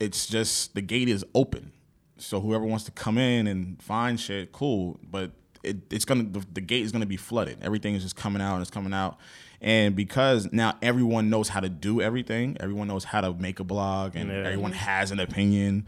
It's 0.00 0.26
just 0.26 0.74
the 0.74 0.82
gate 0.82 1.08
is 1.08 1.24
open. 1.34 1.72
So 2.18 2.40
whoever 2.40 2.64
wants 2.64 2.84
to 2.84 2.92
come 2.92 3.18
in 3.18 3.46
and 3.46 3.82
find 3.82 4.18
shit, 4.18 4.52
cool. 4.52 4.98
But 5.02 5.32
it, 5.62 5.76
it's 5.92 6.04
gonna 6.04 6.24
the, 6.24 6.44
the 6.52 6.60
gate 6.60 6.82
is 6.82 6.92
gonna 6.92 7.06
be 7.06 7.16
flooded. 7.16 7.58
Everything 7.62 7.94
is 7.94 8.02
just 8.02 8.16
coming 8.16 8.42
out 8.42 8.54
and 8.54 8.62
it's 8.62 8.70
coming 8.70 8.92
out. 8.92 9.18
And 9.60 9.94
because 9.94 10.52
now 10.52 10.74
everyone 10.82 11.30
knows 11.30 11.48
how 11.48 11.60
to 11.60 11.68
do 11.68 12.00
everything, 12.00 12.56
everyone 12.58 12.88
knows 12.88 13.04
how 13.04 13.20
to 13.20 13.32
make 13.34 13.60
a 13.60 13.64
blog, 13.64 14.16
and 14.16 14.28
Yeah. 14.28 14.38
everyone 14.38 14.72
has 14.72 15.12
an 15.12 15.20
opinion, 15.20 15.86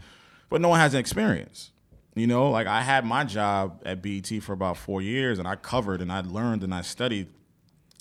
but 0.49 0.61
no 0.61 0.69
one 0.69 0.79
has 0.79 0.93
an 0.93 0.99
experience. 1.01 1.71
You 2.15 2.27
know, 2.27 2.49
like 2.51 2.67
I 2.67 2.81
had 2.81 3.05
my 3.05 3.25
job 3.25 3.81
at 3.85 4.01
BET 4.01 4.27
for 4.41 4.53
about 4.53 4.77
four 4.77 5.01
years, 5.01 5.39
and 5.39 5.47
I 5.47 5.57
covered 5.57 6.01
and 6.01 6.09
I 6.09 6.21
learned 6.21 6.63
and 6.63 6.73
I 6.73 6.81
studied 6.81 7.27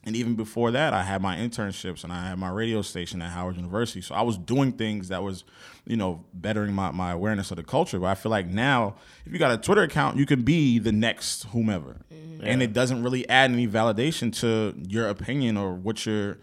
and 0.06 0.14
even 0.14 0.34
before 0.34 0.70
that, 0.72 0.92
I 0.92 1.02
had 1.02 1.22
my 1.22 1.36
internships 1.36 2.04
and 2.04 2.12
I 2.12 2.28
had 2.28 2.38
my 2.38 2.50
radio 2.50 2.82
station 2.82 3.22
at 3.22 3.30
Howard 3.30 3.56
University. 3.56 4.02
So 4.02 4.14
I 4.14 4.20
was 4.22 4.36
doing 4.36 4.72
things 4.72 5.08
that 5.08 5.22
was, 5.22 5.44
you 5.86 5.96
know, 5.96 6.24
bettering 6.34 6.74
my, 6.74 6.90
my 6.90 7.12
awareness 7.12 7.50
of 7.50 7.56
the 7.56 7.62
culture. 7.62 7.98
But 7.98 8.06
I 8.06 8.14
feel 8.14 8.30
like 8.30 8.46
now, 8.46 8.96
if 9.24 9.32
you 9.32 9.38
got 9.38 9.52
a 9.52 9.56
Twitter 9.56 9.82
account, 9.82 10.18
you 10.18 10.26
can 10.26 10.42
be 10.42 10.78
the 10.78 10.92
next 10.92 11.44
whomever. 11.44 12.00
Mm-hmm. 12.12 12.44
And 12.44 12.62
it 12.62 12.74
doesn't 12.74 13.02
really 13.02 13.26
add 13.30 13.50
any 13.50 13.66
validation 13.66 14.34
to 14.40 14.74
your 14.86 15.08
opinion 15.08 15.56
or 15.56 15.72
what 15.72 16.04
you're 16.04 16.38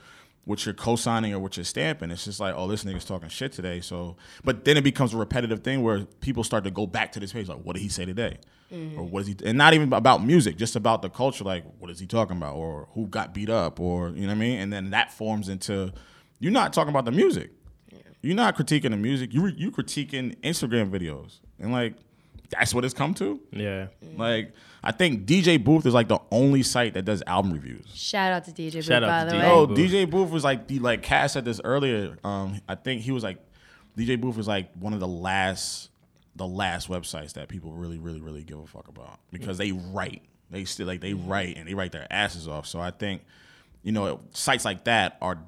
what 0.52 0.66
you're 0.66 0.76
co-signing 0.76 1.34
or 1.34 1.40
what 1.40 1.58
you're 1.58 1.64
stamping. 1.64 2.12
It's 2.12 2.26
just 2.26 2.40
like, 2.40 2.54
oh, 2.56 2.68
this 2.68 2.84
nigga's 2.84 3.06
talking 3.06 3.30
shit 3.30 3.54
today. 3.54 3.80
So 3.80 4.18
but 4.44 4.66
then 4.66 4.78
it 4.78 4.84
becomes 4.84 5.14
a 5.14 5.18
repetitive 5.18 5.62
thing 5.62 5.82
where 5.82 6.02
people 6.20 6.44
start 6.44 6.66
to 6.66 6.72
go 6.72 6.86
back 6.86 7.14
to 7.14 7.20
this 7.20 7.32
page, 7.32 7.48
like, 7.48 7.62
what 7.64 7.74
did 7.74 7.82
he 7.82 7.90
say 7.90 8.06
today? 8.06 8.38
Or 8.72 9.04
what 9.04 9.22
is 9.22 9.28
he 9.28 9.36
and 9.44 9.58
not 9.58 9.74
even 9.74 9.92
about 9.92 10.24
music, 10.24 10.58
just 10.58 10.78
about 10.78 11.02
the 11.02 11.10
culture, 11.10 11.44
like 11.44 11.66
what 11.80 11.90
is 11.90 12.00
he 12.00 12.06
talking 12.06 12.38
about? 12.38 12.56
Or 12.56 12.88
who 12.94 13.08
got 13.08 13.34
beat 13.34 13.50
up 13.50 13.80
or 13.80 14.10
you 14.10 14.22
know 14.22 14.28
what 14.28 14.34
I 14.34 14.36
mean? 14.36 14.60
And 14.60 14.72
then 14.72 14.92
that 14.92 15.12
forms 15.12 15.50
into 15.50 15.92
you're 16.40 16.54
not 16.54 16.72
talking 16.72 16.90
about 16.90 17.06
the 17.06 17.12
music. 17.12 17.52
You're 18.22 18.36
not 18.36 18.56
critiquing 18.56 18.92
the 18.92 18.98
music. 18.98 19.34
You 19.34 19.48
you 19.48 19.72
critiquing 19.72 20.38
Instagram 20.42 20.90
videos. 20.90 21.40
And 21.60 21.72
like 21.72 21.96
that's 22.52 22.74
what 22.74 22.86
it's 22.86 22.94
come 22.94 23.14
to. 23.16 23.40
Yeah. 23.52 23.88
Like 24.16 24.54
I 24.84 24.92
think 24.92 25.26
DJ 25.26 25.64
Booth 25.64 25.86
is 25.86 25.94
like 25.94 26.08
the 26.08 26.20
only 26.32 26.64
site 26.64 26.94
that 26.94 27.04
does 27.06 27.24
album 27.26 27.54
reviews. 27.54 27.88
Shout 27.94 28.34
out 28.34 28.46
to 28.46 28.52
DJ 28.52 28.74
Booth, 28.74 28.86
Shout 28.86 29.04
out 29.04 29.08
by 29.08 29.24
to 29.26 29.30
the 29.32 29.38
DJ 29.38 29.42
way. 29.42 29.52
Oh, 29.52 29.68
Booth. 29.68 29.78
DJ 29.78 30.10
Booth 30.10 30.30
was 30.30 30.44
like 30.44 30.68
the 30.68 30.80
like 30.80 31.02
Cass 31.02 31.34
said 31.34 31.46
this 31.46 31.62
earlier. 31.64 32.18
Um, 32.24 32.62
I 32.68 32.76
think 32.76 33.02
he 33.02 33.12
was 33.12 33.24
like 33.24 33.38
DJ 33.98 34.20
Booth 34.20 34.38
was 34.38 34.48
like 34.48 34.72
one 34.76 34.94
of 34.94 35.00
the 35.00 35.08
last 35.08 35.90
the 36.36 36.48
last 36.48 36.90
websites 36.90 37.34
that 37.34 37.48
people 37.50 37.74
really 37.74 38.00
really 38.00 38.22
really 38.22 38.44
give 38.44 38.60
a 38.60 38.68
fuck 38.68 38.88
about 38.88 39.20
because 39.32 39.58
they 39.58 39.72
write. 39.72 40.22
They 40.50 40.66
still 40.66 40.88
like 40.88 41.02
they 41.02 41.14
write 41.14 41.58
and 41.58 41.68
they 41.68 41.74
write 41.74 41.92
their 41.92 42.08
asses 42.12 42.48
off. 42.48 42.68
So 42.68 42.80
I 42.80 42.92
think 42.92 43.24
you 43.84 43.92
know 43.92 44.20
sites 44.32 44.66
like 44.66 44.84
that 44.86 45.18
are 45.22 45.40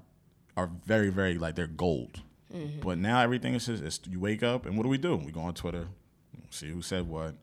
are 0.56 0.70
very 0.86 1.10
very 1.10 1.38
like 1.38 1.56
they're 1.56 1.68
gold. 1.68 2.22
But 2.84 3.00
now 3.00 3.20
everything 3.20 3.56
is 3.56 3.66
just 3.66 3.82
it's, 3.82 4.00
you 4.08 4.20
wake 4.20 4.44
up 4.44 4.68
and 4.68 4.78
what 4.78 4.84
do 4.84 4.89
we 4.89 5.00
do? 5.00 5.16
We 5.16 5.32
go 5.32 5.39
on 5.42 5.56
Twitter, 5.56 5.88
see 6.50 6.69
who 6.69 6.82
said 6.82 7.08
what, 7.08 7.36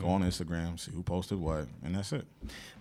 go 0.00 0.08
on 0.08 0.22
Instagram, 0.22 0.78
see 0.80 0.90
who 0.92 1.02
posted 1.02 1.38
what, 1.38 1.66
and 1.84 1.94
that's 1.94 2.12
it. 2.12 2.24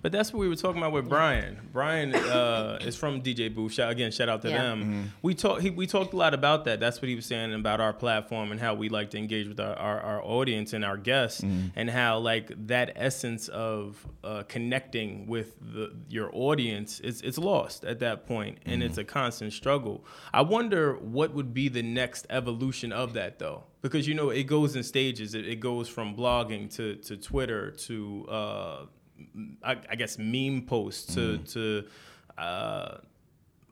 But 0.02 0.12
that's 0.12 0.32
what 0.32 0.40
we 0.40 0.48
were 0.48 0.56
talking 0.56 0.78
about 0.78 0.94
with 0.94 1.10
Brian. 1.10 1.60
Brian 1.74 2.14
uh, 2.16 2.78
is 2.82 2.96
from 2.96 3.22
DJ 3.22 3.54
Booth. 3.54 3.74
Shout, 3.74 3.92
again, 3.92 4.12
shout 4.12 4.30
out 4.30 4.42
to 4.44 4.50
Yeah. 4.50 4.62
them. 4.62 5.12
We 5.22 5.34
talked. 5.34 5.64
We 5.64 5.86
talked 5.88 6.14
a 6.14 6.18
lot 6.18 6.34
about 6.34 6.66
that. 6.66 6.80
That's 6.80 7.02
what 7.02 7.10
he 7.10 7.16
was 7.16 7.26
saying 7.26 7.54
about 7.54 7.82
our 7.82 7.92
platform 7.94 8.52
and 8.52 8.60
how 8.60 8.74
we 8.76 8.88
like 8.90 9.10
to 9.12 9.18
engage 9.18 9.48
with 9.48 9.60
our, 9.60 9.74
our, 9.76 10.00
our 10.00 10.24
audience 10.24 10.72
and 10.74 10.86
our 10.86 10.98
guests, 10.98 11.42
and 11.42 11.90
how 11.90 12.20
like 12.20 12.52
that 12.68 12.94
essence 12.96 13.48
of 13.50 14.06
uh, 14.24 14.44
connecting 14.48 15.28
with 15.28 15.56
the, 15.60 15.94
your 16.10 16.30
audience 16.34 17.00
is 17.02 17.22
it's 17.22 17.38
lost 17.38 17.84
at 17.84 18.00
that 18.00 18.26
point, 18.28 18.60
and 18.66 18.82
it's 18.84 18.98
a 18.98 19.04
constant 19.04 19.52
struggle. 19.52 20.06
I 20.34 20.42
wonder 20.42 20.96
what 20.96 21.34
would 21.34 21.54
be 21.54 21.68
the 21.70 21.84
next 21.84 22.28
evolution 22.30 22.92
of 22.92 23.14
that 23.14 23.40
though, 23.40 23.64
because 23.82 24.08
you 24.08 24.14
know 24.14 24.30
it 24.30 24.44
goes 24.44 24.76
in 24.76 24.84
stages. 24.84 25.34
It, 25.34 25.48
it 25.48 25.60
goes 25.60 25.90
from 25.90 26.16
blogging 26.16 26.70
to 26.78 26.96
to 26.96 27.18
Twitter 27.18 27.72
to 27.72 28.26
uh, 28.30 28.86
I, 29.64 29.78
I 29.90 29.96
guess 29.96 30.18
meme 30.18 30.64
posts 30.66 31.14
to 31.16 31.38
to 31.40 31.86
uh, 32.38 32.98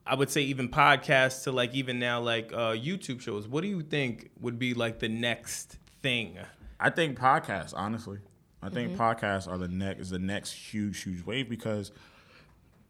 I 0.06 0.14
would 0.14 0.30
say 0.30 0.42
even 0.42 0.68
podcasts 0.68 1.44
to 1.44 1.52
like 1.52 1.74
even 1.74 1.98
now 1.98 2.20
like 2.20 2.52
uh, 2.52 2.72
YouTube 2.72 3.20
shows. 3.20 3.48
What 3.48 3.62
do 3.62 3.68
you 3.68 3.82
think 3.82 4.30
would 4.40 4.58
be 4.58 4.74
like 4.74 4.98
the 4.98 5.08
next 5.08 5.78
thing? 6.02 6.38
I 6.78 6.90
think 6.90 7.18
podcasts, 7.18 7.72
honestly. 7.74 8.18
I 8.62 8.68
think 8.68 8.96
podcasts 8.96 9.48
are 9.48 9.58
the 9.58 9.68
next 9.68 10.00
is 10.00 10.10
the 10.10 10.18
next 10.18 10.52
huge, 10.52 11.02
huge 11.02 11.24
wave 11.24 11.48
because 11.48 11.92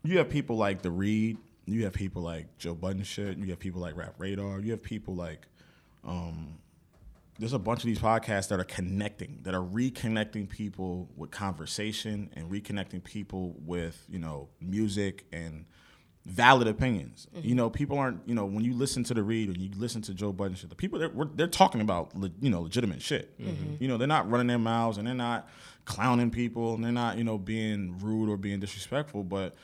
you 0.02 0.18
have 0.18 0.30
people 0.30 0.56
like 0.56 0.82
The 0.82 0.90
Read, 0.90 1.36
you 1.66 1.84
have 1.84 1.92
people 1.92 2.22
like 2.22 2.56
Joe 2.58 2.74
Budden 2.74 3.02
shit, 3.02 3.36
you 3.36 3.50
have 3.50 3.58
people 3.58 3.80
like 3.80 3.96
Rap 3.96 4.14
Radar, 4.18 4.60
you 4.60 4.70
have 4.70 4.82
people 4.82 5.14
like 5.14 5.46
um 6.04 6.58
there's 7.38 7.52
a 7.52 7.58
bunch 7.58 7.80
of 7.80 7.86
these 7.86 7.98
podcasts 7.98 8.48
that 8.48 8.58
are 8.60 8.64
connecting, 8.64 9.40
that 9.42 9.54
are 9.54 9.62
reconnecting 9.62 10.48
people 10.48 11.10
with 11.16 11.30
conversation 11.30 12.30
and 12.34 12.50
reconnecting 12.50 13.02
people 13.02 13.54
with, 13.64 14.04
you 14.08 14.18
know, 14.18 14.48
music 14.60 15.26
and 15.32 15.66
valid 16.24 16.66
opinions. 16.66 17.28
You 17.32 17.40
mm-hmm. 17.40 17.56
know, 17.56 17.70
people 17.70 17.98
aren't, 17.98 18.26
you 18.26 18.34
know, 18.34 18.44
when 18.46 18.64
you 18.64 18.74
listen 18.74 19.04
to 19.04 19.14
the 19.14 19.22
read 19.22 19.48
and 19.48 19.58
you 19.58 19.70
listen 19.76 20.02
to 20.02 20.14
Joe 20.14 20.32
Budden 20.32 20.56
shit, 20.56 20.70
the 20.70 20.74
people 20.74 20.98
they're, 20.98 21.12
they're 21.34 21.46
talking 21.46 21.80
about, 21.80 22.16
le- 22.16 22.32
you 22.40 22.50
know, 22.50 22.62
legitimate 22.62 23.00
shit. 23.00 23.38
Mm-hmm. 23.40 23.74
You 23.78 23.88
know, 23.88 23.96
they're 23.96 24.08
not 24.08 24.28
running 24.28 24.48
their 24.48 24.58
mouths 24.58 24.98
and 24.98 25.06
they're 25.06 25.14
not 25.14 25.48
clowning 25.84 26.30
people 26.30 26.74
and 26.74 26.84
they're 26.84 26.90
not, 26.90 27.16
you 27.16 27.24
know, 27.24 27.38
being 27.38 27.98
rude 28.00 28.28
or 28.28 28.36
being 28.36 28.58
disrespectful, 28.58 29.22
but 29.22 29.54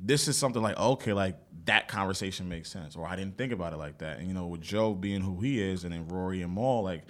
this 0.00 0.28
is 0.28 0.36
something 0.36 0.62
like 0.62 0.78
okay, 0.78 1.12
like 1.12 1.36
that 1.66 1.88
conversation 1.88 2.48
makes 2.48 2.70
sense, 2.70 2.96
or 2.96 3.06
I 3.06 3.16
didn't 3.16 3.38
think 3.38 3.52
about 3.52 3.72
it 3.72 3.76
like 3.76 3.98
that. 3.98 4.18
And 4.18 4.28
you 4.28 4.34
know, 4.34 4.46
with 4.46 4.60
Joe 4.60 4.92
being 4.94 5.20
who 5.22 5.40
he 5.40 5.60
is, 5.62 5.84
and 5.84 5.92
then 5.92 6.06
Rory 6.08 6.42
and 6.42 6.54
Mal, 6.54 6.82
like 6.82 7.04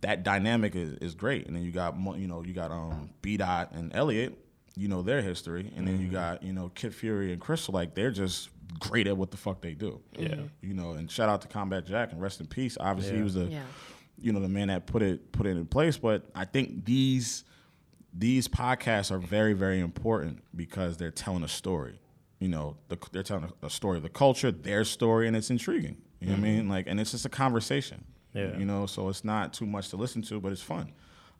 that 0.00 0.22
dynamic 0.22 0.74
is, 0.74 0.94
is 0.94 1.14
great. 1.14 1.46
And 1.46 1.54
then 1.54 1.62
you 1.62 1.70
got 1.72 1.96
you 2.18 2.26
know 2.26 2.42
you 2.44 2.52
got 2.52 2.70
um 2.70 3.10
B 3.22 3.36
Dot 3.36 3.72
and 3.72 3.94
Elliott, 3.94 4.36
you 4.76 4.88
know 4.88 5.02
their 5.02 5.20
history, 5.22 5.72
and 5.76 5.86
then 5.86 6.00
you 6.00 6.08
got 6.08 6.42
you 6.42 6.52
know 6.52 6.70
Kid 6.74 6.94
Fury 6.94 7.32
and 7.32 7.40
Crissle, 7.40 7.72
like 7.74 7.94
they're 7.94 8.10
just 8.10 8.48
great 8.78 9.06
at 9.06 9.16
what 9.16 9.30
the 9.30 9.36
fuck 9.36 9.60
they 9.60 9.74
do. 9.74 10.00
Yeah. 10.16 10.36
You 10.62 10.74
know, 10.74 10.92
and 10.92 11.10
shout 11.10 11.28
out 11.28 11.42
to 11.42 11.48
Combat 11.48 11.84
Jack 11.86 12.12
and 12.12 12.20
rest 12.20 12.40
in 12.40 12.46
peace. 12.46 12.76
Obviously, 12.80 13.16
he 13.18 13.22
was 13.22 13.34
the 13.34 13.44
Yeah. 13.44 13.62
you 14.18 14.32
know 14.32 14.40
the 14.40 14.48
man 14.48 14.68
that 14.68 14.86
put 14.86 15.02
it 15.02 15.30
put 15.32 15.46
it 15.46 15.56
in 15.56 15.66
place. 15.66 15.98
But 15.98 16.24
I 16.34 16.46
think 16.46 16.84
these 16.84 17.44
these 18.12 18.48
podcasts 18.48 19.10
are 19.12 19.18
very 19.18 19.52
very 19.52 19.78
important 19.80 20.42
because 20.56 20.96
they're 20.96 21.10
telling 21.12 21.44
a 21.44 21.48
story. 21.48 22.00
You 22.40 22.48
know, 22.48 22.76
the, 22.88 22.98
they're 23.12 23.22
telling 23.22 23.52
a, 23.62 23.70
story 23.70 23.98
of 23.98 24.02
the 24.02 24.08
culture, 24.08 24.50
their 24.50 24.84
story, 24.84 25.28
and 25.28 25.36
it's 25.36 25.50
intriguing. 25.50 25.98
You 26.20 26.28
know 26.28 26.32
what 26.32 26.38
I 26.38 26.42
mean? 26.42 26.68
Like, 26.68 26.86
and 26.86 26.98
it's 26.98 27.12
just 27.12 27.24
a 27.24 27.30
conversation. 27.30 28.04
Yeah. 28.34 28.56
You 28.56 28.64
know, 28.64 28.86
so 28.86 29.08
it's 29.08 29.24
not 29.24 29.52
too 29.52 29.66
much 29.66 29.90
to 29.90 29.96
listen 29.96 30.22
to, 30.22 30.40
but 30.40 30.50
it's 30.50 30.62
fun. 30.62 30.92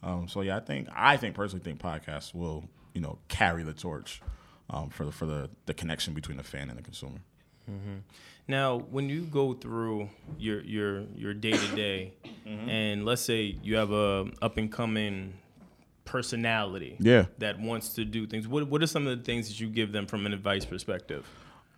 Um, 0.02 0.28
so 0.28 0.40
yeah, 0.40 0.56
I 0.56 0.60
think 0.60 0.88
I 0.94 1.16
think 1.16 1.34
personally 1.34 1.62
think 1.62 1.80
podcasts 1.80 2.34
will 2.34 2.64
you 2.94 3.00
know 3.00 3.18
carry 3.28 3.62
the 3.62 3.74
torch 3.74 4.22
um, 4.70 4.88
for 4.88 5.04
the 5.04 5.12
for 5.12 5.26
the 5.26 5.50
the 5.66 5.74
connection 5.74 6.14
between 6.14 6.36
the 6.38 6.42
fan 6.42 6.70
and 6.70 6.78
the 6.78 6.82
consumer. 6.82 7.20
Now, 8.48 8.78
when 8.78 9.08
you 9.08 9.22
go 9.22 9.52
through 9.54 10.08
your 10.38 10.60
your 10.62 11.02
your 11.14 11.34
day 11.34 11.52
to 11.52 11.76
day, 11.76 12.14
and 12.46 13.04
let's 13.04 13.22
say 13.22 13.56
you 13.62 13.76
have 13.76 13.92
a 13.92 14.26
up 14.42 14.56
and 14.56 14.72
coming 14.72 15.34
personality, 16.10 16.96
Yeah. 16.98 17.26
that 17.38 17.58
wants 17.60 17.90
to 17.94 18.04
do 18.04 18.26
things. 18.26 18.46
What 18.48 18.66
what 18.68 18.82
are 18.82 18.86
some 18.86 19.06
of 19.06 19.16
the 19.18 19.24
things 19.24 19.48
that 19.48 19.60
you 19.60 19.68
give 19.68 19.92
them 19.92 20.06
from 20.06 20.26
an 20.26 20.32
advice 20.32 20.64
perspective? 20.64 21.24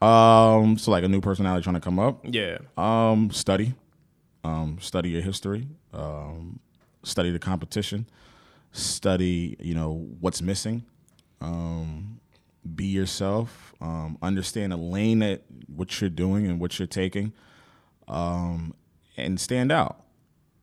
Um, 0.01 0.79
so 0.79 0.91
like 0.91 1.05
a 1.05 1.09
new 1.09 1.21
personality 1.21 1.63
trying 1.63 1.75
to 1.75 1.81
come 1.81 1.99
up. 2.01 2.25
Yeah, 2.29 2.59
Um, 2.77 3.31
study, 3.31 3.75
um, 4.43 4.79
study 4.81 5.11
your 5.11 5.23
history, 5.23 5.69
um, 5.93 6.59
study 7.05 7.31
the 7.31 7.39
competition, 7.39 8.07
study 8.73 9.57
you 9.61 9.75
know 9.75 10.09
what's 10.21 10.41
missing, 10.43 10.85
um, 11.41 12.19
be 12.75 12.87
yourself, 12.87 13.75
um, 13.81 14.17
understand 14.23 14.73
the 14.73 14.77
lane 14.77 15.19
that 15.21 15.43
what 15.67 16.01
you're 16.01 16.11
doing 16.11 16.47
and 16.47 16.59
what 16.59 16.79
you're 16.79 16.89
taking, 16.89 17.33
um, 18.09 18.75
and 19.17 19.39
stand 19.39 19.71
out. 19.71 19.99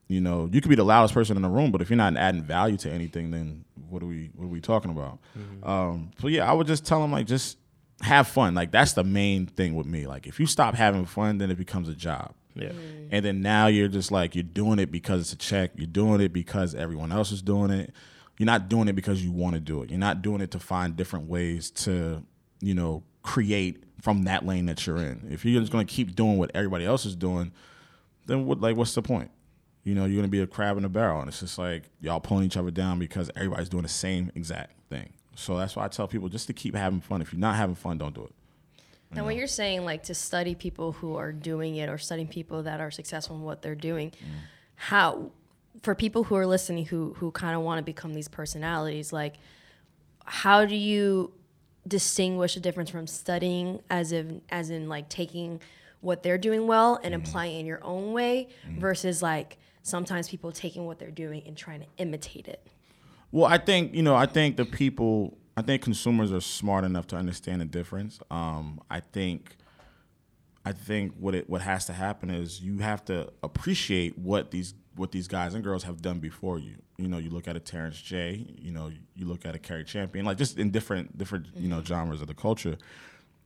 You 0.09 0.19
know, 0.21 0.49
you 0.51 0.59
could 0.59 0.69
be 0.69 0.75
the 0.75 0.83
loudest 0.83 1.13
person 1.13 1.35
in 1.37 1.43
the 1.43 1.49
room, 1.49 1.71
but 1.71 1.81
if 1.81 1.89
you're 1.89 1.97
not 1.97 2.17
adding 2.17 2.41
value 2.41 2.77
to 2.77 2.89
anything, 2.91 3.29
then 3.31 3.63
what 3.89 4.01
are 4.03 4.07
we 4.07 4.31
what 4.35 4.45
are 4.45 4.49
we 4.49 4.59
talking 4.59 4.89
about? 4.91 5.19
Um, 5.63 6.11
so 6.19 6.27
yeah, 6.27 6.49
I 6.49 6.53
would 6.53 6.67
just 6.67 6.83
tell 6.85 6.99
them 7.01 7.11
like 7.11 7.27
just 7.27 7.57
have 8.01 8.27
fun. 8.27 8.55
Like 8.55 8.71
that's 8.71 8.93
the 8.93 9.03
main 9.03 9.45
thing 9.45 9.75
with 9.75 9.85
me. 9.85 10.07
Like 10.07 10.25
if 10.25 10.39
you 10.39 10.47
stop 10.47 10.73
having 10.73 11.05
fun, 11.05 11.37
then 11.37 11.51
it 11.51 11.57
becomes 11.57 11.87
a 11.89 11.93
job. 11.93 12.33
yeah, 12.55 12.71
And 13.11 13.23
then 13.23 13.41
now 13.41 13.67
you're 13.67 13.87
just 13.87 14.11
like 14.11 14.33
you're 14.33 14.43
doing 14.43 14.79
it 14.79 14.91
because 14.91 15.21
it's 15.21 15.33
a 15.33 15.37
check. 15.37 15.71
You're 15.75 15.85
doing 15.85 16.21
it 16.21 16.33
because 16.33 16.73
everyone 16.73 17.11
else 17.11 17.31
is 17.31 17.43
doing 17.43 17.69
it. 17.69 17.93
You're 18.39 18.47
not 18.47 18.67
doing 18.67 18.87
it 18.87 18.93
because 18.93 19.23
you 19.23 19.31
want 19.31 19.55
to 19.55 19.59
do 19.61 19.83
it. 19.83 19.91
You're 19.91 19.99
not 19.99 20.23
doing 20.23 20.41
it 20.41 20.49
to 20.51 20.59
find 20.59 20.95
different 20.95 21.27
ways 21.27 21.69
to, 21.71 22.23
you 22.61 22.73
know, 22.73 23.03
create 23.21 23.83
from 24.01 24.23
that 24.23 24.43
lane 24.45 24.65
that 24.67 24.87
you're 24.87 24.97
in. 24.97 25.27
If 25.29 25.45
you're 25.45 25.59
just 25.61 25.71
gonna 25.71 25.85
keep 25.85 26.15
doing 26.15 26.37
what 26.39 26.49
everybody 26.55 26.85
else 26.85 27.05
is 27.05 27.15
doing, 27.15 27.51
then 28.25 28.45
what 28.47 28.59
like 28.59 28.75
what's 28.75 28.95
the 28.95 29.01
point? 29.03 29.29
You 29.89 29.95
know, 29.95 30.05
you're 30.05 30.17
gonna 30.17 30.27
be 30.27 30.41
a 30.41 30.47
crab 30.47 30.77
in 30.77 30.85
a 30.85 30.89
barrel, 30.89 31.19
and 31.19 31.27
it's 31.27 31.39
just 31.39 31.57
like 31.57 31.83
y'all 31.99 32.19
pulling 32.19 32.45
each 32.45 32.57
other 32.57 32.69
down 32.69 32.99
because 32.99 33.31
everybody's 33.35 33.69
doing 33.69 33.83
the 33.83 33.89
same 33.89 34.31
exact 34.35 34.71
thing. 34.89 35.13
So 35.35 35.57
that's 35.57 35.75
why 35.75 35.85
I 35.85 35.87
tell 35.87 36.07
people 36.07 36.29
just 36.29 36.47
to 36.47 36.53
keep 36.53 36.75
having 36.75 37.01
fun. 37.01 37.21
If 37.21 37.33
you're 37.33 37.39
not 37.39 37.55
having 37.55 37.75
fun, 37.75 37.97
don't 37.97 38.13
do 38.13 38.23
it. 38.23 38.33
And 39.11 39.25
when 39.25 39.35
you're 39.35 39.47
saying 39.47 39.85
like 39.85 40.03
to 40.03 40.13
study 40.13 40.53
people 40.53 40.91
who 40.91 41.15
are 41.15 41.31
doing 41.31 41.75
it 41.77 41.89
or 41.89 41.97
studying 41.97 42.27
people 42.27 42.61
that 42.63 42.79
are 42.79 42.91
successful 42.91 43.35
in 43.35 43.41
what 43.41 43.61
they're 43.63 43.73
doing, 43.73 44.11
how 44.75 45.31
for 45.81 45.95
people 45.95 46.25
who 46.25 46.35
are 46.35 46.45
listening 46.45 46.85
who 46.85 47.15
who 47.17 47.31
kind 47.31 47.55
of 47.55 47.61
want 47.61 47.79
to 47.79 47.83
become 47.83 48.13
these 48.13 48.27
personalities, 48.27 49.11
like 49.11 49.37
how 50.25 50.65
do 50.65 50.75
you 50.75 51.31
distinguish 51.87 52.53
the 52.53 52.59
difference 52.59 52.91
from 52.91 53.07
studying 53.07 53.79
as 53.89 54.11
in 54.11 54.41
as 54.49 54.69
in 54.69 54.87
like 54.87 55.09
taking 55.09 55.59
what 56.01 56.21
they're 56.21 56.37
doing 56.37 56.67
well 56.67 56.99
and 57.03 57.13
mm-hmm. 57.13 57.27
applying 57.27 57.55
it 57.55 57.59
in 57.61 57.65
your 57.65 57.83
own 57.83 58.13
way 58.13 58.47
mm-hmm. 58.67 58.79
versus 58.79 59.21
like 59.23 59.57
sometimes 59.83 60.29
people 60.29 60.51
taking 60.51 60.85
what 60.85 60.99
they're 60.99 61.11
doing 61.11 61.43
and 61.45 61.55
trying 61.57 61.81
to 61.81 61.87
imitate 61.97 62.47
it. 62.47 62.67
Well, 63.31 63.45
I 63.45 63.57
think 63.57 63.93
you 63.93 64.01
know. 64.01 64.15
I 64.15 64.25
think 64.25 64.57
the 64.57 64.65
people. 64.65 65.37
I 65.55 65.61
think 65.61 65.81
consumers 65.81 66.31
are 66.31 66.41
smart 66.41 66.85
enough 66.85 67.07
to 67.07 67.15
understand 67.15 67.61
the 67.61 67.65
difference. 67.65 68.19
Um, 68.31 68.81
I 68.89 69.01
think. 69.01 69.55
I 70.65 70.73
think 70.73 71.13
what 71.17 71.35
it 71.35 71.49
what 71.49 71.61
has 71.61 71.85
to 71.85 71.93
happen 71.93 72.29
is 72.29 72.61
you 72.61 72.79
have 72.79 73.05
to 73.05 73.31
appreciate 73.43 74.17
what 74.17 74.51
these 74.51 74.73
what 74.95 75.11
these 75.11 75.27
guys 75.27 75.53
and 75.53 75.63
girls 75.63 75.83
have 75.83 76.01
done 76.01 76.19
before 76.19 76.59
you. 76.59 76.75
You 76.97 77.07
know, 77.07 77.17
you 77.17 77.29
look 77.29 77.47
at 77.47 77.55
a 77.55 77.59
Terrence 77.59 77.99
J. 78.01 78.45
You 78.59 78.71
know, 78.71 78.91
you 79.15 79.25
look 79.25 79.45
at 79.45 79.55
a 79.55 79.59
Cari 79.59 79.85
Champion, 79.85 80.25
like 80.25 80.37
just 80.37 80.57
in 80.57 80.71
different 80.71 81.17
different 81.17 81.47
you 81.55 81.69
know 81.69 81.83
genres 81.83 82.21
of 82.21 82.27
the 82.27 82.33
culture, 82.33 82.77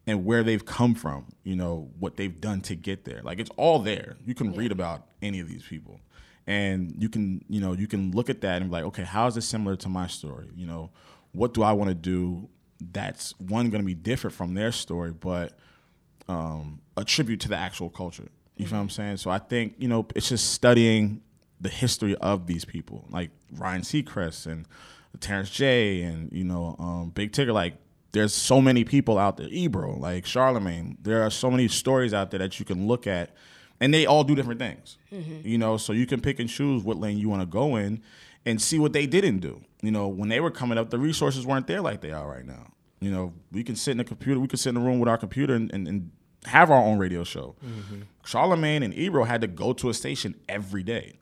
and 0.07 0.25
where 0.25 0.43
they've 0.43 0.65
come 0.65 0.95
from. 0.95 1.25
You 1.43 1.55
know 1.55 1.91
what 1.99 2.17
they've 2.17 2.39
done 2.39 2.61
to 2.61 2.75
get 2.75 3.03
there. 3.03 3.21
Like 3.21 3.39
it's 3.39 3.51
all 3.57 3.79
there. 3.79 4.15
You 4.25 4.33
can 4.33 4.53
read 4.53 4.71
about 4.71 5.07
any 5.21 5.39
of 5.39 5.47
these 5.47 5.63
people 5.63 5.99
and 6.47 6.93
you 6.97 7.09
can 7.09 7.43
you 7.47 7.59
know 7.59 7.73
you 7.73 7.87
can 7.87 8.11
look 8.11 8.29
at 8.29 8.41
that 8.41 8.61
and 8.61 8.69
be 8.69 8.75
like 8.75 8.83
okay 8.83 9.03
how 9.03 9.27
is 9.27 9.35
this 9.35 9.47
similar 9.47 9.75
to 9.77 9.89
my 9.89 10.07
story? 10.07 10.49
You 10.55 10.67
know 10.67 10.91
what 11.31 11.53
do 11.53 11.63
i 11.63 11.71
want 11.71 11.89
to 11.89 11.95
do 11.95 12.47
that's 12.91 13.37
one 13.39 13.69
going 13.69 13.81
to 13.81 13.85
be 13.85 13.95
different 13.95 14.35
from 14.35 14.53
their 14.53 14.71
story 14.71 15.11
but 15.11 15.57
um, 16.27 16.79
a 16.95 17.03
tribute 17.03 17.39
to 17.41 17.49
the 17.49 17.55
actual 17.57 17.89
culture. 17.89 18.27
You 18.55 18.65
feel 18.65 18.77
what 18.77 18.83
i'm 18.83 18.89
saying? 18.89 19.17
So 19.17 19.29
i 19.29 19.39
think 19.39 19.75
you 19.77 19.87
know 19.87 20.05
it's 20.15 20.29
just 20.29 20.53
studying 20.53 21.21
the 21.59 21.69
history 21.69 22.15
of 22.17 22.45
these 22.45 22.65
people 22.65 23.05
like 23.09 23.31
ryan 23.53 23.81
seacrest 23.81 24.47
and 24.47 24.65
terrence 25.19 25.49
j 25.49 26.01
and 26.01 26.31
you 26.31 26.43
know 26.43 26.75
um, 26.79 27.09
big 27.09 27.31
tigger. 27.31 27.53
Like 27.53 27.75
there's 28.11 28.33
so 28.33 28.61
many 28.61 28.83
people 28.83 29.17
out 29.17 29.37
there. 29.37 29.47
Ebro 29.49 29.97
like 29.97 30.25
charlemagne. 30.25 30.97
There 31.01 31.23
are 31.23 31.29
so 31.29 31.49
many 31.49 31.67
stories 31.67 32.13
out 32.13 32.31
there 32.31 32.39
that 32.39 32.59
you 32.59 32.65
can 32.65 32.87
look 32.87 33.07
at 33.07 33.31
and 33.83 33.93
they 33.93 34.05
all 34.05 34.23
do 34.23 34.35
different 34.35 34.59
things. 34.59 34.97
Mm-hmm. 35.11 35.47
You 35.47 35.57
know 35.57 35.77
so 35.77 35.93
you 35.93 36.05
can 36.05 36.21
pick 36.21 36.39
and 36.39 36.49
choose 36.49 36.83
what 36.83 36.97
lane 36.97 37.17
you 37.17 37.29
want 37.29 37.41
to 37.41 37.45
go 37.45 37.75
in 37.75 38.01
and 38.45 38.61
see 38.61 38.79
what 38.79 38.93
they 38.93 39.05
didn't 39.05 39.39
do. 39.39 39.61
You 39.81 39.91
know 39.91 40.07
when 40.07 40.29
they 40.29 40.39
were 40.39 40.51
coming 40.51 40.77
up 40.77 40.89
the 40.89 40.99
resources 40.99 41.45
weren't 41.45 41.67
there 41.67 41.81
like 41.81 42.01
they 42.01 42.11
are 42.11 42.27
right 42.27 42.45
now. 42.45 42.71
You 42.99 43.11
know 43.11 43.33
we 43.51 43.63
can 43.63 43.75
sit 43.75 43.91
in 43.91 43.99
a 43.99 44.03
computer 44.03 44.39
we 44.39 44.47
can 44.47 44.57
sit 44.57 44.69
in 44.69 44.77
a 44.77 44.79
room 44.79 44.99
with 44.99 45.09
our 45.09 45.17
computer 45.17 45.53
and, 45.53 45.71
and, 45.73 45.87
and 45.87 46.11
have 46.45 46.71
our 46.71 46.81
own 46.81 46.97
radio 46.97 47.23
show. 47.23 47.55
Mm-hmm. 47.65 48.01
Charlemagne 48.25 48.83
and 48.83 48.93
ebro 48.97 49.23
had 49.23 49.41
to 49.41 49.47
go 49.47 49.73
to 49.73 49.89
a 49.89 49.93
station 49.93 50.35
every 50.47 50.83
day 50.83 51.19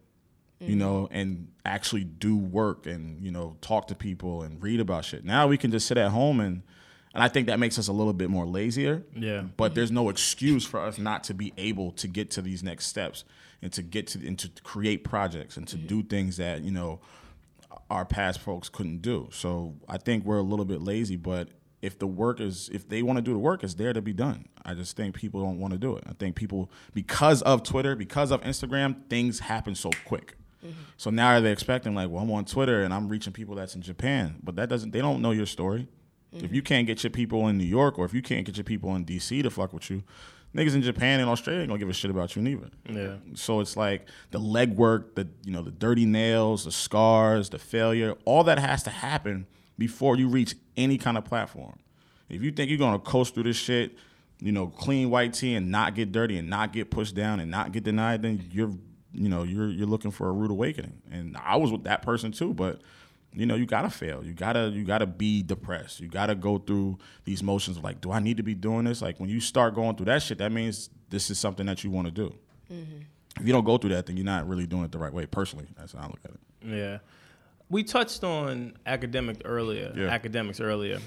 you 0.62 0.70
mm-hmm. 0.70 0.80
know, 0.80 1.08
and 1.10 1.48
actually 1.66 2.04
do 2.04 2.38
work 2.38 2.86
and 2.86 3.20
you 3.24 3.32
know 3.32 3.58
talk 3.62 3.88
to 3.88 3.96
people 3.96 4.44
and 4.44 4.62
read 4.62 4.80
about 4.80 5.06
shit. 5.06 5.26
Now 5.26 5.48
we 5.48 5.58
can 5.58 5.72
just 5.72 5.88
sit 5.88 5.98
at 5.98 6.12
home 6.12 6.40
and 6.40 6.62
and 7.14 7.24
I 7.24 7.28
think 7.28 7.48
that 7.48 7.60
makes 7.60 7.78
us 7.78 7.88
a 7.88 7.94
little 7.94 8.14
bit 8.14 8.30
more 8.30 8.46
lazier. 8.46 9.04
Yeah. 9.16 9.44
But 9.58 9.76
there's 9.76 9.92
no 9.92 10.10
excuse 10.10 10.66
for 10.66 10.80
us 10.80 10.98
not 10.98 11.24
to 11.26 11.34
be 11.34 11.54
able 11.58 11.92
to 11.94 12.08
get 12.08 12.32
to 12.32 12.42
these 12.42 12.64
next 12.64 12.88
steps 12.88 13.24
and 13.62 13.72
to 13.74 13.82
get 13.82 14.08
to 14.08 14.26
and 14.26 14.40
to 14.40 14.50
create 14.64 15.04
projects 15.04 15.58
and 15.58 15.68
to 15.68 15.78
do 15.78 16.04
things 16.04 16.38
that 16.38 16.62
you 16.62 16.72
know 16.72 17.00
our 17.90 18.06
past 18.06 18.40
folks 18.40 18.70
couldn't 18.70 19.02
do. 19.02 19.28
So 19.32 19.76
I 19.88 19.98
think 19.98 20.24
we're 20.26 20.38
a 20.38 20.44
little 20.44 20.66
bit 20.66 20.82
lazy, 20.82 21.18
but 21.18 21.50
if 21.82 22.00
the 22.00 22.08
work 22.08 22.40
is 22.40 22.70
if 22.72 22.88
they 22.88 23.04
want 23.04 23.18
to 23.18 23.22
do 23.22 23.34
the 23.34 23.40
work, 23.40 23.64
it's 23.64 23.74
there 23.74 23.92
to 23.92 24.02
be 24.02 24.14
done. 24.14 24.46
I 24.64 24.74
just 24.74 24.96
think 24.96 25.16
people 25.16 25.42
don't 25.42 25.60
want 25.60 25.74
to 25.74 25.80
do 25.80 25.98
it. 25.98 26.04
I 26.08 26.14
think 26.14 26.36
people 26.36 26.72
because 26.94 27.42
of 27.42 27.64
Twitter, 27.64 27.96
because 27.96 28.32
of 28.32 28.42
Instagram, 28.42 29.08
things 29.10 29.40
happen 29.40 29.76
so 29.76 29.90
quick. 30.06 30.36
Mm-hmm. 30.66 30.80
So 30.98 31.10
now 31.10 31.40
they're 31.40 31.52
expecting 31.52 31.96
like, 31.96 32.10
well, 32.10 32.24
I'm 32.24 32.32
on 32.32 32.46
Twitter 32.46 32.84
and 32.84 32.94
I'm 32.94 33.10
reaching 33.10 33.34
people 33.34 33.56
that's 33.56 33.76
in 33.76 33.82
Japan, 33.82 34.36
but 34.44 34.56
that 34.56 34.70
doesn't. 34.70 34.92
They 34.92 35.02
don't 35.02 35.22
know 35.22 35.32
your 35.32 35.48
story. 35.48 35.88
If 36.34 36.54
you 36.54 36.62
can't 36.62 36.88
get 36.88 37.04
your 37.04 37.12
people 37.12 37.48
in 37.48 37.58
New 37.58 37.66
York 37.66 38.00
or 38.00 38.06
if 38.06 38.14
you 38.14 38.22
can't 38.22 38.46
get 38.46 38.56
your 38.56 38.64
people 38.64 38.96
in 38.96 39.06
DC 39.06 39.44
to 39.44 39.50
fuck 39.50 39.74
with 39.74 39.90
you, 39.90 40.04
niggas 40.56 40.76
in 40.76 40.82
Japan 40.82 41.20
and 41.20 41.30
Australia 41.30 41.62
ain't 41.62 41.70
gonna 41.70 41.80
give 41.80 41.90
a 41.90 41.94
shit 41.94 42.12
about 42.12 42.36
you 42.36 42.42
neither. 42.42 42.70
Yeah. 42.90 43.16
So 43.34 43.60
it's 43.60 43.76
like 43.76 44.08
the 44.32 44.40
legwork, 44.40 45.16
the 45.16 45.28
you 45.44 45.52
know, 45.52 45.62
the 45.62 45.72
dirty 45.72 46.06
nails, 46.06 46.66
the 46.66 46.72
scars, 46.72 47.50
the 47.50 47.60
failure, 47.60 48.16
all 48.26 48.44
that 48.46 48.60
has 48.60 48.84
to 48.84 48.90
happen 48.90 49.46
before 49.78 50.16
you 50.16 50.28
reach 50.28 50.56
any 50.78 50.98
kind 50.98 51.18
of 51.18 51.26
platform. 51.26 51.80
If 52.30 52.42
you 52.42 52.52
think 52.52 52.70
you're 52.70 52.80
gonna 52.80 53.00
coast 53.00 53.34
through 53.34 53.44
this 53.44 53.58
shit, 53.58 53.98
you 54.40 54.52
know, 54.52 54.68
clean 54.68 55.10
white 55.10 55.34
tee 55.34 55.56
and 55.56 55.70
not 55.70 55.96
get 55.96 56.12
dirty 56.12 56.38
and 56.38 56.50
not 56.50 56.72
get 56.72 56.92
pushed 56.92 57.16
down 57.16 57.40
and 57.40 57.52
not 57.52 57.72
get 57.72 57.84
denied, 57.84 58.22
then 58.22 58.48
you're 58.52 58.72
you 59.14 59.28
know, 59.28 59.44
you're 59.44 59.70
you're 59.70 59.88
looking 59.88 60.12
for 60.12 60.30
a 60.30 60.32
rude 60.32 60.52
awakening. 60.52 61.02
And 61.12 61.36
I 61.38 61.58
was 61.58 61.72
with 61.72 61.84
that 61.84 62.02
person 62.02 62.32
too, 62.32 62.54
but 62.54 62.82
you 63.34 63.46
know, 63.46 63.56
you 63.56 63.66
gotta 63.66 63.90
fail. 63.90 64.24
You 64.26 64.34
gotta 64.34 64.70
you 64.74 64.84
gotta 64.84 65.06
be 65.08 65.42
depressed. 65.44 66.00
You 66.00 66.08
gotta 66.08 66.36
go 66.36 66.58
through 66.58 66.98
these 67.24 67.42
motions 67.42 67.78
of 67.78 67.84
like, 67.84 68.02
do 68.02 68.12
I 68.12 68.20
need 68.20 68.38
to 68.38 68.44
be 68.44 68.56
doing 68.56 68.86
this? 68.86 69.02
Like 69.02 69.20
when 69.20 69.30
you 69.30 69.40
start 69.40 69.74
going 69.76 69.96
through 69.96 70.08
that 70.08 70.22
shit, 70.22 70.38
that 70.40 70.52
means 70.52 70.90
this 71.10 71.30
is 71.30 71.40
something 71.40 71.66
that 71.66 71.84
you 71.84 71.90
want 71.92 72.08
to 72.08 72.12
do. 72.12 72.34
If 72.70 73.46
you 73.48 73.54
don't 73.54 73.64
go 73.66 73.78
through 73.78 73.92
that, 73.92 74.06
then 74.06 74.18
you're 74.18 74.26
not 74.26 74.48
really 74.48 74.66
doing 74.68 74.84
it 74.84 74.92
the 74.92 74.98
right 74.98 75.14
way. 75.14 75.26
Personally, 75.26 75.68
that's 75.78 75.94
how 75.94 76.00
I 76.00 76.08
look 76.08 76.20
at 76.26 76.32
it. 76.32 76.40
Yeah. 76.68 76.98
We 77.70 77.84
touched 77.84 78.24
on 78.26 78.74
academic 78.86 79.42
earlier, 79.46 79.94
Yeah. 79.96 80.18
Akademiks 80.18 80.60
earlier. 80.62 81.00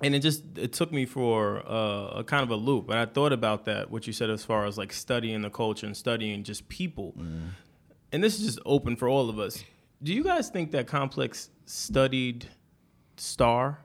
and 0.00 0.14
it 0.14 0.20
just 0.20 0.42
it 0.56 0.72
took 0.72 0.90
me 0.92 1.04
for 1.06 1.62
uh, 1.68 2.18
a 2.20 2.24
kind 2.24 2.42
of 2.44 2.50
a 2.50 2.56
loop. 2.56 2.88
And 2.90 2.98
I 2.98 3.06
thought 3.06 3.32
about 3.32 3.64
that 3.66 3.90
what 3.90 4.06
you 4.06 4.12
said 4.12 4.30
as 4.30 4.44
far 4.44 4.64
as 4.66 4.78
like 4.78 4.92
studying 4.92 5.42
the 5.42 5.50
culture 5.50 5.86
and 5.86 5.96
studying 5.96 6.42
just 6.44 6.68
people. 6.68 7.14
And 8.12 8.22
this 8.22 8.38
is 8.38 8.44
just 8.46 8.58
open 8.66 8.94
for 8.96 9.08
all 9.08 9.28
of 9.30 9.38
us. 9.38 9.64
Do 10.02 10.12
you 10.12 10.24
guys 10.24 10.48
think 10.48 10.72
that 10.72 10.86
Complex 10.86 11.50
studied 11.64 12.48
Star 13.16 13.78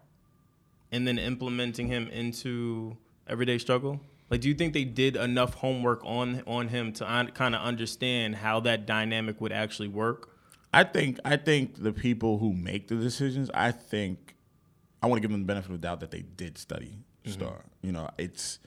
and 0.91 1.07
then 1.07 1.19
implementing 1.19 1.87
him 1.87 2.07
into 2.07 2.97
Everyday 3.27 3.57
Struggle? 3.59 3.99
Like, 4.29 4.41
do 4.41 4.49
you 4.49 4.55
think 4.55 4.73
they 4.73 4.83
did 4.83 5.15
enough 5.15 5.53
homework 5.53 6.01
on 6.03 6.43
on 6.47 6.67
him 6.69 6.91
to 6.93 7.11
un- 7.11 7.31
kind 7.31 7.55
of 7.55 7.61
understand 7.61 8.35
how 8.35 8.59
that 8.61 8.85
dynamic 8.85 9.39
would 9.39 9.51
actually 9.51 9.87
work? 9.87 10.35
I 10.73 10.83
think 10.83 11.19
I 11.23 11.37
think 11.37 11.81
the 11.81 11.93
people 11.93 12.39
who 12.39 12.53
make 12.53 12.87
the 12.87 12.95
decisions, 12.95 13.49
I 13.53 13.71
think 13.71 14.35
I 15.01 15.07
want 15.07 15.17
to 15.17 15.21
give 15.21 15.31
them 15.31 15.41
the 15.41 15.47
benefit 15.47 15.71
of 15.71 15.81
the 15.81 15.87
doubt 15.87 16.01
that 16.01 16.11
they 16.11 16.21
did 16.21 16.57
study 16.57 16.97
mm-hmm. 17.23 17.31
Star. 17.31 17.63
You 17.81 17.91
know, 17.91 18.09
it's 18.17 18.59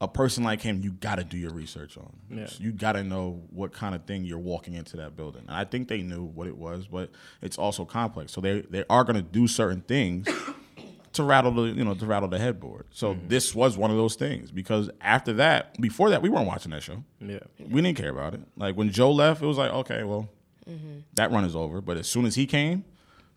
a 0.00 0.08
person 0.08 0.44
like 0.44 0.60
him. 0.60 0.80
You 0.80 0.92
got 0.92 1.16
to 1.16 1.24
do 1.24 1.36
your 1.36 1.52
research 1.52 1.96
on. 1.96 2.12
Yeah. 2.30 2.48
You 2.58 2.72
got 2.72 2.92
to 2.92 3.02
know 3.02 3.42
what 3.50 3.72
kind 3.72 3.94
of 3.94 4.04
thing 4.04 4.24
you're 4.24 4.38
walking 4.38 4.74
into 4.74 4.96
that 4.98 5.16
building. 5.16 5.42
And 5.48 5.56
I 5.56 5.64
think 5.64 5.88
they 5.88 6.02
knew 6.02 6.24
what 6.24 6.46
it 6.46 6.56
was, 6.56 6.86
but 6.86 7.10
it's 7.42 7.58
also 7.58 7.84
complex. 7.84 8.32
So 8.32 8.40
they 8.40 8.60
they 8.62 8.84
are 8.88 9.04
going 9.04 9.16
to 9.16 9.22
do 9.22 9.48
certain 9.48 9.80
things 9.82 10.28
to 11.14 11.22
rattle 11.24 11.50
the 11.50 11.62
you 11.62 11.84
know 11.84 11.94
to 11.94 12.06
rattle 12.06 12.28
the 12.28 12.38
headboard. 12.38 12.86
So 12.90 13.14
mm-hmm. 13.14 13.28
this 13.28 13.54
was 13.54 13.76
one 13.76 13.90
of 13.90 13.96
those 13.96 14.14
things 14.14 14.50
because 14.50 14.90
after 15.00 15.32
that, 15.34 15.80
before 15.80 16.10
that, 16.10 16.22
we 16.22 16.28
weren't 16.28 16.46
watching 16.46 16.70
that 16.70 16.82
show. 16.82 17.02
Yeah. 17.20 17.40
We 17.58 17.82
didn't 17.82 17.98
care 17.98 18.10
about 18.10 18.34
it. 18.34 18.40
Like 18.56 18.76
when 18.76 18.90
Joe 18.90 19.12
left, 19.12 19.42
it 19.42 19.46
was 19.46 19.58
like, 19.58 19.72
okay, 19.72 20.04
well, 20.04 20.28
mm-hmm. 20.68 21.00
that 21.14 21.32
run 21.32 21.44
is 21.44 21.56
over. 21.56 21.80
But 21.80 21.96
as 21.96 22.08
soon 22.08 22.24
as 22.24 22.36
he 22.36 22.46
came, 22.46 22.84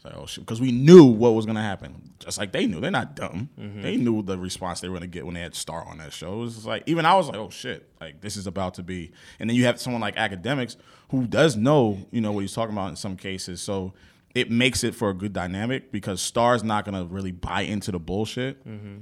like, 0.03 0.15
oh 0.15 0.25
shit, 0.25 0.45
because 0.45 0.59
we 0.59 0.71
knew 0.71 1.05
what 1.05 1.31
was 1.31 1.45
gonna 1.45 1.61
happen. 1.61 2.13
Just 2.19 2.37
like 2.37 2.51
they 2.51 2.65
knew, 2.65 2.79
they're 2.79 2.91
not 2.91 3.15
dumb. 3.15 3.49
Mm-hmm. 3.59 3.81
They 3.81 3.97
knew 3.97 4.21
the 4.21 4.37
response 4.37 4.79
they 4.79 4.89
were 4.89 4.95
gonna 4.95 5.07
get 5.07 5.25
when 5.25 5.35
they 5.35 5.41
had 5.41 5.55
Star 5.55 5.85
on 5.85 5.97
that 5.99 6.13
show. 6.13 6.33
It 6.33 6.37
was 6.37 6.65
like 6.65 6.83
even 6.85 7.05
I 7.05 7.15
was 7.15 7.27
like, 7.27 7.37
oh 7.37 7.49
shit, 7.49 7.89
like 7.99 8.21
this 8.21 8.37
is 8.37 8.47
about 8.47 8.75
to 8.75 8.83
be. 8.83 9.11
And 9.39 9.49
then 9.49 9.57
you 9.57 9.65
have 9.65 9.79
someone 9.79 10.01
like 10.01 10.15
Akademiks 10.15 10.75
who 11.09 11.27
does 11.27 11.55
know, 11.55 11.99
you 12.11 12.21
know, 12.21 12.31
what 12.31 12.41
he's 12.41 12.53
talking 12.53 12.73
about 12.73 12.89
in 12.89 12.95
some 12.95 13.15
cases. 13.15 13.61
So 13.61 13.93
it 14.33 14.49
makes 14.49 14.83
it 14.83 14.95
for 14.95 15.09
a 15.09 15.13
good 15.13 15.33
dynamic 15.33 15.91
because 15.91 16.21
Star's 16.21 16.63
not 16.63 16.85
gonna 16.85 17.05
really 17.05 17.31
buy 17.31 17.61
into 17.61 17.91
the 17.91 17.99
bullshit 17.99 18.65
mm-hmm. 18.67 18.97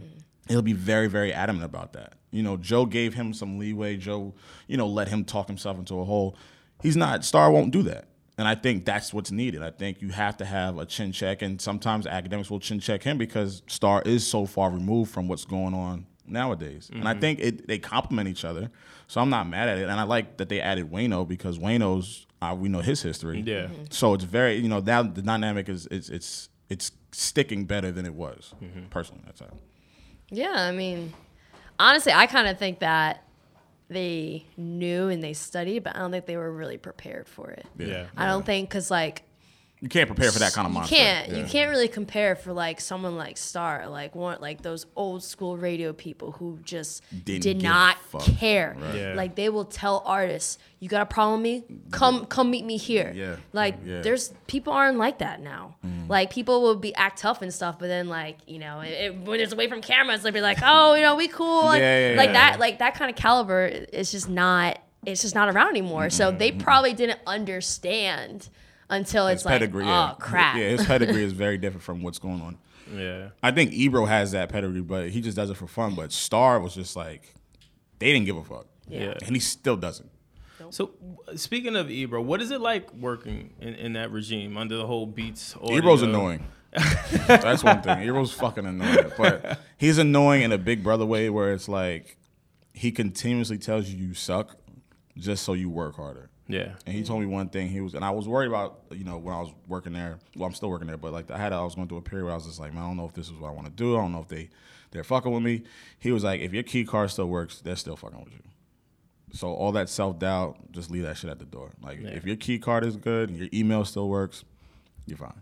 he'll 0.48 0.62
be 0.62 0.74
very 0.74 1.08
very 1.08 1.32
adamant 1.32 1.66
about 1.66 1.94
that 1.94 2.14
you 2.32 2.44
know 2.44 2.58
joe 2.58 2.86
gave 2.86 3.14
him 3.14 3.34
some 3.34 3.60
leeway 3.60 3.96
joe 3.98 4.34
you 4.68 4.78
know 4.78 4.88
let 4.88 5.08
him 5.08 5.24
talk 5.24 5.48
himself 5.48 5.78
into 5.78 6.00
a 6.00 6.06
hole 6.06 6.36
he's 6.82 6.98
not 6.98 7.24
star 7.24 7.52
won't 7.52 7.72
do 7.72 7.84
that 7.84 8.08
and 8.40 8.48
i 8.48 8.56
think 8.56 8.86
that's 8.86 9.14
what's 9.14 9.32
needed. 9.32 9.62
I 9.62 9.70
think 9.70 10.02
you 10.02 10.10
have 10.10 10.38
to 10.38 10.46
have 10.46 10.78
a 10.78 10.86
chin 10.86 11.12
check 11.12 11.42
and 11.42 11.62
sometimes 11.62 12.06
Akademiks 12.06 12.50
will 12.50 12.60
chin 12.60 12.80
check 12.80 13.04
him 13.04 13.18
because 13.18 13.62
star 13.68 14.02
is 14.04 14.26
so 14.26 14.46
far 14.46 14.72
removed 14.72 15.12
from 15.12 15.28
what's 15.28 15.46
going 15.46 15.74
on 15.74 16.08
nowadays. 16.26 16.90
And 16.92 17.08
i 17.08 17.12
mm-hmm. 17.12 17.22
think 17.22 17.40
it, 17.40 17.68
they 17.68 17.78
complement 17.78 18.30
each 18.30 18.46
other 18.46 18.72
so 19.08 19.22
i'm 19.22 19.30
not 19.30 19.48
mad 19.48 19.70
at 19.70 19.78
it. 19.78 19.84
And 19.90 20.00
i 20.00 20.04
like 20.04 20.38
that 20.38 20.50
they 20.50 20.62
added 20.62 20.90
wayno 20.90 21.28
because 21.28 21.60
wayno's 21.60 22.26
uh, 22.42 22.56
we 22.58 22.70
know 22.70 22.80
his 22.80 23.02
history. 23.02 23.42
Yeah. 23.42 23.64
Mm-hmm. 23.64 23.84
so 23.92 24.14
it's 24.14 24.24
very 24.24 24.56
you 24.56 24.70
know 24.70 24.80
now 24.80 25.04
the 25.04 25.22
dynamic 25.22 25.70
is 25.70 25.88
it's 25.92 26.10
it's 26.10 26.50
it's 26.70 26.92
sticking 27.12 27.66
better 27.66 27.92
than 27.92 28.06
it 28.06 28.14
was 28.14 28.54
mm-hmm. 28.64 28.86
personally 28.90 29.22
that's 29.26 29.42
how 29.42 29.48
Yeah, 30.32 30.54
I 30.56 30.72
mean, 30.72 31.14
honestly, 31.80 32.14
I 32.14 32.28
kind 32.28 32.48
of 32.48 32.58
think 32.60 32.80
that 32.80 33.24
they 33.90 34.46
knew 34.56 35.10
and 35.10 35.24
they 35.24 35.34
studied, 35.34 35.84
but 35.84 35.96
I 35.96 36.00
don't 36.00 36.12
think 36.12 36.26
they 36.26 36.38
were 36.38 36.52
really 36.52 36.78
prepared 36.78 37.28
for 37.28 37.50
it. 37.52 37.66
Yeah. 37.78 38.06
I 38.16 38.28
don't 38.28 38.46
think 38.46 38.70
because 38.70 38.92
like 38.92 39.24
You 39.82 39.88
can't 39.88 40.08
prepare 40.08 40.30
for 40.32 40.40
that 40.40 40.52
kind 40.52 40.68
of 40.68 40.74
monster. 40.74 40.94
you 40.96 41.02
can't 41.02 41.30
you 41.38 41.46
can't 41.46 41.70
really 41.70 41.88
compare 41.88 42.36
for 42.36 42.52
like 42.52 42.82
someone 42.82 43.16
like 43.16 43.38
Star, 43.38 43.88
like 43.88 44.14
one 44.14 44.40
like 44.42 44.62
those 44.62 44.86
old 44.96 45.24
school 45.24 45.56
radio 45.56 45.94
people 45.94 46.34
who 46.34 46.60
just 46.64 47.02
Didn't 47.24 47.44
did 47.44 47.64
not 47.64 47.96
care. 48.22 48.76
Right. 48.78 48.96
Yeah. 48.96 49.14
Like 49.16 49.36
they 49.36 49.48
will 49.48 49.64
tell 49.64 50.04
artists, 50.06 50.58
"You 50.82 50.90
got 50.90 51.02
a 51.04 51.06
problem 51.06 51.42
with 51.42 51.70
me? 51.70 51.78
Come 51.92 52.26
come 52.26 52.52
meet 52.52 52.66
me 52.66 52.76
here." 52.76 53.14
Yeah. 53.16 53.38
Like 53.54 53.78
Yeah. 53.86 54.02
there's 54.02 54.34
people 54.48 54.74
aren't 54.74 54.98
like 54.98 55.20
that 55.20 55.40
now. 55.42 55.78
Mm. 55.86 56.10
Like 56.10 56.30
people 56.30 56.62
will 56.62 56.76
be 56.76 56.94
act 56.96 57.20
tough 57.20 57.42
and 57.42 57.54
stuff, 57.54 57.80
but 57.80 57.88
then 57.88 58.10
like 58.10 58.38
you 58.48 58.60
know 58.60 58.82
it, 58.82 58.90
it- 58.92 59.16
when 59.22 59.40
it's 59.40 59.54
away 59.54 59.70
from 59.70 59.80
cameras, 59.82 60.24
they'll 60.24 60.34
be 60.34 60.42
like, 60.42 60.60
"Oh, 60.62 60.94
you 60.96 61.04
know, 61.04 61.16
we 61.16 61.30
cool." 61.30 61.64
Like, 61.66 61.80
Yeah, 61.80 62.10
yeah, 62.12 62.18
like 62.18 62.28
yeah. 62.30 62.34
that 62.34 62.60
like 62.60 62.80
that 62.80 62.96
kind 62.96 63.10
of 63.10 63.16
caliber 63.16 63.66
is 63.66 64.12
just 64.12 64.28
not. 64.30 64.78
It's 65.06 65.22
just 65.22 65.36
not 65.36 65.48
around 65.48 65.70
anymore. 65.70 66.10
So 66.10 66.32
they 66.32 66.52
probably 66.52 66.92
didn't 66.92 67.20
understand 67.26 68.50
until 68.90 69.28
His 69.28 69.38
it's 69.38 69.46
like, 69.46 69.54
pedigree, 69.54 69.84
oh 69.86 69.88
yeah. 69.88 70.16
crap. 70.20 70.58
Yeah, 70.58 70.70
his 70.70 70.86
pedigree 70.86 71.24
is 71.24 71.34
very 71.46 71.58
different 71.58 71.84
from 71.84 72.02
what's 72.04 72.20
going 72.20 72.42
on. 72.42 72.58
Yeah. 72.96 73.30
I 73.44 73.52
think 73.52 73.72
Ebro 73.72 74.06
has 74.06 74.32
that 74.32 74.50
pedigree, 74.50 74.82
but 74.82 75.10
he 75.10 75.22
just 75.22 75.36
does 75.36 75.50
it 75.50 75.58
for 75.58 75.68
fun. 75.68 75.96
But 75.96 76.12
Star 76.12 76.60
was 76.60 76.74
just 76.74 76.96
like, 76.96 77.34
they 78.00 78.12
didn't 78.12 78.26
give 78.26 78.38
a 78.38 78.44
fuck. 78.44 78.68
Yeah. 78.88 79.14
And 79.26 79.36
he 79.36 79.40
still 79.40 79.78
doesn't. 79.78 80.10
So 80.72 80.92
speaking 81.36 81.76
of 81.76 81.90
Ebro, 81.90 82.22
what 82.22 82.42
is 82.42 82.52
it 82.52 82.62
like 82.62 82.94
working 82.94 83.54
in, 83.60 83.76
in 83.76 83.94
that 83.94 84.12
regime 84.12 84.58
under 84.58 84.76
the 84.76 84.86
whole 84.86 85.06
Beats? 85.06 85.56
Audio? 85.56 85.78
Ebro's 85.78 86.02
annoying. 86.02 86.46
That's 87.28 87.64
one 87.64 87.82
thing. 87.82 88.02
Ebro's 88.04 88.32
fucking 88.32 88.66
annoying. 88.66 89.12
But 89.18 89.60
he's 89.78 89.98
annoying 89.98 90.44
in 90.44 90.52
a 90.52 90.58
big 90.58 90.84
brother 90.84 91.06
way 91.06 91.30
where 91.30 91.54
it's 91.54 91.68
like 91.68 92.18
he 92.74 92.92
continuously 92.92 93.58
tells 93.58 93.90
you 93.90 93.98
you 93.98 94.14
suck 94.14 94.58
just 95.18 95.44
so 95.44 95.54
you 95.54 95.70
work 95.70 95.96
harder. 95.96 96.30
Yeah. 96.50 96.74
And 96.86 96.96
he 96.96 97.04
told 97.04 97.22
me 97.22 97.28
one 97.28 97.48
thing. 97.50 97.70
He 97.70 97.80
was, 97.80 97.94
and 97.94 98.04
I 98.04 98.10
was 98.10 98.28
worried 98.28 98.48
about, 98.48 98.82
you 98.92 99.04
know, 99.04 99.18
when 99.20 99.34
I 99.36 99.40
was 99.40 99.54
working 99.68 99.94
there. 99.94 100.18
Well, 100.36 100.48
I'm 100.48 100.54
still 100.56 100.70
working 100.70 100.88
there, 100.88 100.98
but 100.98 101.14
like 101.14 101.30
I 101.32 101.38
had, 101.38 101.54
I 101.54 101.62
was 101.64 101.76
going 101.76 101.88
through 101.88 102.00
a 102.00 102.02
period 102.02 102.26
where 102.26 102.34
I 102.34 102.38
was 102.38 102.48
just 102.48 102.60
like, 102.60 102.74
man, 102.74 102.84
I 102.84 102.88
don't 102.88 102.98
know 102.98 103.06
if 103.06 103.14
this 103.14 103.28
is 103.28 103.34
what 103.34 103.50
I 103.50 103.52
want 103.52 103.68
to 103.68 103.72
do. 103.74 103.96
I 103.96 104.02
don't 104.02 104.12
know 104.12 104.22
if 104.22 104.28
they, 104.28 104.50
they're 104.92 105.04
fucking 105.04 105.32
with 105.32 105.44
me. 105.44 105.62
He 106.00 106.12
was 106.12 106.24
like, 106.24 106.42
if 106.42 106.52
your 106.52 106.64
key 106.64 106.84
card 106.86 107.12
still 107.12 107.28
works, 107.28 107.62
they're 107.62 107.76
still 107.76 107.96
fucking 107.96 108.20
with 108.24 108.34
you. 108.34 108.40
So 109.32 109.54
all 109.54 109.72
that 109.74 109.90
self 109.90 110.18
doubt, 110.18 110.72
just 110.72 110.90
leave 110.90 111.04
that 111.04 111.18
shit 111.18 111.30
at 111.30 111.38
the 111.38 111.46
door. 111.46 111.70
Like 111.84 112.02
Yeah. 112.02 112.10
if 112.10 112.26
your 112.26 112.36
key 112.36 112.58
card 112.58 112.84
is 112.84 112.98
good 112.98 113.30
and 113.30 113.38
your 113.38 113.48
email 113.54 113.86
still 113.86 114.10
works, 114.10 114.44
you're 115.06 115.18
fine. 115.20 115.40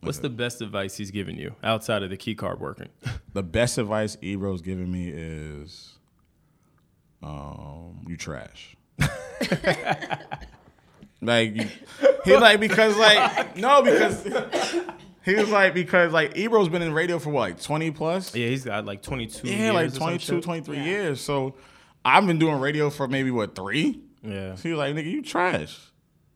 What's 0.00 0.18
the 0.18 0.30
best 0.30 0.60
advice 0.62 0.96
he's 0.96 1.10
given 1.10 1.36
you 1.36 1.54
outside 1.62 2.02
of 2.02 2.08
the 2.10 2.16
key 2.16 2.34
card 2.34 2.60
working? 2.60 2.88
The 3.34 3.42
best 3.42 3.78
advice 3.78 4.16
Ebro's 4.22 4.62
giving 4.62 4.92
me 4.92 5.08
is, 5.08 5.94
um, 7.22 8.04
you 8.06 8.16
trash. 8.16 8.76
like 11.20 11.54
you- 11.56 11.68
he 12.24 12.36
like 12.36 12.60
because 12.60 12.96
like 12.96 13.56
no 13.56 13.82
because 13.82 14.24
he 15.24 15.34
was 15.34 15.48
like 15.50 15.74
because 15.74 16.12
like 16.12 16.36
Ebro's 16.36 16.68
been 16.68 16.82
in 16.82 16.92
radio 16.92 17.18
for 17.18 17.30
what 17.30 17.40
like 17.40 17.62
twenty 17.62 17.90
plus 17.90 18.34
yeah, 18.34 18.48
he's 18.48 18.64
got 18.64 18.84
like 18.84 19.02
22 19.02 19.46
yeah 19.48 19.72
years 19.72 19.74
like 19.74 19.92
or 19.94 19.98
22 19.98 20.34
shit. 20.36 20.42
23 20.44 20.78
years 20.80 21.20
so 21.20 21.54
I've 22.04 22.26
been 22.26 22.38
doing 22.38 22.60
radio 22.60 22.90
for 22.90 23.08
maybe 23.08 23.30
what 23.30 23.54
three 23.54 24.00
Yeah. 24.22 24.54
so 24.56 24.62
he 24.62 24.70
was 24.70 24.78
like 24.78 24.94
nigga 24.94 25.10
you 25.10 25.22
trash 25.22 25.78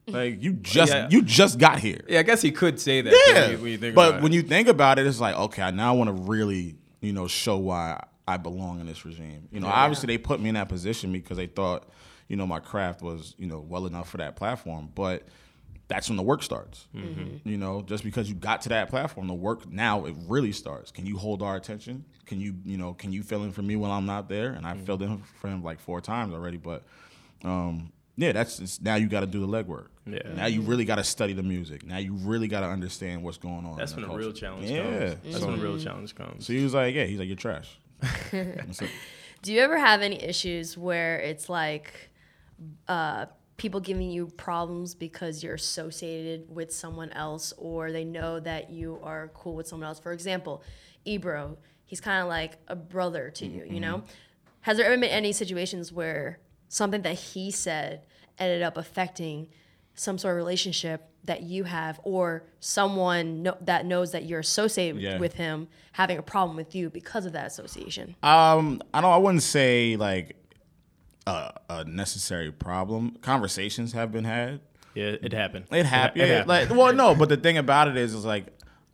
like 0.06 0.42
you 0.42 0.52
just 0.62 0.92
Yeah. 0.92 1.08
you 1.11 1.22
just 1.22 1.58
got 1.58 1.78
here 1.80 2.00
Yeah, 2.08 2.20
I 2.20 2.22
guess 2.22 2.40
he 2.42 2.50
could 2.50 2.80
say 2.80 3.00
that. 3.02 3.12
yeah. 3.28 3.40
When 3.42 3.50
you, 3.50 3.58
when 3.58 3.70
you 3.72 3.78
think 3.78 3.94
but 3.94 4.08
about 4.11 4.22
when 4.22 4.32
it. 4.32 4.37
you 4.37 4.42
think 4.42 4.68
about 4.68 4.98
it, 4.98 5.06
it's 5.06 5.20
like, 5.20 5.37
okay, 5.37 5.62
I 5.62 5.70
now 5.70 5.94
want 5.94 6.08
to 6.08 6.22
really, 6.22 6.76
you 7.02 7.12
know, 7.12 7.26
show 7.28 7.58
why 7.58 8.02
I 8.28 8.36
belong 8.36 8.80
in 8.80 8.86
this 8.86 9.04
regime. 9.04 9.48
You 9.50 9.60
know, 9.60 9.68
obviously 9.68 10.06
they 10.08 10.18
put 10.18 10.40
me 10.40 10.48
in 10.50 10.54
that 10.56 10.68
position 10.68 11.12
because 11.12 11.36
they 11.36 11.46
thought, 11.46 11.88
you 12.28 12.36
know, 12.36 12.46
my 12.46 12.60
craft 12.60 13.00
was, 13.02 13.34
you 13.38 13.46
know, 13.46 13.60
well 13.60 13.86
enough 13.86 14.08
for 14.10 14.18
that 14.18 14.36
platform. 14.36 14.90
But 14.94 15.26
that's 15.88 16.08
when 16.10 16.16
the 16.18 16.22
work 16.22 16.42
starts. 16.42 16.86
Mm-hmm. 16.94 17.48
You 17.48 17.56
know, 17.56 17.80
just 17.82 18.04
because 18.04 18.28
you 18.28 18.34
got 18.34 18.60
to 18.62 18.68
that 18.68 18.90
platform, 18.90 19.26
the 19.26 19.34
work 19.34 19.66
now 19.70 20.04
it 20.04 20.14
really 20.28 20.52
starts. 20.52 20.90
Can 20.90 21.06
you 21.06 21.16
hold 21.16 21.42
our 21.42 21.56
attention? 21.56 22.04
Can 22.26 22.40
you, 22.40 22.54
you 22.66 22.76
know, 22.76 22.92
can 22.92 23.10
you 23.12 23.22
fill 23.22 23.44
in 23.44 23.52
for 23.52 23.62
me 23.62 23.76
when 23.76 23.90
I'm 23.90 24.04
not 24.04 24.28
there? 24.28 24.52
And 24.52 24.66
I 24.66 24.74
Mm-hmm. 24.74 24.84
filled 24.84 25.02
in 25.02 25.18
for 25.40 25.48
him 25.48 25.62
like 25.64 25.80
four 25.80 26.00
times 26.00 26.34
already, 26.34 26.58
but. 26.58 26.84
Um, 27.44 27.92
yeah, 28.20 28.32
that's 28.32 28.58
it's, 28.58 28.80
now 28.80 28.96
you 28.96 29.06
got 29.08 29.20
to 29.20 29.26
do 29.26 29.38
the 29.40 29.46
legwork. 29.46 29.86
Yeah. 30.04 30.18
Now 30.34 30.46
you 30.46 30.62
really 30.62 30.84
got 30.84 30.96
to 30.96 31.04
study 31.04 31.34
the 31.34 31.42
music. 31.44 31.86
Now 31.86 31.98
you 31.98 32.14
really 32.14 32.48
got 32.48 32.60
to 32.62 32.66
understand 32.66 33.22
what's 33.22 33.38
going 33.38 33.64
on. 33.64 33.76
that's 33.76 33.94
when 33.94 34.04
the 34.04 34.10
a 34.10 34.16
real 34.16 34.28
culture. 34.32 34.40
challenge 34.40 34.68
Yeah. 34.70 34.82
comes. 34.82 35.16
That's 35.22 35.38
So, 35.38 35.46
when 35.46 35.60
a 35.60 35.62
real 35.62 35.78
challenge 35.78 36.14
comes. 36.16 36.44
so 36.44 36.52
he 36.52 36.64
was 36.64 36.74
like, 36.74 36.96
yeah, 36.96 37.04
he's 37.04 37.20
like, 37.20 37.28
you're 37.28 37.36
trash. 37.36 37.78
Do 39.42 39.52
you 39.52 39.61
ever 39.61 39.78
have 39.78 40.02
any 40.02 40.22
issues 40.22 40.76
where 40.76 41.20
it's 41.20 41.48
like 41.48 42.11
uh, 42.88 43.26
people 43.56 43.80
giving 43.80 44.11
you 44.11 44.26
problems 44.26 44.94
because 44.94 45.42
you're 45.42 45.54
associated 45.54 46.52
with 46.54 46.72
someone 46.72 47.11
else 47.12 47.52
or 47.56 47.92
they 47.92 48.04
know 48.04 48.40
that 48.40 48.70
you 48.70 48.98
are 49.02 49.30
cool 49.34 49.54
with 49.54 49.68
someone 49.68 49.87
else? 49.88 50.00
For 50.00 50.12
example, 50.12 50.62
Ebro, 51.04 51.56
he's 51.87 52.00
kind 52.00 52.20
of 52.22 52.28
like 52.28 52.58
a 52.68 52.76
brother 52.76 53.30
to 53.30 53.46
you, 53.46 53.64
you 53.68 53.80
know? 53.80 54.02
Has 54.62 54.76
there 54.76 54.87
ever 54.87 54.96
been 54.96 55.11
any 55.11 55.32
situations 55.32 55.92
where 55.92 56.40
something 56.68 57.02
that 57.02 57.14
he 57.14 57.50
said 57.50 58.02
ended 58.38 58.62
up 58.62 58.76
affecting 58.76 59.48
some 59.94 60.18
sort 60.18 60.32
of 60.32 60.37
relationship 60.37 61.08
that 61.24 61.42
you 61.42 61.64
have 61.64 62.00
or 62.04 62.44
someone 62.61 63.42
no- 63.42 63.57
that 63.61 63.85
knows 63.87 64.12
that 64.12 64.24
you're 64.24 64.40
associated 64.40 65.00
Yeah. 65.02 65.18
with 65.18 65.35
him 65.35 65.68
having 65.92 66.16
a 66.18 66.22
problem 66.22 66.57
with 66.57 66.74
you 66.74 66.88
because 66.90 67.26
of 67.26 67.33
that 67.33 67.46
association? 67.46 68.14
Um, 68.22 68.81
I 68.94 69.00
don't. 69.00 69.12
I 69.12 69.16
wouldn't 69.18 69.42
say 69.42 69.96
like 69.96 70.37
a, 71.26 71.52
a 71.68 71.85
necessary 71.85 72.50
problem. 72.52 73.16
Conversations 73.20 73.92
have 73.92 74.12
been 74.12 74.24
had. 74.24 74.61
yeah, 74.94 75.16
it 75.22 75.33
happened. 75.33 75.66
It 75.70 75.87
happened. 75.87 76.22
It 76.22 76.28
Yeah, 76.28 76.35
happened. 76.44 76.48
like 76.48 76.70
well, 76.70 76.92
no, 76.94 77.14
but 77.14 77.28
the 77.28 77.37
thing 77.37 77.59
about 77.59 77.88
it 77.88 77.96
is, 77.96 78.14
is 78.14 78.24
like 78.24 78.46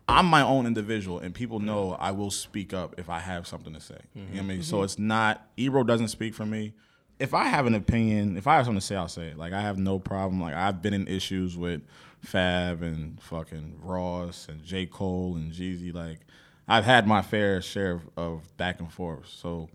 I'm 0.09 0.27
my 0.27 0.43
own 0.43 0.67
individual, 0.67 1.19
and 1.21 1.35
people 1.35 1.61
know 1.61 1.93
I 1.99 2.11
will 2.11 2.31
speak 2.31 2.75
up 2.75 2.97
if 2.99 3.09
I 3.09 3.21
have 3.21 3.47
something 3.47 3.73
to 3.75 3.81
say. 3.81 3.99
You 4.15 4.23
know 4.23 4.29
what 4.33 4.39
I 4.41 4.43
mean? 4.43 4.63
So 4.63 4.83
it's 4.83 4.99
not 4.99 5.47
Ebro 5.57 5.85
doesn't 5.85 6.09
speak 6.09 6.35
for 6.35 6.45
me. 6.45 6.73
If 7.19 7.33
I 7.33 7.45
have 7.45 7.67
an 7.67 7.75
opinion, 7.75 8.37
if 8.37 8.47
I 8.47 8.57
have 8.57 8.67
something 8.67 8.81
to 8.81 8.87
say, 8.87 8.97
I'll 8.97 9.09
say 9.09 9.29
it. 9.29 9.39
Like 9.39 9.53
I 9.53 9.61
have 9.61 9.79
no 9.79 9.99
problem. 9.99 10.41
Like 10.41 10.55
I've 10.55 10.83
been 10.83 10.95
in 10.95 11.07
issues 11.07 11.57
with 11.57 11.83
Fab 12.21 12.83
and 12.83 13.21
fucking 13.23 13.79
Ross 13.83 14.49
and 14.49 14.65
J. 14.65 14.87
Cole 14.87 15.37
and 15.37 15.53
Jeezy. 15.53 15.95
Like 15.95 16.21
I've 16.67 16.85
had 16.85 17.07
my 17.07 17.23
fair 17.23 17.61
share 17.63 17.93
of, 17.93 18.03
of 18.17 18.57
back 18.57 18.81
and 18.81 18.93
forth. 18.93 19.29
So 19.29 19.69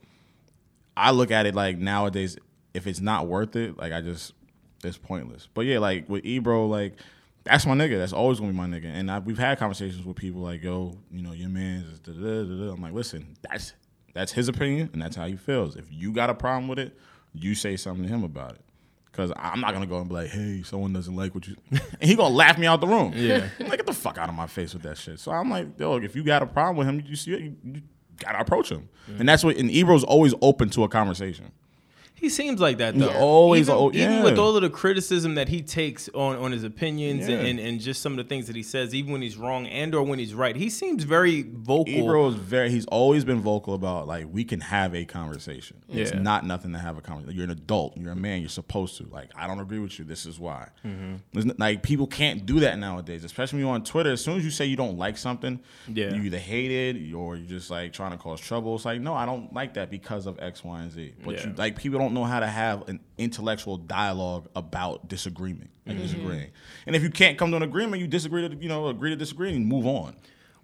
I 0.98 1.12
look 1.12 1.32
at 1.32 1.46
it 1.46 1.56
like 1.56 1.78
nowadays, 1.78 2.38
if 2.74 2.88
it's 2.88 3.00
not 3.00 3.28
worth 3.28 3.56
it, 3.56 3.78
like 3.78 3.94
I 3.94 4.02
just 4.02 4.34
it's 4.84 4.98
pointless. 4.98 5.48
But 5.54 5.62
yeah, 5.62 5.80
like 5.80 6.10
with 6.10 6.26
Ebro, 6.26 6.66
like 6.68 6.96
that's 7.44 7.66
my 7.66 7.74
nigga. 7.74 7.98
That's 7.98 8.14
always 8.14 8.40
gonna 8.40 8.52
be 8.52 8.58
my 8.58 8.68
nigga. 8.68 8.86
And 8.86 9.10
I, 9.10 9.20
we've 9.20 9.38
had 9.38 9.58
conversations 9.60 10.06
with 10.06 10.18
people 10.18 10.42
like, 10.42 10.64
yo, 10.64 10.98
you 11.12 11.22
know, 11.22 11.32
your 11.32 11.50
da. 11.50 12.74
I'm 12.74 12.82
like, 12.82 12.94
listen, 12.94 13.38
that's 13.50 13.74
that's 14.14 14.32
his 14.32 14.48
opinion 14.48 14.90
and 14.94 15.02
that's 15.02 15.16
how 15.16 15.26
he 15.28 15.36
feels. 15.36 15.76
If 15.76 15.86
you 15.90 16.12
got 16.12 16.30
a 16.30 16.34
problem 16.34 16.68
with 16.68 16.80
it, 16.80 16.98
you 17.34 17.56
say 17.56 17.76
something 17.78 18.04
to 18.04 18.10
him 18.10 18.24
about 18.24 18.54
it. 18.56 18.62
Cause 19.12 19.34
I'm 19.36 19.60
not 19.60 19.74
gonna 19.74 19.88
go 19.88 19.98
and 20.00 20.08
be 20.08 20.16
like, 20.16 20.30
hey, 20.30 20.62
someone 20.64 20.94
doesn't 20.94 21.16
like 21.16 21.36
what 21.36 21.46
you, 21.46 21.56
and 21.72 21.82
he 22.10 22.16
gonna 22.16 22.34
laugh 22.34 22.58
me 22.58 22.68
out 22.68 22.80
the 22.80 22.88
room. 22.88 23.12
Yeah. 23.16 23.50
I'm 23.60 23.66
like 23.68 23.80
get 23.80 23.86
the 23.86 23.94
fuck 23.94 24.18
out 24.18 24.30
of 24.30 24.36
my 24.36 24.48
face 24.48 24.74
with 24.74 24.84
that 24.84 24.98
shit. 24.98 25.20
So 25.20 25.32
I'm 25.32 25.50
like, 25.50 25.78
yo, 25.78 25.98
if 25.98 26.16
you 26.16 26.24
got 26.24 26.42
a 26.42 26.46
problem 26.46 26.78
with 26.78 26.88
him, 26.88 27.04
you 27.06 27.16
see, 27.16 27.32
you, 27.32 27.56
you 27.64 27.82
gotta 28.20 28.40
approach 28.40 28.72
him, 28.72 28.88
and 29.18 29.28
that's 29.28 29.44
what. 29.44 29.58
And 29.58 29.70
Ebro's 29.70 30.04
always 30.04 30.34
open 30.42 30.70
to 30.70 30.84
a 30.84 30.88
conversation. 30.88 31.52
He 32.20 32.30
seems 32.30 32.60
like 32.60 32.78
that 32.80 32.98
though. 32.98 33.10
always- 33.12 33.70
even, 33.70 33.76
oh, 33.80 33.92
even 33.94 34.24
with 34.24 34.38
all 34.38 34.56
of 34.56 34.62
the 34.62 34.70
criticism 34.70 35.36
that 35.36 35.50
he 35.50 35.62
takes 35.62 36.10
on, 36.14 36.36
on 36.38 36.52
his 36.52 36.64
opinions 36.64 37.28
Yeah. 37.28 37.38
and, 37.38 37.60
and 37.60 37.80
just 37.80 38.02
some 38.02 38.14
of 38.14 38.18
the 38.18 38.24
things 38.24 38.48
that 38.48 38.56
he 38.56 38.64
says, 38.64 38.94
even 38.94 39.12
when 39.12 39.22
he's 39.22 39.38
wrong 39.38 39.68
and 39.68 39.94
or 39.96 40.04
when 40.04 40.20
he's 40.20 40.34
right, 40.34 40.56
he 40.56 40.70
seems 40.70 41.04
very 41.04 41.44
vocal. 41.44 41.94
Ebro 41.94 42.28
is 42.28 42.36
very. 42.36 42.70
He's 42.70 42.86
always 42.88 43.24
been 43.26 43.40
vocal 43.42 43.74
about 43.74 44.08
like 44.08 44.28
we 44.32 44.44
can 44.44 44.60
have 44.62 44.94
a 44.96 45.06
conversation. 45.06 45.78
It's 45.88 46.14
not 46.14 46.46
nothing 46.46 46.74
to 46.74 46.80
have 46.80 46.98
a 46.98 47.02
conversation. 47.02 47.36
You're 47.38 47.46
an 47.46 47.52
adult. 47.52 47.98
You're 47.98 48.12
a 48.12 48.16
man. 48.16 48.42
You're 48.42 48.50
supposed 48.50 48.98
to. 48.98 49.08
Like 49.10 49.32
I 49.36 49.48
don't 49.48 49.60
agree 49.60 49.80
with 49.80 49.98
you. 50.00 50.06
This 50.06 50.26
is 50.26 50.40
why. 50.40 50.70
Mm-hmm. 50.86 51.50
Like 51.58 51.84
people 51.84 52.08
can't 52.08 52.46
do 52.46 52.60
that 52.62 52.78
nowadays, 52.80 53.24
especially 53.24 53.58
when 53.58 53.66
you're 53.66 53.76
on 53.76 53.84
Twitter. 53.84 54.12
As 54.12 54.24
soon 54.24 54.38
as 54.38 54.44
you 54.44 54.52
say 54.52 54.66
you 54.66 54.76
don't 54.76 54.98
like 54.98 55.18
something, 55.18 55.60
Yeah. 55.88 56.14
you 56.14 56.24
either 56.24 56.38
hate 56.40 56.72
it 56.72 57.14
or 57.14 57.36
you're 57.36 57.48
just 57.48 57.70
like 57.70 57.94
trying 57.94 58.12
to 58.12 58.18
cause 58.18 58.40
trouble. 58.42 58.76
It's 58.76 58.86
like 58.86 59.02
no, 59.02 59.14
I 59.14 59.26
don't 59.26 59.54
like 59.54 59.74
that 59.76 59.90
because 59.90 60.26
of 60.26 60.40
X, 60.40 60.64
Y, 60.64 60.82
and 60.82 60.92
Z. 60.92 61.14
But 61.24 61.36
Yeah. 61.36 61.48
you 61.48 61.54
like 61.54 61.78
people 61.78 62.00
don't 62.00 62.09
know 62.14 62.24
how 62.26 62.40
to 62.40 62.48
have 62.48 62.88
an 62.90 63.00
intellectual 63.18 63.78
dialogue 63.78 64.48
about 64.56 65.08
disagreement 65.08 65.70
and 65.86 65.98
Mm-hmm. 65.98 66.08
disagreeing. 66.08 66.52
And 66.86 66.96
if 66.96 67.02
you 67.04 67.10
can't 67.10 67.38
come 67.38 67.50
to 67.52 67.58
an 67.58 67.64
agreement, 67.64 68.02
you 68.02 68.08
disagree 68.08 68.48
to 68.48 68.56
you 68.56 68.70
know 68.70 68.88
agree 68.88 69.10
to 69.10 69.16
disagree 69.16 69.56
and 69.56 69.66
move 69.66 69.86
on. 69.88 70.16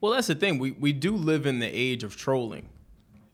Well, 0.01 0.11
that's 0.13 0.27
the 0.27 0.35
thing. 0.35 0.59
We 0.59 0.71
we 0.71 0.93
do 0.93 1.15
live 1.15 1.45
in 1.45 1.59
the 1.59 1.67
age 1.67 2.03
of 2.03 2.15
trolling. 2.15 2.69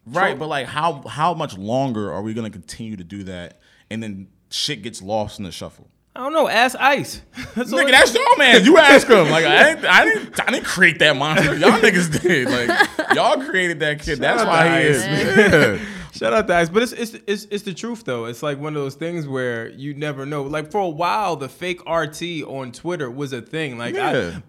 Right, 0.06 0.38
but 0.40 0.48
like 0.48 0.68
how 0.68 1.04
how 1.08 1.34
much 1.34 1.58
longer 1.58 2.12
are 2.12 2.22
we 2.22 2.34
gonna 2.34 2.50
continue 2.50 2.96
to 2.98 3.04
do 3.04 3.24
that 3.26 3.60
and 3.90 4.02
then 4.02 4.28
shit 4.50 4.82
gets 4.82 5.02
lost 5.02 5.38
in 5.38 5.46
the 5.46 5.52
shuffle? 5.52 5.88
I 6.16 6.20
don't 6.22 6.34
know. 6.34 6.50
Ask 6.50 6.76
Ice. 6.80 7.22
That's 7.56 7.72
Nigga, 7.72 7.92
that's 7.92 8.14
your 8.14 8.38
man. 8.38 8.66
You 8.66 8.78
ask 8.78 9.08
him. 9.08 9.30
Like 9.30 9.46
I 9.46 9.74
didn't, 9.74 9.86
I 9.86 10.04
didn't, 10.04 10.40
I 10.48 10.52
didn't 10.52 10.66
create 10.66 11.00
that 11.00 11.16
monster. 11.16 11.56
Y'all 11.56 11.72
niggas 11.80 12.22
did. 12.22 12.50
Like 12.50 13.16
y'all 13.16 13.42
created 13.46 13.80
that 13.80 14.02
kid. 14.02 14.20
That's 14.20 14.44
why 14.44 14.82
he 14.82 14.88
is. 14.88 15.06
Yeah. 15.06 15.80
Shout 16.22 16.34
out 16.34 16.46
to 16.48 16.56
Ice, 16.56 16.70
but 16.70 16.84
it's, 16.84 16.92
it's 16.92 17.16
it's 17.26 17.48
it's 17.50 17.64
the 17.64 17.74
truth 17.74 18.04
though. 18.06 18.26
It's 18.26 18.44
like 18.44 18.60
one 18.60 18.76
of 18.76 18.82
those 18.84 18.94
things 18.94 19.28
where 19.28 19.70
you 19.70 19.96
never 19.96 20.24
know. 20.26 20.44
Like 20.44 20.70
for 20.70 20.80
a 20.80 20.88
while, 20.90 21.36
the 21.36 21.50
fake 21.50 21.82
RT 21.90 22.22
on 22.46 22.72
Twitter 22.72 23.10
was 23.10 23.34
a 23.34 23.42
thing. 23.42 23.80
Like 23.80 23.96
Yeah. 23.96 24.34
I, 24.38 24.44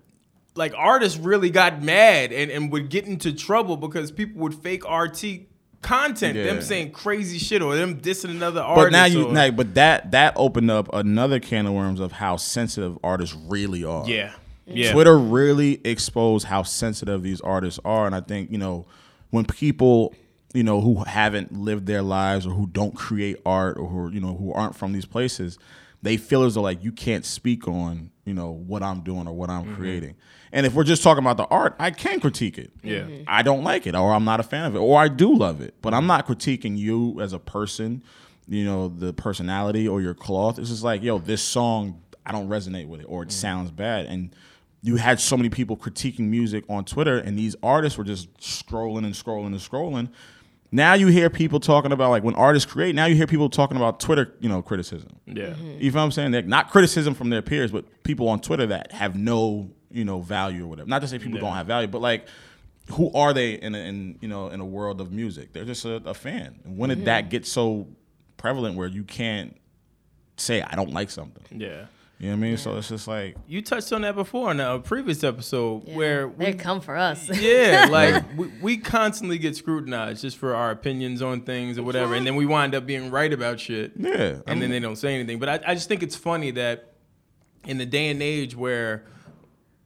like 0.54 0.74
artists 0.76 1.18
really 1.18 1.48
got 1.48 1.80
mad 1.82 2.30
and, 2.30 2.50
and 2.50 2.70
would 2.72 2.90
get 2.90 3.06
into 3.06 3.32
trouble 3.32 3.78
because 3.78 4.12
people 4.12 4.42
would 4.42 4.54
fake 4.54 4.84
RT 4.86 5.46
content, 5.80 6.36
Yeah. 6.36 6.44
them 6.44 6.60
saying 6.60 6.92
crazy 6.92 7.38
shit 7.38 7.62
or 7.62 7.74
them 7.74 8.00
dissing 8.00 8.28
another 8.30 8.60
artist. 8.60 8.84
But 8.84 8.92
now 8.92 9.04
you, 9.06 9.28
or- 9.28 9.32
like, 9.32 9.56
but 9.56 9.74
that 9.74 10.10
that 10.10 10.34
opened 10.36 10.70
up 10.70 10.92
another 10.92 11.40
can 11.40 11.64
of 11.66 11.72
worms 11.72 12.00
of 12.00 12.12
how 12.12 12.36
sensitive 12.36 12.98
artists 13.02 13.34
really 13.48 13.82
are. 13.82 14.06
yeah, 14.06 14.34
yeah, 14.66 14.92
Twitter 14.92 15.18
really 15.18 15.80
exposed 15.86 16.46
how 16.46 16.64
sensitive 16.64 17.22
these 17.22 17.40
artists 17.40 17.80
are, 17.82 18.04
and 18.04 18.14
I 18.14 18.20
think 18.20 18.50
you 18.52 18.58
know 18.58 18.84
when 19.30 19.46
people 19.46 20.14
you 20.52 20.62
know 20.62 20.80
who 20.80 21.04
haven't 21.04 21.52
lived 21.52 21.86
their 21.86 22.02
lives 22.02 22.46
or 22.46 22.50
who 22.50 22.66
don't 22.66 22.94
create 22.94 23.38
art 23.46 23.78
or 23.78 23.88
who 23.88 24.10
you 24.10 24.20
know 24.20 24.36
who 24.36 24.52
aren't 24.52 24.74
from 24.74 24.92
these 24.92 25.06
places, 25.06 25.58
they 26.02 26.16
feel 26.16 26.44
as 26.44 26.54
though 26.54 26.62
like 26.62 26.82
you 26.82 26.92
can't 26.92 27.24
speak 27.24 27.66
on 27.66 28.10
you 28.24 28.34
know 28.34 28.50
what 28.50 28.82
I'm 28.82 29.00
doing 29.00 29.26
or 29.26 29.32
what 29.32 29.50
I'm 29.50 29.64
mm-hmm. 29.64 29.74
creating. 29.74 30.16
And 30.52 30.66
if 30.66 30.74
we're 30.74 30.84
just 30.84 31.02
talking 31.02 31.24
about 31.24 31.38
the 31.38 31.46
art, 31.46 31.74
I 31.78 31.90
can 31.90 32.20
critique 32.20 32.58
it. 32.58 32.70
Yeah. 32.82 33.06
I 33.26 33.42
don't 33.42 33.64
like 33.64 33.86
it, 33.86 33.94
or 33.94 34.12
I'm 34.12 34.24
not 34.24 34.38
a 34.38 34.42
fan 34.42 34.66
of 34.66 34.76
it, 34.76 34.80
or 34.80 35.00
I 35.00 35.08
do 35.08 35.34
love 35.34 35.62
it, 35.62 35.74
but 35.80 35.94
I'm 35.94 36.06
not 36.06 36.26
critiquing 36.26 36.76
you 36.76 37.20
as 37.20 37.32
a 37.32 37.38
person. 37.38 38.02
You 38.48 38.64
know 38.64 38.88
the 38.88 39.12
personality 39.12 39.88
or 39.88 40.00
your 40.02 40.14
cloth. 40.14 40.58
It's 40.58 40.68
just 40.68 40.82
like, 40.82 41.02
yo, 41.02 41.18
this 41.18 41.42
song 41.42 42.02
I 42.26 42.32
don't 42.32 42.48
resonate 42.48 42.86
with 42.86 43.00
it, 43.00 43.06
or 43.08 43.22
it 43.22 43.26
mm-hmm. 43.26 43.30
sounds 43.30 43.70
bad, 43.70 44.06
and 44.06 44.34
you 44.82 44.96
had 44.96 45.20
so 45.20 45.36
many 45.36 45.48
people 45.48 45.76
critiquing 45.76 46.28
music 46.28 46.64
on 46.68 46.84
Twitter, 46.84 47.16
and 47.16 47.38
these 47.38 47.54
artists 47.62 47.96
were 47.96 48.04
just 48.04 48.36
scrolling 48.38 49.04
and 49.04 49.14
scrolling 49.14 49.46
and 49.46 49.56
scrolling. 49.56 50.10
Now 50.74 50.94
you 50.94 51.08
hear 51.08 51.28
people 51.28 51.60
talking 51.60 51.92
about 51.92 52.10
like 52.10 52.24
when 52.24 52.34
artists 52.34 52.70
create. 52.70 52.94
Now 52.94 53.04
you 53.04 53.14
hear 53.14 53.26
people 53.26 53.50
talking 53.50 53.76
about 53.76 54.00
Twitter, 54.00 54.34
you 54.40 54.48
know, 54.48 54.62
criticism. 54.62 55.10
yeah. 55.26 55.50
Mm-hmm. 55.50 55.78
You 55.78 55.90
know 55.90 55.98
what 55.98 56.04
I'm 56.04 56.12
saying? 56.12 56.32
Like 56.32 56.46
not 56.46 56.70
criticism 56.70 57.12
from 57.14 57.28
their 57.28 57.42
peers, 57.42 57.70
but 57.70 57.84
people 58.02 58.28
on 58.28 58.40
Twitter 58.40 58.66
that 58.66 58.90
have 58.92 59.14
no, 59.14 59.70
you 59.90 60.04
know, 60.04 60.20
value 60.20 60.64
or 60.64 60.68
whatever. 60.68 60.88
Not 60.88 61.02
to 61.02 61.08
say 61.08 61.18
people 61.18 61.38
don't 61.38 61.52
have 61.52 61.66
value, 61.66 61.88
but 61.88 62.00
like, 62.00 62.26
who 62.90 63.12
are 63.12 63.32
they 63.32 63.52
in, 63.52 63.74
a, 63.74 63.78
in 63.78 64.18
you 64.20 64.28
know, 64.28 64.48
in 64.48 64.60
a 64.60 64.64
world 64.64 65.00
of 65.00 65.12
music? 65.12 65.52
They're 65.52 65.66
just 65.66 65.84
a, 65.84 65.96
a 66.06 66.14
fan. 66.14 66.58
And 66.64 66.78
when 66.78 66.88
did 66.88 66.98
mm-hmm. 66.98 67.04
that 67.04 67.28
get 67.28 67.46
so 67.46 67.86
prevalent 68.38 68.76
where 68.76 68.88
you 68.88 69.04
can't 69.04 69.56
say 70.38 70.62
I 70.62 70.74
don't 70.74 70.92
like 70.92 71.10
something? 71.10 71.44
yeah. 71.50 71.84
You 72.22 72.28
know 72.28 72.36
what 72.36 72.38
I 72.44 72.48
mean? 72.50 72.56
So 72.56 72.76
it's 72.76 72.88
just 72.88 73.08
like, 73.08 73.36
You 73.48 73.62
touched 73.62 73.92
on 73.92 74.02
that 74.02 74.14
before 74.14 74.52
in 74.52 74.60
a 74.60 74.78
previous 74.78 75.24
episode 75.24 75.88
where 75.92 76.28
they 76.38 76.52
come 76.52 76.80
for 76.80 76.96
us. 76.96 77.28
Yeah, 77.28 77.88
like 77.90 78.22
we, 78.38 78.46
we 78.62 78.76
constantly 78.78 79.38
get 79.38 79.56
scrutinized 79.56 80.22
just 80.22 80.36
for 80.38 80.54
our 80.54 80.70
opinions 80.70 81.20
on 81.20 81.40
things 81.40 81.78
or 81.78 81.82
whatever, 81.82 82.14
and 82.14 82.24
then 82.24 82.36
we 82.36 82.46
wind 82.46 82.76
up 82.76 82.86
being 82.86 83.10
right 83.10 83.32
about 83.32 83.58
shit. 83.58 83.94
yeah. 83.96 84.36
and 84.46 84.62
then 84.62 84.70
they 84.70 84.78
don't 84.78 84.94
say 84.94 85.14
anything. 85.16 85.40
But 85.40 85.48
I, 85.48 85.60
I 85.72 85.74
just 85.74 85.88
think 85.88 86.04
it's 86.04 86.14
funny 86.14 86.52
that 86.52 86.92
in 87.66 87.78
the 87.78 87.86
day 87.86 88.08
and 88.08 88.22
age 88.22 88.54
where 88.56 89.04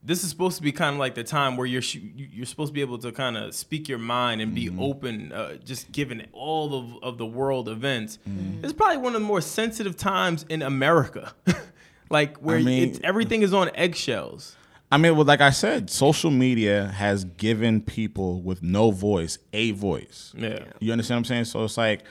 this 0.03 0.23
is 0.23 0.29
supposed 0.31 0.57
to 0.59 0.63
be 0.63 0.71
kind 0.73 0.93
of 0.95 1.01
like 1.01 1.15
the 1.15 1.25
time 1.25 1.57
where 1.57 1.67
you're 1.67 1.83
sh- 1.83 1.97
you- 1.97 2.29
you're 2.33 2.47
supposed 2.47 2.69
to 2.71 2.75
be 2.75 2.81
able 2.83 2.99
to 2.99 3.11
kind 3.13 3.37
of 3.39 3.55
speak 3.55 3.89
your 3.89 3.99
mind 3.99 4.41
and 4.43 4.55
Mm-hmm. 4.55 4.77
be 4.77 4.83
open, 4.85 5.33
uh, 5.33 5.55
just 5.57 5.91
given 5.91 6.27
all 6.33 6.75
of, 6.75 7.03
of 7.03 7.19
the 7.19 7.27
world 7.27 7.69
events. 7.69 8.19
Mm-hmm. 8.29 8.63
It's 8.63 8.75
probably 8.75 8.99
one 8.99 9.15
of 9.15 9.21
the 9.23 9.27
more 9.27 9.41
sensitive 9.41 9.97
times 9.97 10.45
in 10.49 10.63
America, 10.63 11.33
like 12.11 12.37
where 12.39 12.59
I 12.59 12.63
mean- 12.63 12.91
it's, 12.91 13.01
everything 13.03 13.43
is 13.43 13.53
on 13.53 13.71
eggshells. 13.75 14.57
I 14.91 14.99
mean, 14.99 15.17
well, 15.17 15.25
like 15.25 15.41
I 15.41 15.51
said, 15.51 15.91
social 15.91 16.31
media 16.31 16.87
has 16.87 17.25
given 17.25 17.81
people 17.81 18.41
with 18.41 18.63
no 18.63 18.93
voice 18.93 19.37
a 19.53 19.73
voice. 19.73 20.33
Yeah. 20.37 20.61
You 20.79 20.93
understand 20.93 21.17
what 21.17 21.19
I'm 21.19 21.25
saying? 21.25 21.45
So 21.47 21.65
it's 21.65 21.77
like 21.77 22.05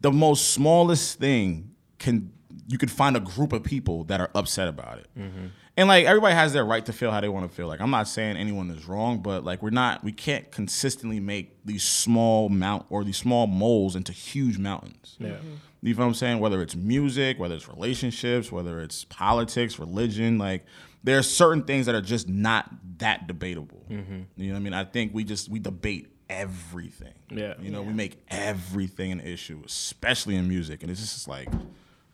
the 0.00 0.12
most 0.12 0.52
smallest 0.52 1.18
thing 1.18 1.72
can 1.98 2.30
you 2.68 2.78
could 2.78 2.90
find 2.90 3.16
a 3.16 3.20
group 3.20 3.52
of 3.52 3.64
people 3.64 4.04
that 4.04 4.20
are 4.20 4.30
upset 4.36 4.68
about 4.68 4.98
it. 4.98 5.08
Mm-hmm. 5.18 5.46
And 5.80 5.88
like 5.88 6.04
everybody 6.04 6.34
has 6.34 6.52
their 6.52 6.64
right 6.64 6.84
to 6.84 6.92
feel 6.92 7.10
how 7.10 7.22
they 7.22 7.30
want 7.30 7.50
to 7.50 7.56
feel. 7.56 7.66
Like 7.66 7.80
I'm 7.80 7.90
not 7.90 8.06
saying 8.06 8.36
anyone 8.36 8.70
is 8.70 8.86
wrong, 8.86 9.20
but 9.20 9.44
like 9.44 9.62
we're 9.62 9.70
not 9.70 10.04
we 10.04 10.12
can't 10.12 10.50
consistently 10.52 11.20
make 11.20 11.64
these 11.64 11.82
small 11.82 12.50
mount 12.50 12.84
or 12.90 13.02
these 13.02 13.16
small 13.16 13.46
moles 13.46 13.96
into 13.96 14.12
huge 14.12 14.58
mountains. 14.58 15.16
Yeah. 15.18 15.28
Mm-hmm. 15.28 15.54
You 15.80 15.94
know 15.94 16.00
what 16.00 16.06
I'm 16.08 16.14
saying? 16.14 16.38
Whether 16.38 16.60
it's 16.60 16.76
music, 16.76 17.38
whether 17.38 17.54
it's 17.54 17.66
relationships, 17.66 18.52
whether 18.52 18.82
it's 18.82 19.04
politics, 19.04 19.78
religion, 19.78 20.36
like 20.36 20.66
there 21.02 21.16
are 21.16 21.22
certain 21.22 21.62
things 21.62 21.86
that 21.86 21.94
are 21.94 22.02
just 22.02 22.28
not 22.28 22.70
that 22.98 23.26
debatable. 23.26 23.86
Mm-hmm. 23.90 24.20
You 24.36 24.48
know 24.48 24.52
what 24.52 24.60
I 24.60 24.62
mean? 24.62 24.74
I 24.74 24.84
think 24.84 25.14
we 25.14 25.24
just 25.24 25.48
we 25.48 25.60
debate 25.60 26.08
everything. 26.28 27.14
Yeah. 27.30 27.54
You 27.58 27.70
know, 27.70 27.80
we 27.80 27.94
make 27.94 28.22
everything 28.28 29.12
an 29.12 29.20
issue, 29.20 29.62
especially 29.64 30.36
in 30.36 30.46
music, 30.46 30.82
and 30.82 30.92
it's 30.92 31.00
just 31.00 31.26
like 31.26 31.48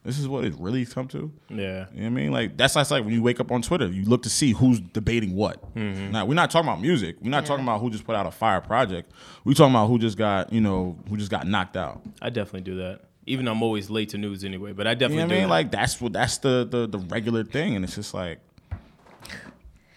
this 0.07 0.21
is 0.21 0.29
what 0.29 0.45
it 0.45 0.55
really 0.59 0.87
come 0.87 1.09
to. 1.09 1.33
Yeah. 1.49 1.57
You 1.57 1.65
know 1.65 1.87
what 1.87 2.07
I 2.07 2.09
mean? 2.11 2.31
Like 2.33 2.57
that's 2.57 2.77
like 2.77 2.91
when 3.05 3.13
you 3.13 3.23
wake 3.23 3.41
up 3.41 3.51
on 3.51 3.61
Twitter, 3.61 3.89
you 3.89 4.05
look 4.05 4.23
to 4.23 4.31
see 4.31 4.53
who's 4.53 4.79
debating 4.79 5.35
what. 5.35 5.75
Mm-hmm. 5.75 6.13
Now 6.13 6.25
we're 6.25 6.35
not 6.35 6.51
talking 6.51 6.69
about 6.69 6.81
music. 6.81 7.17
We're 7.21 7.31
not 7.31 7.45
talking 7.45 7.65
about 7.65 7.81
who 7.81 7.91
just 7.91 8.05
put 8.05 8.15
out 8.15 8.25
a 8.25 8.31
fire 8.31 8.61
project. 8.61 9.11
We're 9.45 9.55
talking 9.55 9.75
about 9.75 9.89
who 9.89 9.99
just 9.99 10.17
got 10.17 10.53
you 10.53 10.61
know 10.61 10.97
who 11.09 11.17
just 11.17 11.31
got 11.31 11.47
knocked 11.47 11.77
out. 11.77 12.03
I 12.23 12.31
definitely 12.31 12.61
do 12.63 12.77
that. 12.77 13.01
Even 13.27 13.45
though 13.45 13.51
I'm 13.51 13.63
always 13.65 13.91
late 13.91 14.11
to 14.11 14.19
news 14.19 14.45
anyway, 14.45 14.71
but 14.73 14.87
I 14.87 14.91
You 14.91 14.97
definitely 14.97 15.17
know 15.17 15.27
what 15.27 15.33
I 15.33 15.35
mean? 15.35 15.43
that. 15.43 15.51
Like 15.51 15.71
that's 15.73 16.01
what 16.01 16.13
that's 16.13 16.39
the, 16.39 16.65
the 16.71 16.87
the 16.87 16.99
regular 16.99 17.43
thing, 17.43 17.75
and 17.75 17.85
it's 17.85 17.97
just 17.97 18.15
like, 18.15 18.39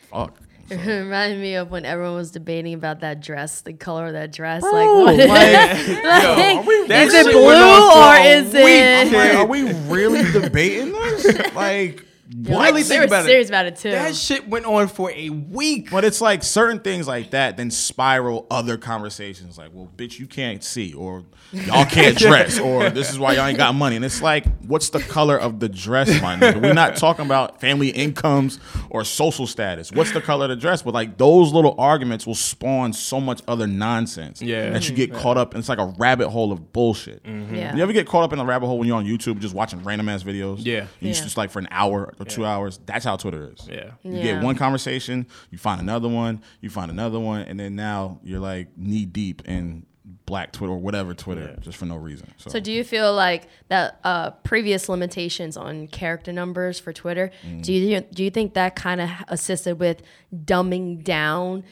fuck. 0.09 0.39
It 0.71 0.85
reminded 1.03 1.39
me 1.39 1.55
of 1.55 1.71
when 1.71 1.85
everyone 1.85 2.15
was 2.15 2.31
debating 2.31 2.73
about 2.73 2.99
that 3.01 3.21
dress, 3.21 3.61
the 3.61 3.73
color 3.73 4.07
of 4.07 4.13
that 4.13 4.31
dress. 4.31 4.61
Bro, 4.61 4.71
like, 4.71 4.87
oh 4.87 5.03
what 5.05 5.17
like, 5.17 5.27
like, 5.27 6.65
we- 6.65 6.87
that 6.87 7.07
is 7.07 7.13
it 7.13 7.25
blue 7.31 7.45
went 7.45 7.59
on 7.59 7.91
for 7.91 8.21
or 8.21 8.25
is 8.25 8.53
week. 8.53 8.63
it? 8.65 9.11
Like, 9.13 9.33
are 9.35 9.45
we 9.45 9.71
really 9.91 10.23
debating 10.31 10.91
this? 10.91 11.53
Like, 11.55 12.05
You're 12.31 12.59
Really 12.59 12.71
like, 12.71 12.73
think 12.75 12.87
they 12.89 12.99
were 12.99 13.05
about 13.05 13.25
it. 13.25 13.27
serious 13.27 13.49
about 13.49 13.65
it 13.65 13.75
too. 13.77 13.89
That 13.91 14.15
shit 14.15 14.47
went 14.47 14.65
on 14.65 14.87
for 14.87 15.09
a 15.11 15.31
week. 15.31 15.89
But 15.89 16.05
it's 16.05 16.21
like 16.21 16.43
certain 16.43 16.79
things 16.79 17.07
like 17.07 17.31
that 17.31 17.57
then 17.57 17.71
spiral 17.71 18.45
other 18.51 18.77
conversations 18.77 19.57
like, 19.57 19.71
well, 19.73 19.89
bitch, 19.97 20.19
you 20.19 20.27
can't 20.27 20.63
see, 20.63 20.93
or 20.93 21.23
y'all 21.51 21.85
can't 21.85 22.15
dress, 22.19 22.59
or 22.59 22.91
this 22.91 23.09
is 23.11 23.17
why 23.17 23.33
y'all 23.33 23.45
ain't 23.47 23.57
got 23.57 23.73
money. 23.73 23.95
And 23.95 24.05
it's 24.05 24.21
like, 24.21 24.45
what's 24.67 24.89
the 24.89 24.99
color 24.99 25.37
of 25.39 25.59
the 25.59 25.67
dress, 25.69 26.21
my 26.21 26.35
nigga? 26.35 26.61
We're 26.61 26.73
not 26.73 26.97
talking 26.97 27.25
about 27.25 27.59
family 27.59 27.89
incomes 27.89 28.59
or 28.91 29.03
social 29.03 29.47
status. 29.47 29.91
What's 29.91 30.11
the 30.11 30.21
color 30.21 30.45
of 30.45 30.49
the 30.49 30.55
dress? 30.55 30.83
But 30.83 30.93
like 30.93 31.17
those 31.17 31.51
little 31.51 31.73
arguments 31.79 32.27
will 32.27 32.35
spawn 32.35 32.93
so 32.93 33.19
much 33.19 33.41
other 33.47 33.65
nonsense 33.65 34.39
Yeah. 34.41 34.69
that 34.69 34.87
you 34.87 34.95
get 34.95 35.11
caught 35.13 35.37
up 35.37 35.55
and 35.55 35.61
It's 35.61 35.69
like 35.69 35.79
a 35.79 35.93
rabbit 35.97 36.29
hole 36.29 36.51
of 36.51 36.71
bullshit. 36.73 37.23
Mm-hmm. 37.23 37.55
Yeah. 37.55 37.75
You 37.75 37.81
ever 37.81 37.93
get 37.93 38.05
caught 38.05 38.23
up 38.23 38.33
in 38.33 38.39
a 38.39 38.45
rabbit 38.45 38.67
hole 38.67 38.77
when 38.77 38.87
you're 38.87 38.97
on 38.97 39.05
YouTube 39.05 39.39
just 39.39 39.55
watching 39.55 39.83
random 39.83 40.09
ass 40.09 40.21
videos? 40.23 40.59
Yeah. 40.63 40.85
You 40.99 41.07
Yeah. 41.09 41.13
just 41.13 41.35
like 41.37 41.49
for 41.49 41.57
an 41.59 41.67
hour 41.71 42.13
or 42.19 42.25
two 42.25 42.45
hours. 42.45 42.79
That's 42.85 43.05
how 43.05 43.15
Twitter 43.15 43.51
is. 43.57 43.67
Yeah. 43.67 43.91
You 44.03 44.13
Yeah. 44.13 44.23
get 44.23 44.43
one 44.43 44.55
conversation, 44.55 45.25
you 45.51 45.57
find 45.57 45.79
another 45.81 46.09
one, 46.09 46.41
you 46.61 46.69
find 46.69 46.91
another 46.91 47.19
one, 47.19 47.41
and 47.41 47.59
then 47.59 47.75
now 47.75 48.19
you're 48.23 48.39
like 48.39 48.67
knee 48.77 49.05
deep 49.05 49.41
in 49.47 49.85
black 50.25 50.51
Twitter 50.51 50.73
or 50.73 50.77
whatever 50.77 51.13
Twitter 51.13 51.55
just 51.59 51.77
for 51.77 51.85
no 51.85 51.95
reason. 51.95 52.31
So, 52.37 52.49
So 52.51 52.59
do 52.59 52.71
you 52.71 52.83
feel 52.83 53.13
like 53.13 53.47
that 53.69 53.99
uh, 54.03 54.31
previous 54.31 54.89
limitations 54.89 55.55
on 55.57 55.87
character 55.87 56.31
numbers 56.31 56.79
for 56.79 56.91
Twitter? 56.93 57.31
Mm. 57.47 57.63
Do 57.63 57.73
you 57.73 58.01
do 58.01 58.23
you 58.23 58.29
think 58.31 58.53
that 58.55 58.75
kind 58.75 59.01
of 59.01 59.09
assisted 59.27 59.79
with 59.79 60.01
dumbing 60.45 61.03
down 61.03 61.63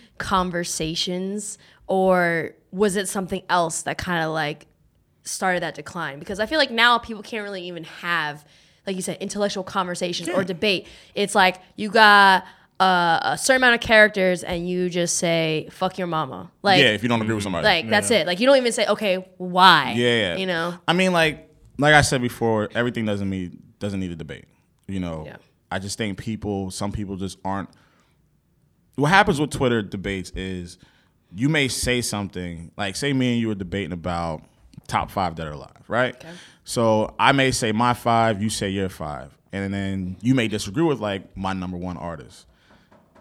conversations, 0.61 1.57
or 1.87 2.51
was 2.71 2.95
it 2.95 3.07
something 3.07 3.41
else 3.49 3.81
that 3.83 3.97
kind 3.97 4.23
of 4.23 4.31
like 4.31 4.65
started 5.23 5.61
that 5.63 5.75
decline? 5.75 6.19
Because 6.19 6.39
I 6.39 6.45
feel 6.45 6.57
like 6.57 6.71
now 6.71 6.97
people 6.97 7.23
can't 7.23 7.43
really 7.43 7.63
even 7.67 7.83
have, 7.85 8.45
like 8.87 8.95
you 8.95 9.01
said, 9.01 9.17
intellectual 9.19 9.63
conversations 9.63 10.29
or 10.29 10.43
debate. 10.43 10.87
It's 11.13 11.35
like 11.35 11.57
you 11.75 11.89
got. 11.89 12.45
Uh, 12.79 13.19
a 13.23 13.37
certain 13.39 13.63
amount 13.63 13.73
of 13.73 13.81
characters, 13.81 14.43
and 14.43 14.69
you 14.69 14.87
just 14.87 15.17
say 15.17 15.67
"fuck 15.71 15.97
your 15.97 16.05
mama." 16.05 16.51
Like, 16.61 16.79
yeah, 16.79 16.89
if 16.89 17.01
you 17.01 17.09
don't 17.09 17.19
agree 17.23 17.33
with 17.33 17.43
somebody, 17.43 17.63
like 17.65 17.89
that's 17.89 18.11
it. 18.11 18.27
Like 18.27 18.39
you 18.39 18.45
don't 18.45 18.57
even 18.57 18.71
say, 18.71 18.85
"Okay, 18.85 19.15
why?" 19.37 19.93
yeah, 19.97 20.35
you 20.35 20.45
know. 20.45 20.75
I 20.87 20.93
mean, 20.93 21.11
like 21.11 21.49
like 21.79 21.95
I 21.95 22.01
said 22.01 22.21
before, 22.21 22.69
everything 22.75 23.03
doesn't 23.03 23.27
mean 23.27 23.63
doesn't 23.79 23.99
need 23.99 24.11
a 24.11 24.15
debate. 24.15 24.45
You 24.87 24.99
know, 24.99 25.23
Yeah. 25.25 25.37
I 25.71 25.79
just 25.79 25.97
think 25.97 26.19
people, 26.19 26.69
some 26.69 26.91
people 26.91 27.15
just 27.15 27.39
aren't. 27.43 27.69
What 28.93 29.07
happens 29.07 29.39
with 29.39 29.49
Twitter 29.49 29.81
debates 29.81 30.29
is 30.35 30.77
you 31.35 31.49
may 31.49 31.67
say 31.69 32.01
something 32.01 32.71
like, 32.77 32.95
say, 32.95 33.11
me 33.11 33.33
and 33.33 33.41
you 33.41 33.47
were 33.47 33.55
debating 33.55 33.91
about 33.91 34.43
top 34.87 35.11
five 35.11 35.35
that 35.35 35.47
are 35.47 35.51
alive, 35.51 35.83
right? 35.87 36.15
So 36.63 37.13
I 37.19 37.31
may 37.31 37.51
say 37.51 37.71
my 37.71 37.93
five, 37.93 38.41
you 38.41 38.49
say 38.49 38.69
your 38.69 38.89
five, 38.89 39.37
and 39.51 39.73
then 39.73 40.17
you 40.21 40.35
may 40.35 40.47
disagree 40.47 40.83
with 40.83 40.99
like 40.99 41.35
my 41.37 41.53
number 41.53 41.77
one 41.77 41.97
artist. 41.97 42.45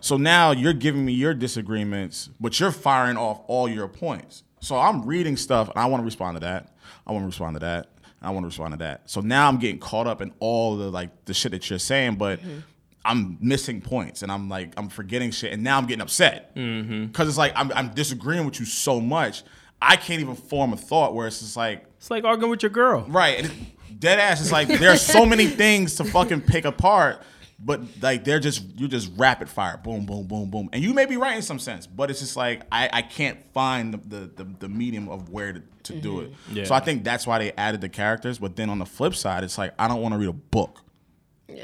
So 0.01 0.17
now 0.17 0.53
you're 0.53 0.73
giving 0.73 1.05
me 1.05 1.13
your 1.13 1.35
disagreements, 1.35 2.31
but 2.41 2.59
you're 2.61 2.73
firing 2.73 3.17
off 3.17 3.41
all 3.47 3.69
your 3.69 3.89
points. 3.89 4.45
So 4.61 4.77
I'm 4.77 5.05
reading 5.05 5.37
stuff 5.37 5.69
and 5.69 5.79
I 5.79 5.87
want 5.87 6.01
to 6.01 6.05
respond 6.05 6.37
to 6.37 6.41
that. 6.41 6.75
I 7.07 7.13
want 7.13 7.23
to 7.23 7.27
respond 7.27 7.57
to 7.57 7.61
that. 7.61 7.89
I 8.23 8.31
want 8.31 8.45
to 8.45 8.49
respond 8.49 8.73
to 8.73 8.79
that. 8.79 9.09
So 9.09 9.21
now 9.21 9.49
I'm 9.49 9.59
getting 9.59 9.79
caught 9.79 10.07
up 10.07 10.21
in 10.21 10.33
all 10.41 10.77
the 10.77 10.91
like 10.91 11.25
the 11.27 11.35
shit 11.35 11.53
that 11.53 11.69
you're 11.71 11.79
saying, 11.79 12.17
but 12.17 12.41
mm-hmm. 12.41 12.61
I'm 13.05 13.39
missing 13.41 13.81
points 13.81 14.23
and 14.23 14.33
I'm 14.33 14.49
like 14.49 14.73
I'm 14.77 14.89
forgetting 14.89 15.31
shit 15.31 15.53
and 15.53 15.63
now 15.63 15.79
I'm 15.79 15.87
getting 15.87 16.03
upset 16.03 16.55
mm-hmm. 16.57 17.07
because 17.07 17.29
it's 17.29 17.39
like 17.39 17.53
I'm, 17.55 17.71
I'm 17.73 17.91
disagreeing 17.91 18.45
with 18.45 18.59
you 18.59 18.67
so 18.67 19.01
much. 19.01 19.45
I 19.81 19.97
can't 19.97 20.21
even 20.21 20.37
form 20.37 20.73
a 20.73 20.77
thought 20.77 21.15
where 21.15 21.27
it's 21.27 21.41
just 21.41 21.57
like 21.57 21.85
It's 21.99 22.11
like 22.11 22.25
arguing 22.25 22.51
with 22.51 22.63
your 22.63 22.71
girl. 22.71 23.05
Right. 23.09 23.45
And 23.45 23.67
dead 23.99 24.19
ass 24.19 24.41
is 24.41 24.53
like 24.53 24.69
there 24.69 24.91
are 24.91 24.97
so 24.97 25.27
many 25.27 25.47
things 25.47 25.97
to 25.97 26.05
fucking 26.05 26.43
pick 26.43 26.65
apart, 26.65 27.23
but 27.59 27.81
like 28.03 28.25
they're 28.25 28.41
just 28.41 28.65
you're 28.79 28.89
just 28.89 29.13
rapid 29.17 29.49
fire, 29.49 29.77
boom, 29.77 30.07
boom, 30.07 30.27
boom, 30.27 30.51
boom. 30.51 30.69
And 30.73 30.83
you 30.83 30.93
may 30.95 31.07
be 31.07 31.17
right 31.17 31.37
in 31.37 31.43
some 31.43 31.59
sense, 31.59 31.87
but 31.87 32.11
it's 32.11 32.21
just 32.21 32.37
like 32.37 32.63
I, 32.73 32.89
I 32.93 33.03
can't 33.03 33.39
find 33.53 33.95
the, 33.95 33.99
the, 33.99 34.45
the, 34.45 34.55
the 34.61 34.69
medium 34.69 35.09
of 35.09 35.31
where 35.31 35.53
to, 35.53 35.63
to 35.85 36.01
do 36.01 36.21
it. 36.21 36.33
Mm-hmm. 36.33 36.57
Yeah. 36.57 36.65
So 36.65 36.75
I 36.75 36.81
think 36.81 37.05
that's 37.05 37.27
why 37.27 37.39
they 37.39 37.53
added 37.53 37.81
the 37.81 37.89
characters. 37.89 38.39
But 38.39 38.57
then 38.57 38.71
on 38.71 38.79
the 38.79 38.87
flip 38.87 39.15
side, 39.15 39.45
it's 39.45 39.59
like 39.59 39.73
I 39.79 39.89
don't 39.89 40.03
want 40.03 40.15
to 40.15 40.19
read 40.19 40.29
a 40.29 40.33
book 40.33 40.81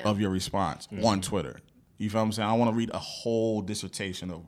of 0.05 0.21
your 0.21 0.31
response 0.31 0.87
mm-hmm. 0.87 1.05
on 1.05 1.21
Twitter. 1.21 1.59
You 1.99 2.11
feel 2.11 2.21
what 2.21 2.27
I'm 2.27 2.33
saying? 2.33 2.49
I 2.49 2.55
want 2.55 2.71
to 2.71 2.77
read 2.77 2.91
a 2.93 2.99
whole 2.99 3.61
dissertation 3.63 4.31
of 4.31 4.45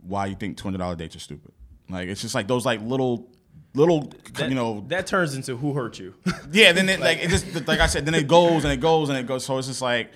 why 0.00 0.26
you 0.26 0.36
think 0.36 0.56
two 0.56 0.64
hundred 0.64 0.78
dollar 0.78 0.96
dates 0.96 1.16
are 1.16 1.20
stupid. 1.20 1.52
Like 1.90 2.08
it's 2.08 2.20
just 2.20 2.34
like 2.34 2.48
those 2.48 2.66
like 2.66 2.80
little 2.82 3.28
little 3.74 4.12
That, 4.34 4.48
you 4.48 4.54
know 4.54 4.84
that 4.88 5.06
turns 5.06 5.34
into 5.34 5.56
who 5.56 5.72
hurt 5.72 5.98
you. 5.98 6.14
yeah, 6.52 6.72
then 6.72 6.88
it 6.88 7.00
like 7.00 7.18
it 7.18 7.30
just 7.30 7.66
like 7.66 7.80
I 7.80 7.86
said, 7.86 8.04
then 8.04 8.14
it 8.14 8.28
goes 8.28 8.64
and 8.64 8.72
it 8.72 8.80
goes 8.80 9.08
and 9.08 9.18
it 9.18 9.26
goes. 9.26 9.44
So 9.44 9.58
it's 9.58 9.68
just 9.68 9.82
like, 9.82 10.10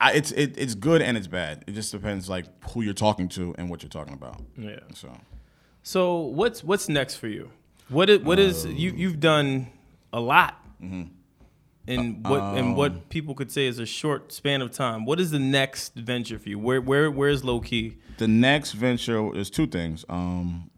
I, 0.00 0.12
it's 0.12 0.32
it, 0.32 0.56
it's 0.58 0.74
good 0.74 1.02
and 1.02 1.16
it's 1.16 1.26
bad. 1.26 1.64
It 1.66 1.72
just 1.72 1.92
depends 1.92 2.28
like 2.28 2.46
who 2.70 2.82
you're 2.82 2.94
talking 2.94 3.28
to 3.30 3.54
and 3.58 3.70
what 3.70 3.82
you're 3.82 3.90
talking 3.90 4.14
about. 4.14 4.42
yeah. 4.56 4.80
So 4.94 5.12
So 5.82 6.18
what's 6.20 6.64
what's 6.64 6.88
next 6.88 7.16
for 7.16 7.28
you? 7.28 7.50
What 7.88 8.10
is 8.10 8.20
what 8.20 8.38
is 8.38 8.66
you 8.66 8.90
um, 8.90 8.98
you've 8.98 9.20
done 9.20 9.68
a 10.12 10.20
lot 10.20 10.64
mm-hmm. 10.82 11.04
in 11.86 12.22
what 12.22 12.56
in 12.56 12.72
uh, 12.72 12.74
what 12.74 12.92
um, 12.92 13.00
people 13.08 13.34
could 13.34 13.52
say 13.52 13.66
is 13.66 13.78
a 13.78 13.86
short 13.86 14.32
span 14.32 14.60
of 14.62 14.72
time. 14.72 15.04
What 15.04 15.20
is 15.20 15.30
the 15.30 15.38
next 15.38 15.94
venture 15.94 16.38
for 16.38 16.48
you? 16.48 16.58
Where 16.58 16.80
where 16.80 17.10
where's 17.10 17.44
low 17.44 17.60
key? 17.60 17.96
the 18.20 18.28
next 18.28 18.72
venture 18.72 19.34
is 19.34 19.50
two 19.50 19.66
things. 19.66 20.04
Um, 20.08 20.70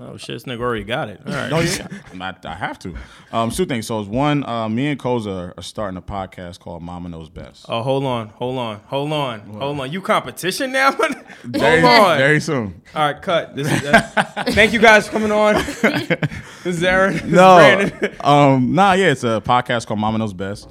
Oh 0.00 0.16
shit, 0.16 0.34
this 0.34 0.42
nigga 0.42 0.60
already 0.60 0.82
got 0.82 1.08
it. 1.08 1.20
All 1.24 1.32
right. 1.32 1.48
no, 1.48 1.60
yeah, 1.60 1.86
I, 2.20 2.48
I 2.48 2.54
have 2.56 2.80
to. 2.80 2.96
Um, 3.30 3.52
two 3.52 3.64
things. 3.64 3.86
So 3.86 4.00
it's 4.00 4.08
one. 4.08 4.44
Uh, 4.44 4.68
me 4.68 4.88
and 4.88 4.98
Koza 4.98 5.56
are 5.56 5.62
starting 5.62 5.96
a 5.96 6.02
podcast 6.02 6.58
called 6.58 6.82
Mama 6.82 7.08
Knows 7.10 7.30
Best. 7.30 7.66
Oh, 7.68 7.80
hold 7.80 8.04
on, 8.04 8.28
hold 8.30 8.58
on, 8.58 8.80
hold 8.86 9.12
on, 9.12 9.40
hold 9.40 9.78
on. 9.78 9.92
You 9.92 10.00
competition 10.02 10.72
now? 10.72 10.90
hold 10.92 11.14
very, 11.44 11.80
on. 11.84 12.18
very 12.18 12.40
soon. 12.40 12.82
All 12.92 13.12
right, 13.12 13.22
cut. 13.22 13.54
This 13.54 13.70
is, 13.70 13.84
uh, 13.84 14.00
thank 14.48 14.72
you 14.72 14.80
guys 14.80 15.06
for 15.06 15.12
coming 15.12 15.30
on. 15.30 15.54
this 15.54 16.18
is 16.64 16.82
Aaron. 16.82 17.12
This 17.12 17.22
No, 17.26 17.56
Brandon. 17.56 18.16
um, 18.18 18.74
nah, 18.74 18.94
yeah, 18.94 19.12
it's 19.12 19.22
a 19.22 19.40
podcast 19.46 19.86
called 19.86 20.00
Mama 20.00 20.18
Knows 20.18 20.32
Best, 20.34 20.68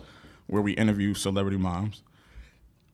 where 0.48 0.62
we 0.62 0.74
interview 0.74 1.14
celebrity 1.14 1.58
moms. 1.58 2.04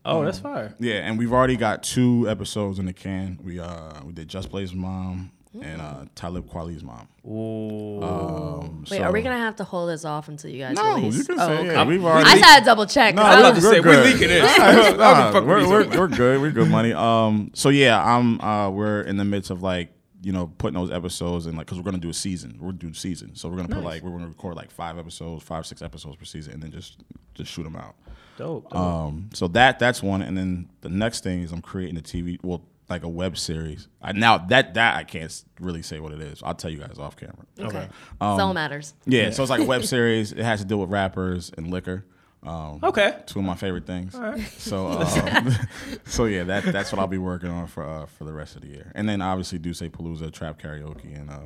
Oh, 0.06 0.24
that's 0.24 0.40
fire. 0.40 0.76
Yeah, 0.80 1.08
and 1.08 1.18
we've 1.18 1.34
already 1.34 1.56
got 1.56 1.82
two 1.82 2.30
episodes 2.30 2.78
in 2.78 2.86
the 2.86 2.94
can. 2.94 3.40
We 3.44 3.60
uh 3.60 4.04
we 4.04 4.14
did 4.14 4.28
Just 4.28 4.52
Blaze's 4.52 4.76
mom 4.76 5.32
and 5.54 5.82
uh 5.82 6.06
Talib 6.16 6.48
Kweli's 6.48 6.84
mom. 6.84 7.08
Ooh. 7.26 8.04
Um, 8.04 8.86
Wait, 8.90 8.98
so- 9.00 9.04
are 9.04 9.12
we 9.12 9.22
gonna 9.22 9.38
have 9.38 9.56
to 9.58 9.64
hold 9.64 9.90
this 9.90 10.06
off 10.06 10.28
until 10.28 10.50
you 10.52 10.60
guys 10.60 10.76
No, 10.76 10.96
release? 10.96 11.18
you 11.18 11.24
can 11.24 11.40
Oh, 11.40 11.48
say 11.48 11.54
okay. 11.60 11.72
yeah. 11.74 11.84
We've 11.86 12.04
already. 12.04 12.30
I 12.30 12.34
just 12.34 12.46
had 12.46 12.60
to 12.60 12.66
double 12.66 12.86
check. 12.86 13.16
No, 13.16 13.22
I 13.24 13.34
I'm 13.34 13.54
was- 13.56 13.64
about 13.64 13.70
to 13.72 13.76
say, 13.76 13.80
we're 13.80 14.04
leaking 14.04 14.28
this. 14.28 14.60
I 14.60 14.90
a 14.94 14.98
Nah, 14.98 15.32
fuck 15.32 15.46
we're, 15.46 15.68
we're, 15.68 15.98
we're 15.98 16.08
good. 16.08 16.42
We're 16.42 16.52
good 16.52 16.70
money. 16.70 16.94
Um, 16.94 17.52
so 17.54 17.70
yeah, 17.70 18.04
I'm. 18.04 18.40
Uh, 18.42 18.70
we're 18.70 19.02
in 19.02 19.18
the 19.18 19.26
midst 19.26 19.50
of 19.52 19.62
like 19.64 19.92
you 20.22 20.32
know 20.34 20.52
putting 20.58 20.80
those 20.80 20.92
episodes 20.92 21.46
in 21.46 21.56
like 21.56 21.66
because 21.66 21.78
we're 21.80 21.86
gonna 21.86 21.98
do 21.98 22.10
a 22.10 22.14
season. 22.14 22.58
We're 22.60 22.72
doing 22.74 22.94
season, 22.94 23.36
so 23.36 23.50
we're 23.50 23.58
gonna 23.58 23.70
put 23.70 23.84
like 23.84 24.04
we're 24.04 24.12
gonna 24.12 24.28
record 24.28 24.56
like 24.56 24.70
five 24.72 24.98
episodes, 25.00 25.44
five 25.44 25.66
six 25.66 25.82
episodes 25.82 26.16
per 26.18 26.26
season, 26.26 26.54
and 26.54 26.64
then 26.64 26.72
just 26.72 26.98
just 27.34 27.52
shoot 27.52 27.64
them 27.64 27.76
out. 27.76 27.96
Dope. 28.38 28.70
dope. 28.70 28.76
Um, 28.80 29.30
so 29.34 29.48
that 29.50 29.80
that's 29.80 30.02
one, 30.04 30.22
and 30.22 30.38
then 30.38 30.70
the 30.82 30.90
next 30.90 31.24
thing 31.24 31.42
is 31.42 31.52
I'm 31.52 31.62
creating 31.62 31.98
a 31.98 32.02
TV, 32.02 32.38
well, 32.42 32.62
like 32.90 33.04
a 33.04 33.10
web 33.10 33.38
series. 33.38 33.88
I, 34.02 34.12
now 34.14 34.38
that 34.38 34.74
that 34.74 34.96
I 34.96 35.04
can't 35.04 35.44
really 35.60 35.82
say 35.82 36.00
what 36.00 36.12
it 36.12 36.22
is. 36.22 36.42
I'll 36.44 36.56
tell 36.56 36.72
you 36.72 36.80
guys 36.80 36.98
off 36.98 37.16
camera. 37.16 37.46
Okay. 37.60 37.78
Um, 37.78 37.90
That's 38.20 38.42
all 38.42 38.54
matters. 38.54 38.94
Yeah, 39.06 39.30
so 39.30 39.44
it's 39.44 39.50
like 39.50 39.62
a 39.62 39.66
web 39.66 39.86
series. 39.86 40.32
It 40.32 40.40
has 40.40 40.60
to 40.62 40.66
deal 40.66 40.80
with 40.80 40.90
rappers 40.90 41.52
and 41.58 41.70
liquor. 41.72 42.06
Um, 42.42 42.80
okay. 42.84 43.18
two 43.26 43.40
of 43.40 43.46
my 43.46 43.56
favorite 43.56 43.86
things. 43.86 44.14
So, 44.58 44.88
um, 44.88 45.52
so 46.06 46.26
yeah, 46.26 46.44
that 46.46 46.64
that's 46.64 46.92
what 46.92 47.00
I'll 47.00 47.08
be 47.08 47.18
working 47.18 47.50
on 47.50 47.68
for 47.68 47.84
uh, 47.84 48.06
for 48.06 48.24
the 48.24 48.34
rest 48.34 48.56
of 48.56 48.62
the 48.62 48.70
year, 48.70 48.92
and 48.96 49.08
then 49.08 49.22
obviously 49.22 49.60
D'usse 49.60 49.82
Palooza, 49.82 50.32
trap 50.32 50.62
karaoke, 50.62 51.16
and 51.16 51.30
uh, 51.30 51.40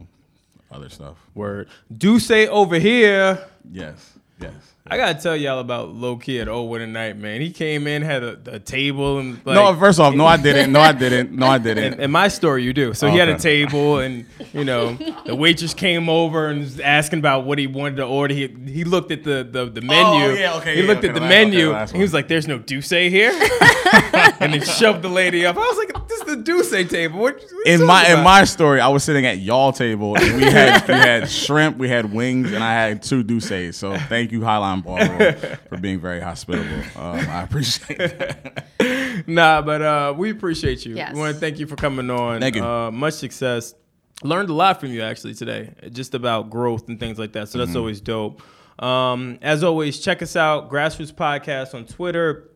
other 0.72 0.90
stuff. 0.90 1.18
Word. 1.34 1.68
D'usse 1.96 2.48
over 2.50 2.78
here. 2.78 3.44
Yes, 3.72 4.14
yes. 4.42 4.54
I 4.86 4.98
gotta 4.98 5.20
tell 5.22 5.36
y'all 5.38 5.60
about 5.60 5.90
low 5.96 6.18
key 6.18 6.42
at 6.42 6.50
Owen 6.50 6.82
tonight, 6.82 7.16
man. 7.18 7.40
He 7.40 7.52
came 7.52 7.88
in, 7.88 8.02
had 8.02 8.22
a, 8.22 8.38
a 8.48 8.60
table, 8.60 9.18
and 9.20 9.36
like, 9.46 9.56
no, 9.56 9.74
first 9.80 9.98
off, 9.98 10.14
no, 10.14 10.26
I 10.26 10.36
didn't. 10.42 10.74
No, 10.74 10.82
I 10.82 10.92
didn't. 10.92 11.32
No, 11.32 11.48
I 11.48 11.58
didn't. 11.58 11.94
In, 11.94 12.02
in 12.02 12.12
my 12.12 12.28
story, 12.28 12.64
you 12.64 12.74
do. 12.74 12.94
So 12.94 13.08
he 13.10 13.18
had 13.18 13.30
a 13.30 13.34
Okay. 13.36 13.66
table, 13.66 14.00
and 14.00 14.26
you 14.52 14.66
know, 14.66 14.98
the 15.26 15.36
waitress 15.36 15.74
came 15.74 16.10
over 16.10 16.48
and 16.48 16.60
was 16.60 16.82
asking 16.82 17.20
about 17.20 17.46
what 17.46 17.60
he 17.60 17.68
wanted 17.68 17.96
to 17.98 18.04
order. 18.06 18.34
He, 18.34 18.48
he 18.68 18.84
looked 18.84 19.12
at 19.12 19.24
the 19.24 19.48
the, 19.50 19.68
the 19.70 19.82
oh, 19.82 19.86
menu. 19.86 20.26
Oh, 20.26 20.34
yeah, 20.34 20.56
okay, 20.58 20.76
He 20.76 20.82
yeah, 20.82 20.88
looked 20.88 21.00
okay, 21.00 21.08
at 21.08 21.14
the 21.14 21.20
the 21.22 21.26
last- 21.28 21.32
okay, 21.34 21.46
menu. 21.46 21.72
last 21.72 21.92
he 21.96 22.02
was 22.02 22.12
one. 22.12 22.20
like, 22.20 22.28
"There's 22.28 22.48
no 22.50 22.58
D'usse 22.60 22.90
here," 22.90 23.32
and 24.42 24.54
then 24.54 24.62
shoved 24.64 25.02
the 25.02 25.10
lady 25.10 25.46
up. 25.46 25.56
I 25.56 25.60
was 25.60 25.78
like, 25.78 25.94
"This 25.94 26.02
is 26.03 26.03
the 26.36 26.44
D'usse 26.44 26.88
table." 26.90 27.20
What, 27.20 27.36
what 27.36 27.68
in 27.68 27.86
my 27.86 28.02
talking 28.04 28.18
in 28.18 28.24
my 28.24 28.44
story, 28.46 28.80
I 28.80 28.88
was 28.88 29.04
sitting 29.04 29.26
at 29.26 29.38
y'all 29.40 29.72
table, 29.72 30.16
and 30.18 30.36
we 30.38 30.44
had 30.44 30.88
we 30.88 30.94
had 30.94 31.30
shrimp, 31.30 31.78
we 31.78 31.90
had 31.90 32.12
wings, 32.14 32.52
and 32.52 32.64
I 32.64 32.74
had 32.74 33.02
two 33.04 33.24
D'usses. 33.24 33.78
So 33.78 33.98
thank 33.98 34.32
you, 34.32 34.40
Highline 34.42 34.84
Bar, 34.84 35.58
for 35.70 35.78
being 35.78 36.00
very 36.00 36.20
hospitable. 36.22 36.84
Um, 36.96 37.20
I 37.30 37.42
appreciate 37.44 38.00
it. 38.00 38.64
Nah, 39.28 39.62
but 39.62 39.82
uh, 39.82 40.14
we 40.18 40.32
appreciate 40.32 40.86
you. 40.86 40.96
Yes. 40.96 41.14
We 41.14 41.20
want 41.20 41.36
to 41.36 41.40
thank 41.40 41.60
you 41.60 41.68
for 41.68 41.76
coming 41.76 42.10
on. 42.10 42.42
Thank 42.42 42.56
you. 42.56 42.64
Uh, 42.66 42.90
much 42.92 43.14
success. 43.14 43.76
Learned 44.24 44.50
a 44.50 44.54
lot 44.54 44.80
from 44.80 44.90
you 44.92 45.02
actually 45.04 45.36
today, 45.36 45.72
just 45.92 46.16
about 46.16 46.50
growth 46.50 46.90
and 46.90 47.00
things 47.00 47.20
like 47.20 47.32
that. 47.34 47.48
So 47.48 47.60
Mm-hmm. 47.60 47.66
that's 47.68 47.78
always 47.78 48.02
dope. 48.02 48.42
Um, 48.84 49.38
as 49.42 49.64
always, 49.64 50.00
check 50.00 50.22
us 50.24 50.36
out, 50.36 50.70
Grassroots 50.70 51.14
Podcast 51.14 51.76
on 51.76 51.86
Twitter, 51.86 52.50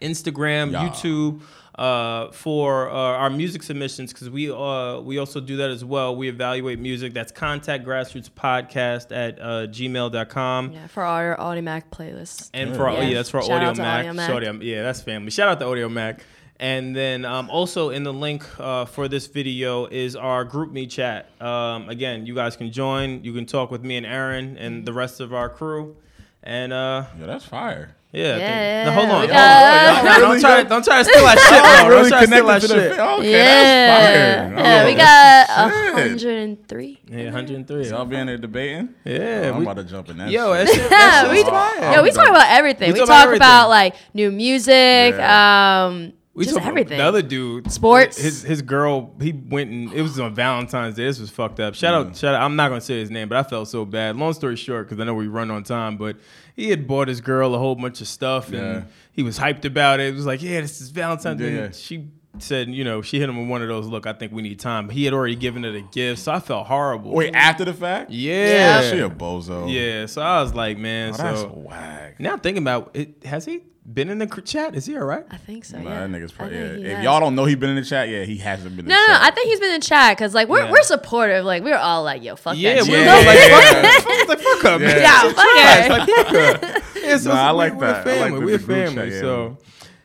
Instagram, 0.00 0.72
Yeah. 0.72 0.88
YouTube. 0.88 1.42
Uh, 1.78 2.32
for 2.32 2.90
uh, 2.90 2.92
our 2.92 3.30
music 3.30 3.62
submissions, 3.62 4.12
because 4.12 4.28
we 4.28 4.50
uh, 4.50 4.98
we 5.00 5.16
also 5.18 5.38
do 5.40 5.58
that 5.58 5.70
as 5.70 5.84
well. 5.84 6.16
We 6.16 6.28
evaluate 6.28 6.80
music. 6.80 7.14
That's 7.14 7.30
contact 7.30 7.86
grassroots 7.86 8.28
podcast 8.28 9.16
at 9.16 9.38
uh, 9.40 9.68
gmail.com. 9.68 10.72
Yeah, 10.72 10.86
for 10.88 11.04
our 11.04 11.36
Audiomack 11.36 11.84
playlist. 11.92 12.50
And 12.52 12.74
for 12.74 12.90
Yeah. 12.90 13.02
yeah, 13.02 13.14
that's 13.14 13.30
for 13.30 13.42
Shout 13.42 13.52
Audio 13.62 13.68
out 13.68 13.76
to 13.76 13.82
Mac. 13.82 14.06
Audiomack. 14.06 14.28
Audio- 14.28 14.60
yeah, 14.60 14.82
that's 14.82 15.02
family. 15.02 15.30
Shout 15.30 15.46
out 15.48 15.60
to 15.60 15.66
Audiomack. 15.66 16.18
And 16.60 16.96
then 16.96 17.24
um, 17.24 17.48
also 17.48 17.90
in 17.90 18.02
the 18.02 18.12
link 18.12 18.44
uh, 18.58 18.84
for 18.86 19.06
this 19.06 19.28
video 19.28 19.86
is 19.86 20.16
our 20.16 20.44
GroupMe 20.44 20.90
chat. 20.90 21.30
Um, 21.40 21.88
again, 21.88 22.26
you 22.26 22.34
guys 22.34 22.56
can 22.56 22.72
join. 22.72 23.22
You 23.22 23.32
can 23.32 23.46
talk 23.46 23.70
with 23.70 23.84
me 23.84 23.96
and 23.96 24.04
Aaron 24.04 24.58
and 24.58 24.84
the 24.84 24.92
rest 24.92 25.20
of 25.20 25.32
our 25.32 25.48
crew. 25.48 25.96
And 26.42 26.72
uh, 26.72 27.04
Yeah, 27.20 27.26
that's 27.26 27.44
fire. 27.44 27.94
Yeah, 28.18 28.34
I 28.34 28.38
Yeah, 28.38 28.84
no, 28.84 28.92
hold 28.92 29.08
on. 29.10 29.20
we 29.20 29.26
Hold 29.26 29.30
got- 29.30 29.98
on. 29.98 30.04
Don't, 30.04 30.20
don't 30.20 30.40
try, 30.40 30.62
don't 30.64 30.84
try 30.84 30.98
to 31.02 31.04
steal 31.08 31.24
our 31.24 31.36
shit, 31.36 31.86
bro. 31.86 31.90
Don't 32.02 32.08
try 32.08 32.20
to 32.20 32.26
steal 32.26 32.50
our 32.50 32.60
connected 32.60 32.68
to 32.68 32.74
the 32.74 32.80
shit. 32.90 32.98
Okay, 32.98 33.30
yeah, 33.32 33.86
that's 33.86 34.54
fire. 34.54 34.64
yeah, 34.64 34.86
we 34.86 34.92
Oh, 34.92 34.96
got 34.96 35.72
shit. 35.72 35.94
103. 35.94 36.98
Yeah, 37.10 37.24
103. 37.24 37.88
Y'all 37.88 38.04
be 38.04 38.16
in 38.16 38.26
there 38.26 38.38
debating? 38.38 38.88
Yeah, 39.04 39.18
Oh, 39.18 39.48
I'm 39.50 39.56
we- 39.58 39.62
about 39.64 39.76
to 39.76 39.84
jump 39.84 40.08
in 40.10 40.18
that. 40.18 40.30
Yo, 40.30 40.54
shit. 40.54 40.66
that 40.66 40.74
shit, 40.74 40.82
Yeah, 40.90 41.22
that 41.24 41.30
we, 41.30 41.42
fire. 41.44 41.94
yo, 41.96 42.02
we 42.02 42.10
talk 42.10 42.28
about 42.28 42.46
everything. 42.50 42.88
We 42.92 43.00
We, 43.00 43.06
talk 43.06 43.08
about 43.08 43.24
talk 43.26 43.36
about, 43.36 43.68
like 43.68 43.94
new 44.14 44.30
music, 44.30 45.14
um, 45.20 46.12
We 46.34 46.44
just 46.44 46.54
talk 46.56 46.62
about 46.64 46.70
everything. 46.70 46.98
The 46.98 47.04
other 47.04 47.22
dude, 47.22 47.70
Sports. 47.72 48.16
His 48.20 48.42
his 48.42 48.62
girl, 48.62 49.12
he 49.20 49.32
went 49.32 49.70
and 49.70 49.92
it 49.92 50.02
was 50.02 50.18
on 50.20 50.34
Valentine's 50.34 50.94
Day. 50.94 51.04
This 51.04 51.18
was 51.20 51.30
fucked 51.30 51.58
up. 51.60 51.74
Shout 51.74 51.94
out, 51.94 52.16
shout 52.16 52.34
out. 52.34 52.42
I'm 52.42 52.54
not 52.56 52.68
gonna 52.68 52.80
say 52.80 52.98
his 53.00 53.10
name, 53.10 53.28
but 53.28 53.38
I 53.38 53.42
felt 53.42 53.68
so 53.68 53.84
bad. 53.84 54.16
Long 54.16 54.32
story 54.32 54.56
short, 54.56 54.86
because 54.88 55.00
I 55.00 55.04
know 55.04 55.14
we 55.14 55.26
run 55.26 55.50
on 55.50 55.64
time, 55.64 55.96
but 55.96 56.16
he 56.58 56.70
had 56.70 56.86
bought 56.88 57.08
his 57.08 57.20
girl 57.20 57.54
a 57.54 57.58
whole 57.58 57.74
bunch 57.76 58.00
of 58.00 58.08
stuff, 58.08 58.52
and 58.52 58.86
he 59.12 59.22
was 59.22 59.38
hyped 59.38 59.64
about 59.64 60.00
it. 60.00 60.08
It 60.08 60.14
was 60.14 60.26
like, 60.26 60.42
yeah, 60.42 60.60
this 60.60 60.80
is 60.80 60.90
Valentine's 60.90 61.40
Day. 61.40 61.54
Yeah, 61.54 61.60
yeah. 61.62 61.70
She 61.70 62.08
said, 62.40 62.68
you 62.68 62.84
know, 62.84 63.00
she 63.02 63.18
hit 63.20 63.28
him 63.28 63.38
with 63.38 63.48
one 63.48 63.62
of 63.62 63.68
those. 63.68 63.86
Look, 63.86 64.06
I 64.06 64.12
think 64.12 64.32
we 64.32 64.42
need 64.42 64.58
time. 64.60 64.88
He 64.88 65.04
had 65.04 65.14
already 65.14 65.36
given 65.36 65.64
it 65.64 65.74
a 65.74 65.80
gift, 65.82 66.20
so 66.22 66.32
I 66.32 66.40
felt 66.40 66.66
horrible. 66.66 67.12
Wait, 67.12 67.34
after 67.34 67.64
the 67.64 67.72
fact? 67.74 68.10
yeah, 68.10 68.90
She 68.90 68.98
a 68.98 69.08
bozo. 69.08 69.72
yeah. 69.72 70.06
So 70.06 70.20
I 70.22 70.42
was 70.42 70.52
like, 70.54 70.78
man, 70.78 71.14
Oh, 71.14 71.16
that's 71.16 71.40
so 71.42 71.48
whack. 71.48 72.18
now 72.20 72.36
thinking 72.36 72.62
about 72.62 72.90
it, 72.94 73.22
has 73.24 73.44
he 73.44 73.60
been 73.92 74.10
in 74.10 74.18
the 74.18 74.26
chat? 74.42 74.74
Is 74.74 74.86
he 74.86 74.96
all 74.96 75.04
right? 75.04 75.24
I 75.30 75.36
think 75.36 75.64
so. 75.64 75.78
Nah, 75.78 75.88
yeah. 75.90 76.06
that 76.06 76.10
nigga's 76.10 76.32
probably. 76.32 76.56
Yeah. 76.58 76.74
he 76.76 76.84
If 76.84 76.96
has. 76.96 77.04
y'all 77.04 77.20
don't 77.20 77.34
know 77.34 77.44
he 77.46 77.54
been 77.54 77.70
in 77.70 77.76
the 77.76 77.84
chat, 77.84 78.08
yeah, 78.08 78.24
he 78.24 78.36
hasn't 78.36 78.76
been. 78.76 78.84
in 78.84 78.88
No, 78.90 78.94
the 78.94 79.00
no, 79.00 79.06
no. 79.14 79.18
chat. 79.18 79.22
I 79.22 79.30
think 79.34 79.48
he's 79.48 79.60
been 79.60 79.74
in 79.74 79.80
chat 79.80 80.16
because 80.16 80.34
like 80.34 80.48
we're 80.48 80.64
Yeah. 80.64 80.70
we're 80.70 80.82
supportive. 80.82 81.44
Like 81.44 81.62
we're 81.62 81.76
all 81.76 82.02
like, 82.04 82.22
yo, 82.22 82.36
fuck 82.36 82.56
Yeah, 82.56 82.74
that. 82.74 82.82
we 82.84 82.88
shit. 82.90 82.98
were 82.98 83.04
Yeah, 83.04 83.14
like, 83.14 83.38
yeah, 83.38 83.82
fuck, 84.00 84.06
I 84.06 84.16
was 84.18 84.28
like, 84.28 84.40
fuck 84.40 84.62
her, 84.62 84.78
man. 84.78 84.88
Yeah. 84.88 85.24
Yeah, 85.24 85.32
fuck 85.32 85.46
her. 85.46 85.88
Like, 85.88 86.08
fuck 86.08 86.92
her. 86.94 87.00
Yeah, 87.00 87.16
so 87.16 87.30
Nah, 87.32 87.48
I 87.48 87.52
we- 87.52 87.58
like 87.58 87.72
we're 87.74 87.80
that. 87.86 88.06
I 88.06 88.10
a 88.10 88.20
like 88.20 88.30
family. 88.32 88.40
the- 88.40 88.46
we're 88.46 88.54
a 88.54 88.58
the 88.58 88.64
group 88.64 88.78
family. 88.86 88.94
chat, 88.94 89.08
yeah. 89.14 89.20
So, 89.20 89.58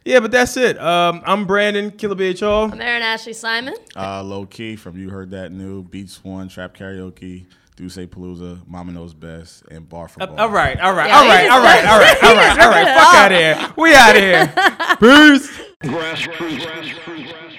yeah, 0.05 0.19
but 0.19 0.31
that's 0.31 0.57
it. 0.57 0.77
Um, 0.79 1.21
I'm 1.25 1.45
Brandon, 1.45 1.91
Killer 1.91 2.15
BHO. 2.15 2.71
I'm 2.71 2.81
Aaron 2.81 3.01
Ashley 3.01 3.33
Simon. 3.33 3.73
Uh, 3.95 4.21
low 4.23 4.45
key 4.45 4.75
from 4.75 4.97
you 4.97 5.09
heard 5.09 5.31
that 5.31 5.51
new 5.51 5.81
Beats 5.83 6.23
One 6.23 6.47
Trap 6.49 6.75
Karaoke, 6.77 7.45
D'usse 7.75 8.05
Palooza, 8.07 8.61
Mama 8.67 8.91
Knows 8.91 9.13
Best, 9.13 9.63
and 9.71 9.87
Bar 9.89 10.07
for 10.07 10.21
uh, 10.23 10.27
Bar. 10.27 10.39
All 10.39 10.49
right, 10.49 10.79
all 10.79 10.93
right, 10.93 11.07
Yeah, 11.07 11.17
all 11.17 11.23
he 11.23 11.29
right, 11.29 11.45
just- 11.45 11.51
all 11.53 11.61
right, 11.63 11.85
all 11.85 11.99
right, 11.99 12.23
all 12.23 12.35
right, 12.35 12.59
all 12.59 12.69
right. 12.69 12.97
Fuck 12.97 13.15
out 13.15 13.31
of 13.31 13.37
here. 13.37 13.73
We 13.77 13.95
out 13.95 14.15
of 14.15 14.21
here. 14.21 14.47
Peace. 14.99 15.61
Grassroots. 15.83 16.59
Grassroots. 16.59 17.52